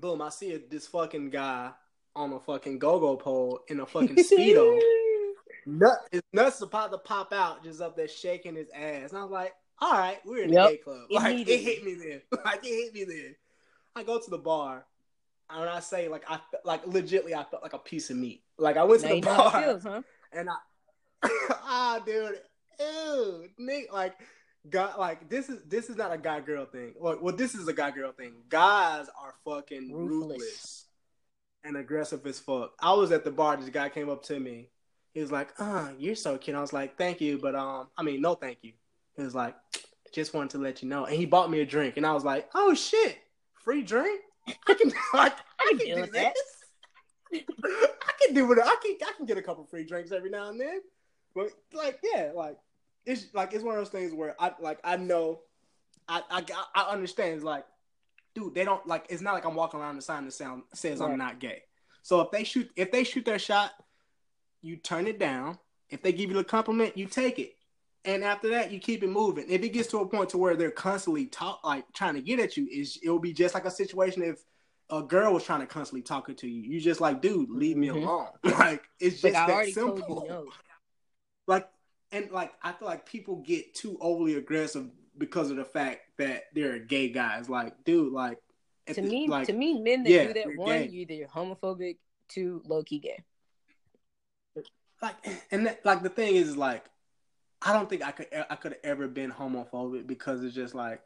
Boom. 0.00 0.22
I 0.22 0.28
see 0.28 0.54
a, 0.54 0.60
this 0.60 0.86
fucking 0.86 1.30
guy 1.30 1.72
on 2.14 2.32
a 2.32 2.38
fucking 2.38 2.78
go-go 2.78 3.16
pole 3.16 3.60
in 3.66 3.80
a 3.80 3.86
fucking 3.86 4.14
speedo. 4.14 4.78
Nut, 5.66 5.98
his 6.12 6.22
nuts 6.32 6.60
about 6.60 6.92
to 6.92 6.98
pop 6.98 7.32
out, 7.32 7.64
just 7.64 7.80
up 7.80 7.96
there 7.96 8.08
shaking 8.08 8.54
his 8.54 8.68
ass. 8.74 9.10
And 9.10 9.18
I 9.18 9.22
was 9.22 9.30
like, 9.30 9.54
all 9.82 9.92
right, 9.92 10.18
we're 10.24 10.44
in 10.44 10.52
yep. 10.52 10.70
the 10.70 10.76
gay 10.76 10.82
club. 10.82 11.00
Like 11.10 11.48
it 11.48 11.60
hit 11.60 11.84
me 11.84 11.94
there. 11.94 12.22
like 12.44 12.64
it 12.64 12.68
hit 12.68 12.94
me 12.94 13.04
there. 13.04 13.32
I 13.96 14.04
go 14.04 14.20
to 14.20 14.30
the 14.30 14.38
bar 14.38 14.86
and 15.50 15.68
I 15.68 15.80
say 15.80 16.08
like 16.08 16.22
I 16.28 16.38
like 16.64 16.84
legitly 16.84 17.34
I 17.34 17.42
felt 17.42 17.64
like 17.64 17.72
a 17.72 17.78
piece 17.78 18.08
of 18.10 18.16
meat. 18.16 18.44
Like 18.58 18.76
I 18.76 18.84
went 18.84 19.02
to 19.02 19.08
now 19.08 19.14
the 19.14 19.20
bar 19.20 19.62
feels, 19.62 19.82
huh? 19.82 20.02
and 20.32 20.48
I 20.48 21.28
ah 21.50 22.00
dude, 22.06 22.40
ew, 22.78 23.48
Nick, 23.58 23.92
like 23.92 24.14
God, 24.70 24.98
like 24.98 25.28
this 25.28 25.48
is 25.48 25.62
this 25.66 25.90
is 25.90 25.96
not 25.96 26.12
a 26.12 26.18
guy 26.18 26.40
girl 26.40 26.64
thing. 26.64 26.94
Well, 26.96 27.18
well, 27.20 27.34
this 27.34 27.56
is 27.56 27.66
a 27.66 27.72
guy 27.72 27.90
girl 27.90 28.12
thing. 28.12 28.34
Guys 28.48 29.06
are 29.20 29.34
fucking 29.44 29.92
ruthless. 29.92 30.30
ruthless. 30.30 30.84
and 31.64 31.76
aggressive 31.76 32.24
as 32.24 32.38
fuck. 32.38 32.72
I 32.80 32.92
was 32.92 33.10
at 33.10 33.24
the 33.24 33.32
bar. 33.32 33.56
This 33.56 33.68
guy 33.70 33.88
came 33.88 34.08
up 34.08 34.22
to 34.24 34.38
me. 34.38 34.68
He 35.12 35.20
was 35.20 35.32
like, 35.32 35.52
"Ah, 35.58 35.88
oh, 35.90 35.96
you're 35.98 36.14
so 36.14 36.38
cute." 36.38 36.56
I 36.56 36.60
was 36.60 36.72
like, 36.72 36.96
"Thank 36.96 37.20
you," 37.20 37.38
but 37.38 37.56
um, 37.56 37.88
I 37.98 38.04
mean, 38.04 38.20
no, 38.20 38.36
thank 38.36 38.58
you. 38.62 38.72
He 39.16 39.22
was 39.22 39.34
like, 39.34 39.54
"Just 40.12 40.34
wanted 40.34 40.50
to 40.50 40.58
let 40.58 40.82
you 40.82 40.88
know," 40.88 41.04
and 41.04 41.16
he 41.16 41.26
bought 41.26 41.50
me 41.50 41.60
a 41.60 41.66
drink, 41.66 41.96
and 41.96 42.06
I 42.06 42.12
was 42.12 42.24
like, 42.24 42.48
"Oh 42.54 42.74
shit, 42.74 43.18
free 43.54 43.82
drink." 43.82 44.20
I 44.46 44.74
can 44.74 44.92
like 45.14 45.32
I 45.60 45.74
can 45.78 45.78
do 45.78 46.06
this. 46.06 46.34
I 47.32 48.12
can 48.24 48.34
do 48.34 48.50
it. 48.52 48.58
I 48.58 48.76
can 48.82 49.08
I 49.08 49.12
can 49.16 49.26
get 49.26 49.38
a 49.38 49.42
couple 49.42 49.64
free 49.64 49.84
drinks 49.84 50.12
every 50.12 50.30
now 50.30 50.48
and 50.48 50.60
then. 50.60 50.80
But 51.34 51.50
like 51.72 52.00
yeah, 52.02 52.30
like 52.34 52.58
it's 53.06 53.26
like 53.34 53.52
it's 53.52 53.64
one 53.64 53.74
of 53.74 53.80
those 53.80 53.90
things 53.90 54.12
where 54.12 54.34
I 54.38 54.52
like 54.60 54.78
I 54.84 54.96
know 54.96 55.40
I 56.08 56.22
I 56.30 56.44
I 56.74 56.90
understand 56.90 57.34
it's 57.34 57.44
like 57.44 57.64
dude, 58.34 58.54
they 58.54 58.64
don't 58.64 58.86
like 58.86 59.06
it's 59.08 59.22
not 59.22 59.34
like 59.34 59.44
I'm 59.44 59.54
walking 59.54 59.80
around 59.80 59.96
the 59.96 60.02
sign 60.02 60.24
that 60.24 60.32
sound 60.32 60.62
says 60.74 61.00
right. 61.00 61.10
I'm 61.10 61.18
not 61.18 61.38
gay. 61.38 61.62
So 62.02 62.20
if 62.20 62.30
they 62.30 62.44
shoot 62.44 62.70
if 62.76 62.90
they 62.90 63.04
shoot 63.04 63.24
their 63.24 63.38
shot, 63.38 63.72
you 64.60 64.76
turn 64.76 65.06
it 65.06 65.18
down. 65.18 65.58
If 65.90 66.02
they 66.02 66.12
give 66.12 66.30
you 66.30 66.38
a 66.38 66.44
compliment, 66.44 66.96
you 66.96 67.06
take 67.06 67.38
it 67.38 67.54
and 68.04 68.24
after 68.24 68.50
that 68.50 68.70
you 68.70 68.78
keep 68.78 69.02
it 69.02 69.08
moving. 69.08 69.46
If 69.48 69.62
it 69.62 69.70
gets 69.70 69.88
to 69.90 69.98
a 69.98 70.06
point 70.06 70.30
to 70.30 70.38
where 70.38 70.56
they're 70.56 70.70
constantly 70.70 71.26
talk 71.26 71.60
like 71.64 71.84
trying 71.92 72.14
to 72.14 72.22
get 72.22 72.40
at 72.40 72.56
you, 72.56 72.66
is 72.70 72.98
it'll 73.02 73.18
be 73.18 73.32
just 73.32 73.54
like 73.54 73.64
a 73.64 73.70
situation 73.70 74.22
if 74.22 74.42
a 74.90 75.02
girl 75.02 75.32
was 75.32 75.44
trying 75.44 75.60
to 75.60 75.66
constantly 75.66 76.02
talk 76.02 76.34
to 76.34 76.48
you. 76.48 76.62
You 76.62 76.80
just 76.80 77.00
like, 77.00 77.22
dude, 77.22 77.50
leave 77.50 77.76
me 77.76 77.88
mm-hmm. 77.88 78.06
alone. 78.06 78.28
like 78.44 78.82
it's 79.00 79.20
just 79.20 79.34
that 79.34 79.68
simple. 79.68 80.48
Like 81.48 81.68
and 82.12 82.30
like 82.30 82.52
I 82.62 82.70
feel 82.70 82.86
like 82.86 83.04
people 83.04 83.42
get 83.44 83.74
too 83.74 83.98
overly 84.00 84.36
aggressive 84.36 84.88
because 85.18 85.50
of 85.50 85.56
the 85.56 85.64
fact 85.64 86.02
that 86.18 86.44
they're 86.54 86.78
gay 86.78 87.08
guys. 87.08 87.48
Like, 87.48 87.82
dude, 87.84 88.12
like 88.12 88.38
to 88.86 88.94
the, 88.94 89.02
me, 89.02 89.28
like, 89.28 89.46
to 89.46 89.52
me, 89.52 89.80
men 89.80 90.04
that 90.04 90.10
yeah, 90.10 90.26
do 90.26 90.34
that 90.34 90.56
one, 90.56 90.68
gay. 90.68 90.88
you 90.88 91.00
either 91.00 91.26
homophobic, 91.26 91.98
two 92.28 92.62
low 92.66 92.82
key 92.82 92.98
gay. 92.98 93.22
Like, 95.00 95.16
and 95.50 95.66
that, 95.66 95.84
like 95.84 96.02
the 96.02 96.08
thing 96.08 96.36
is, 96.36 96.56
like 96.56 96.84
I 97.64 97.72
don't 97.72 97.88
think 97.88 98.02
I 98.04 98.10
could 98.10 98.26
I 98.50 98.56
could 98.56 98.72
have 98.72 98.80
ever 98.84 99.08
been 99.08 99.30
homophobic 99.30 100.06
because 100.06 100.42
it's 100.42 100.54
just 100.54 100.74
like 100.74 101.04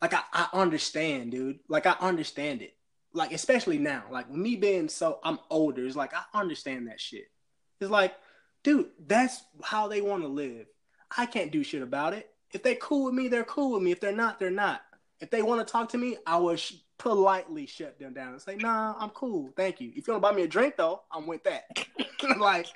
like 0.00 0.14
I, 0.14 0.22
I 0.32 0.48
understand, 0.52 1.32
dude. 1.32 1.58
Like 1.68 1.86
I 1.86 1.96
understand 2.00 2.62
it. 2.62 2.74
Like 3.12 3.32
especially 3.32 3.78
now, 3.78 4.04
like 4.10 4.30
me 4.30 4.56
being 4.56 4.88
so 4.88 5.18
I'm 5.24 5.38
older, 5.50 5.84
it's 5.84 5.96
like 5.96 6.12
I 6.14 6.38
understand 6.38 6.88
that 6.88 7.00
shit. 7.00 7.30
It's 7.80 7.90
like, 7.90 8.14
dude, 8.62 8.90
that's 9.06 9.42
how 9.62 9.88
they 9.88 10.00
want 10.00 10.22
to 10.22 10.28
live. 10.28 10.66
I 11.16 11.26
can't 11.26 11.50
do 11.50 11.64
shit 11.64 11.82
about 11.82 12.12
it. 12.12 12.30
If 12.52 12.62
they 12.62 12.76
cool 12.76 13.04
with 13.06 13.14
me, 13.14 13.28
they're 13.28 13.44
cool 13.44 13.72
with 13.72 13.82
me. 13.82 13.92
If 13.92 14.00
they're 14.00 14.12
not, 14.12 14.38
they're 14.38 14.50
not. 14.50 14.82
If 15.20 15.30
they 15.30 15.42
want 15.42 15.66
to 15.66 15.70
talk 15.70 15.88
to 15.90 15.98
me, 15.98 16.16
I 16.26 16.36
will 16.36 16.56
sh- 16.56 16.74
politely 16.98 17.64
shut 17.66 17.98
them 17.98 18.12
down 18.12 18.32
and 18.32 18.42
say, 18.42 18.56
"Nah, 18.56 18.94
I'm 18.98 19.10
cool, 19.10 19.50
thank 19.56 19.80
you." 19.80 19.92
If 19.94 20.06
you 20.06 20.12
want 20.12 20.22
to 20.22 20.28
buy 20.28 20.34
me 20.34 20.42
a 20.42 20.48
drink, 20.48 20.74
though, 20.76 21.02
I'm 21.12 21.26
with 21.26 21.44
that. 21.44 21.64
like, 22.38 22.66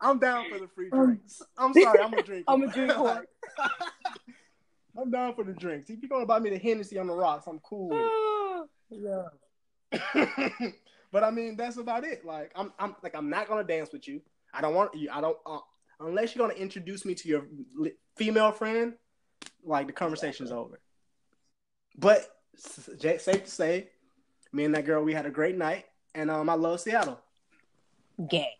I'm 0.00 0.18
down 0.18 0.50
for 0.50 0.58
the 0.58 0.68
free 0.68 0.90
um, 0.92 1.06
drinks. 1.06 1.42
I'm 1.56 1.72
sorry, 1.72 2.00
I'm 2.00 2.12
a 2.12 2.22
drink. 2.22 2.44
I'm 2.48 2.62
a 2.62 2.72
drink 2.72 2.96
like, 2.98 3.28
I'm 5.00 5.10
down 5.10 5.34
for 5.34 5.44
the 5.44 5.52
drinks. 5.52 5.90
If 5.90 6.02
you're 6.02 6.08
gonna 6.08 6.26
buy 6.26 6.40
me 6.40 6.50
the 6.50 6.58
Hennessy 6.58 6.98
on 6.98 7.06
the 7.06 7.14
rocks, 7.14 7.46
I'm 7.46 7.60
cool. 7.60 8.66
yeah. 8.90 9.28
but 11.12 11.24
I 11.24 11.30
mean, 11.30 11.56
that's 11.56 11.76
about 11.76 12.04
it. 12.04 12.24
Like, 12.24 12.52
I'm, 12.56 12.72
I'm 12.78 12.96
like, 13.02 13.14
I'm 13.14 13.30
not 13.30 13.48
gonna 13.48 13.64
dance 13.64 13.92
with 13.92 14.08
you. 14.08 14.20
I 14.52 14.60
don't 14.60 14.74
want 14.74 14.94
you. 14.94 15.08
I 15.12 15.20
don't 15.20 15.38
uh, 15.46 15.60
unless 16.00 16.34
you're 16.34 16.46
gonna 16.46 16.58
introduce 16.58 17.04
me 17.04 17.14
to 17.14 17.28
your 17.28 17.46
female 18.16 18.52
friend. 18.52 18.94
Like, 19.64 19.86
the 19.86 19.92
conversation's 19.92 20.50
over. 20.50 20.80
But 21.96 22.26
safe 22.58 23.44
to 23.44 23.50
say, 23.50 23.88
me 24.52 24.64
and 24.64 24.74
that 24.74 24.84
girl, 24.84 25.02
we 25.02 25.12
had 25.12 25.26
a 25.26 25.30
great 25.30 25.56
night, 25.56 25.86
and 26.14 26.30
um, 26.30 26.48
I 26.48 26.54
love 26.54 26.80
Seattle. 26.80 27.20
Gang. 28.28 28.52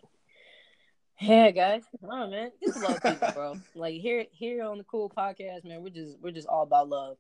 Yeah, 1.20 1.51
guys. 1.51 1.83
Oh 2.05 2.31
man, 2.31 2.53
just 2.65 2.81
love 2.81 3.03
people, 3.03 3.29
bro. 3.35 3.55
like 3.75 4.01
here, 4.01 4.27
here 4.31 4.62
on 4.62 4.79
the 4.79 4.85
cool 4.85 5.11
podcast, 5.11 5.65
man. 5.65 5.83
We're 5.83 5.89
just, 5.91 6.16
we're 6.20 6.31
just 6.31 6.47
all 6.47 6.62
about 6.62 6.89
love. 6.89 7.16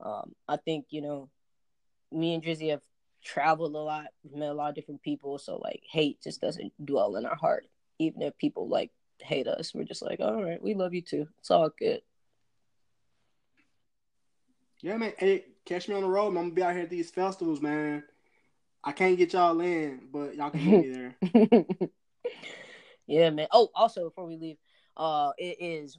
Um, 0.00 0.34
I 0.46 0.56
think 0.56 0.86
you 0.90 1.00
know, 1.00 1.30
me 2.12 2.34
and 2.34 2.42
Drizzy 2.42 2.70
have 2.70 2.82
traveled 3.24 3.74
a 3.74 3.78
lot, 3.78 4.08
met 4.34 4.50
a 4.50 4.52
lot 4.52 4.68
of 4.68 4.74
different 4.74 5.02
people, 5.02 5.38
so 5.38 5.56
like 5.56 5.82
hate 5.90 6.20
just 6.22 6.42
doesn't 6.42 6.72
dwell 6.84 7.16
in 7.16 7.24
our 7.24 7.36
heart, 7.36 7.66
even 7.98 8.20
if 8.20 8.36
people 8.36 8.68
like 8.68 8.90
hate 9.20 9.48
us. 9.48 9.74
We're 9.74 9.84
just 9.84 10.02
like, 10.02 10.20
all 10.20 10.44
right, 10.44 10.62
we 10.62 10.74
love 10.74 10.92
you 10.92 11.02
too. 11.02 11.26
It's 11.38 11.50
all 11.50 11.70
good. 11.70 12.02
Yeah, 14.80 14.96
man. 14.96 15.12
Hey, 15.18 15.46
catch 15.68 15.88
me 15.88 15.94
on 15.94 16.02
the 16.02 16.08
road. 16.08 16.32
Man. 16.32 16.44
I'm 16.44 16.48
gonna 16.50 16.54
be 16.54 16.62
out 16.62 16.72
here 16.72 16.84
at 16.84 16.90
these 16.90 17.10
festivals, 17.10 17.60
man. 17.60 18.02
I 18.82 18.92
can't 18.92 19.18
get 19.18 19.34
y'all 19.34 19.60
in, 19.60 20.08
but 20.10 20.34
y'all 20.34 20.50
can 20.50 20.64
me 20.64 20.88
there. 20.88 21.68
yeah, 23.06 23.30
man. 23.30 23.48
Oh, 23.52 23.68
also 23.74 24.04
before 24.04 24.26
we 24.26 24.36
leave, 24.36 24.56
uh, 24.96 25.32
it 25.36 25.56
is 25.60 25.98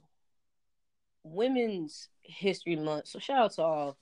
Women's 1.22 2.08
History 2.22 2.76
Month. 2.76 3.08
So 3.08 3.18
shout 3.18 3.38
out 3.38 3.52
to 3.52 3.62
all 3.62 3.98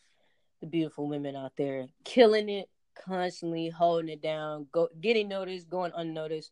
the 0.60 0.66
beautiful 0.66 1.08
women 1.08 1.36
out 1.36 1.52
there 1.58 1.86
killing 2.04 2.48
it, 2.48 2.68
constantly 3.04 3.68
holding 3.68 4.08
it 4.08 4.22
down, 4.22 4.68
go 4.72 4.88
getting 5.00 5.28
noticed, 5.28 5.68
going 5.68 5.92
unnoticed. 5.94 6.50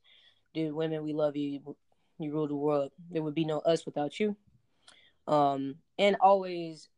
Dude, 0.52 0.74
women, 0.74 1.02
we 1.02 1.12
love 1.12 1.36
you. 1.36 1.76
You 2.18 2.32
rule 2.32 2.48
the 2.48 2.54
world. 2.54 2.92
There 3.10 3.22
would 3.22 3.34
be 3.34 3.44
no 3.44 3.58
us 3.60 3.86
without 3.86 4.18
you. 4.18 4.36
Um, 5.26 5.76
and 5.98 6.16
always 6.20 6.88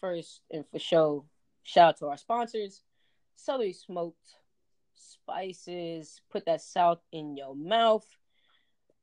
first 0.00 0.42
and 0.50 0.64
for 0.70 0.78
show, 0.78 1.24
shout 1.68 1.88
out 1.88 1.98
to 1.98 2.06
our 2.06 2.16
sponsors, 2.16 2.82
Celery 3.36 3.74
Smoked 3.74 4.36
Spices. 4.94 6.22
Put 6.30 6.46
that 6.46 6.62
south 6.62 7.00
in 7.12 7.36
your 7.36 7.54
mouth. 7.54 8.06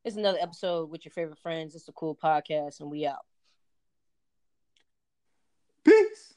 It's 0.04 0.18
another 0.18 0.40
episode 0.42 0.90
with 0.90 1.06
your 1.06 1.12
favorite 1.12 1.40
friends. 1.40 1.76
It's 1.76 1.88
a 1.88 1.92
cool 1.92 2.16
podcast, 2.16 2.80
and 2.80 2.90
we 2.90 3.06
out. 3.06 3.26
Peace. 5.84 6.34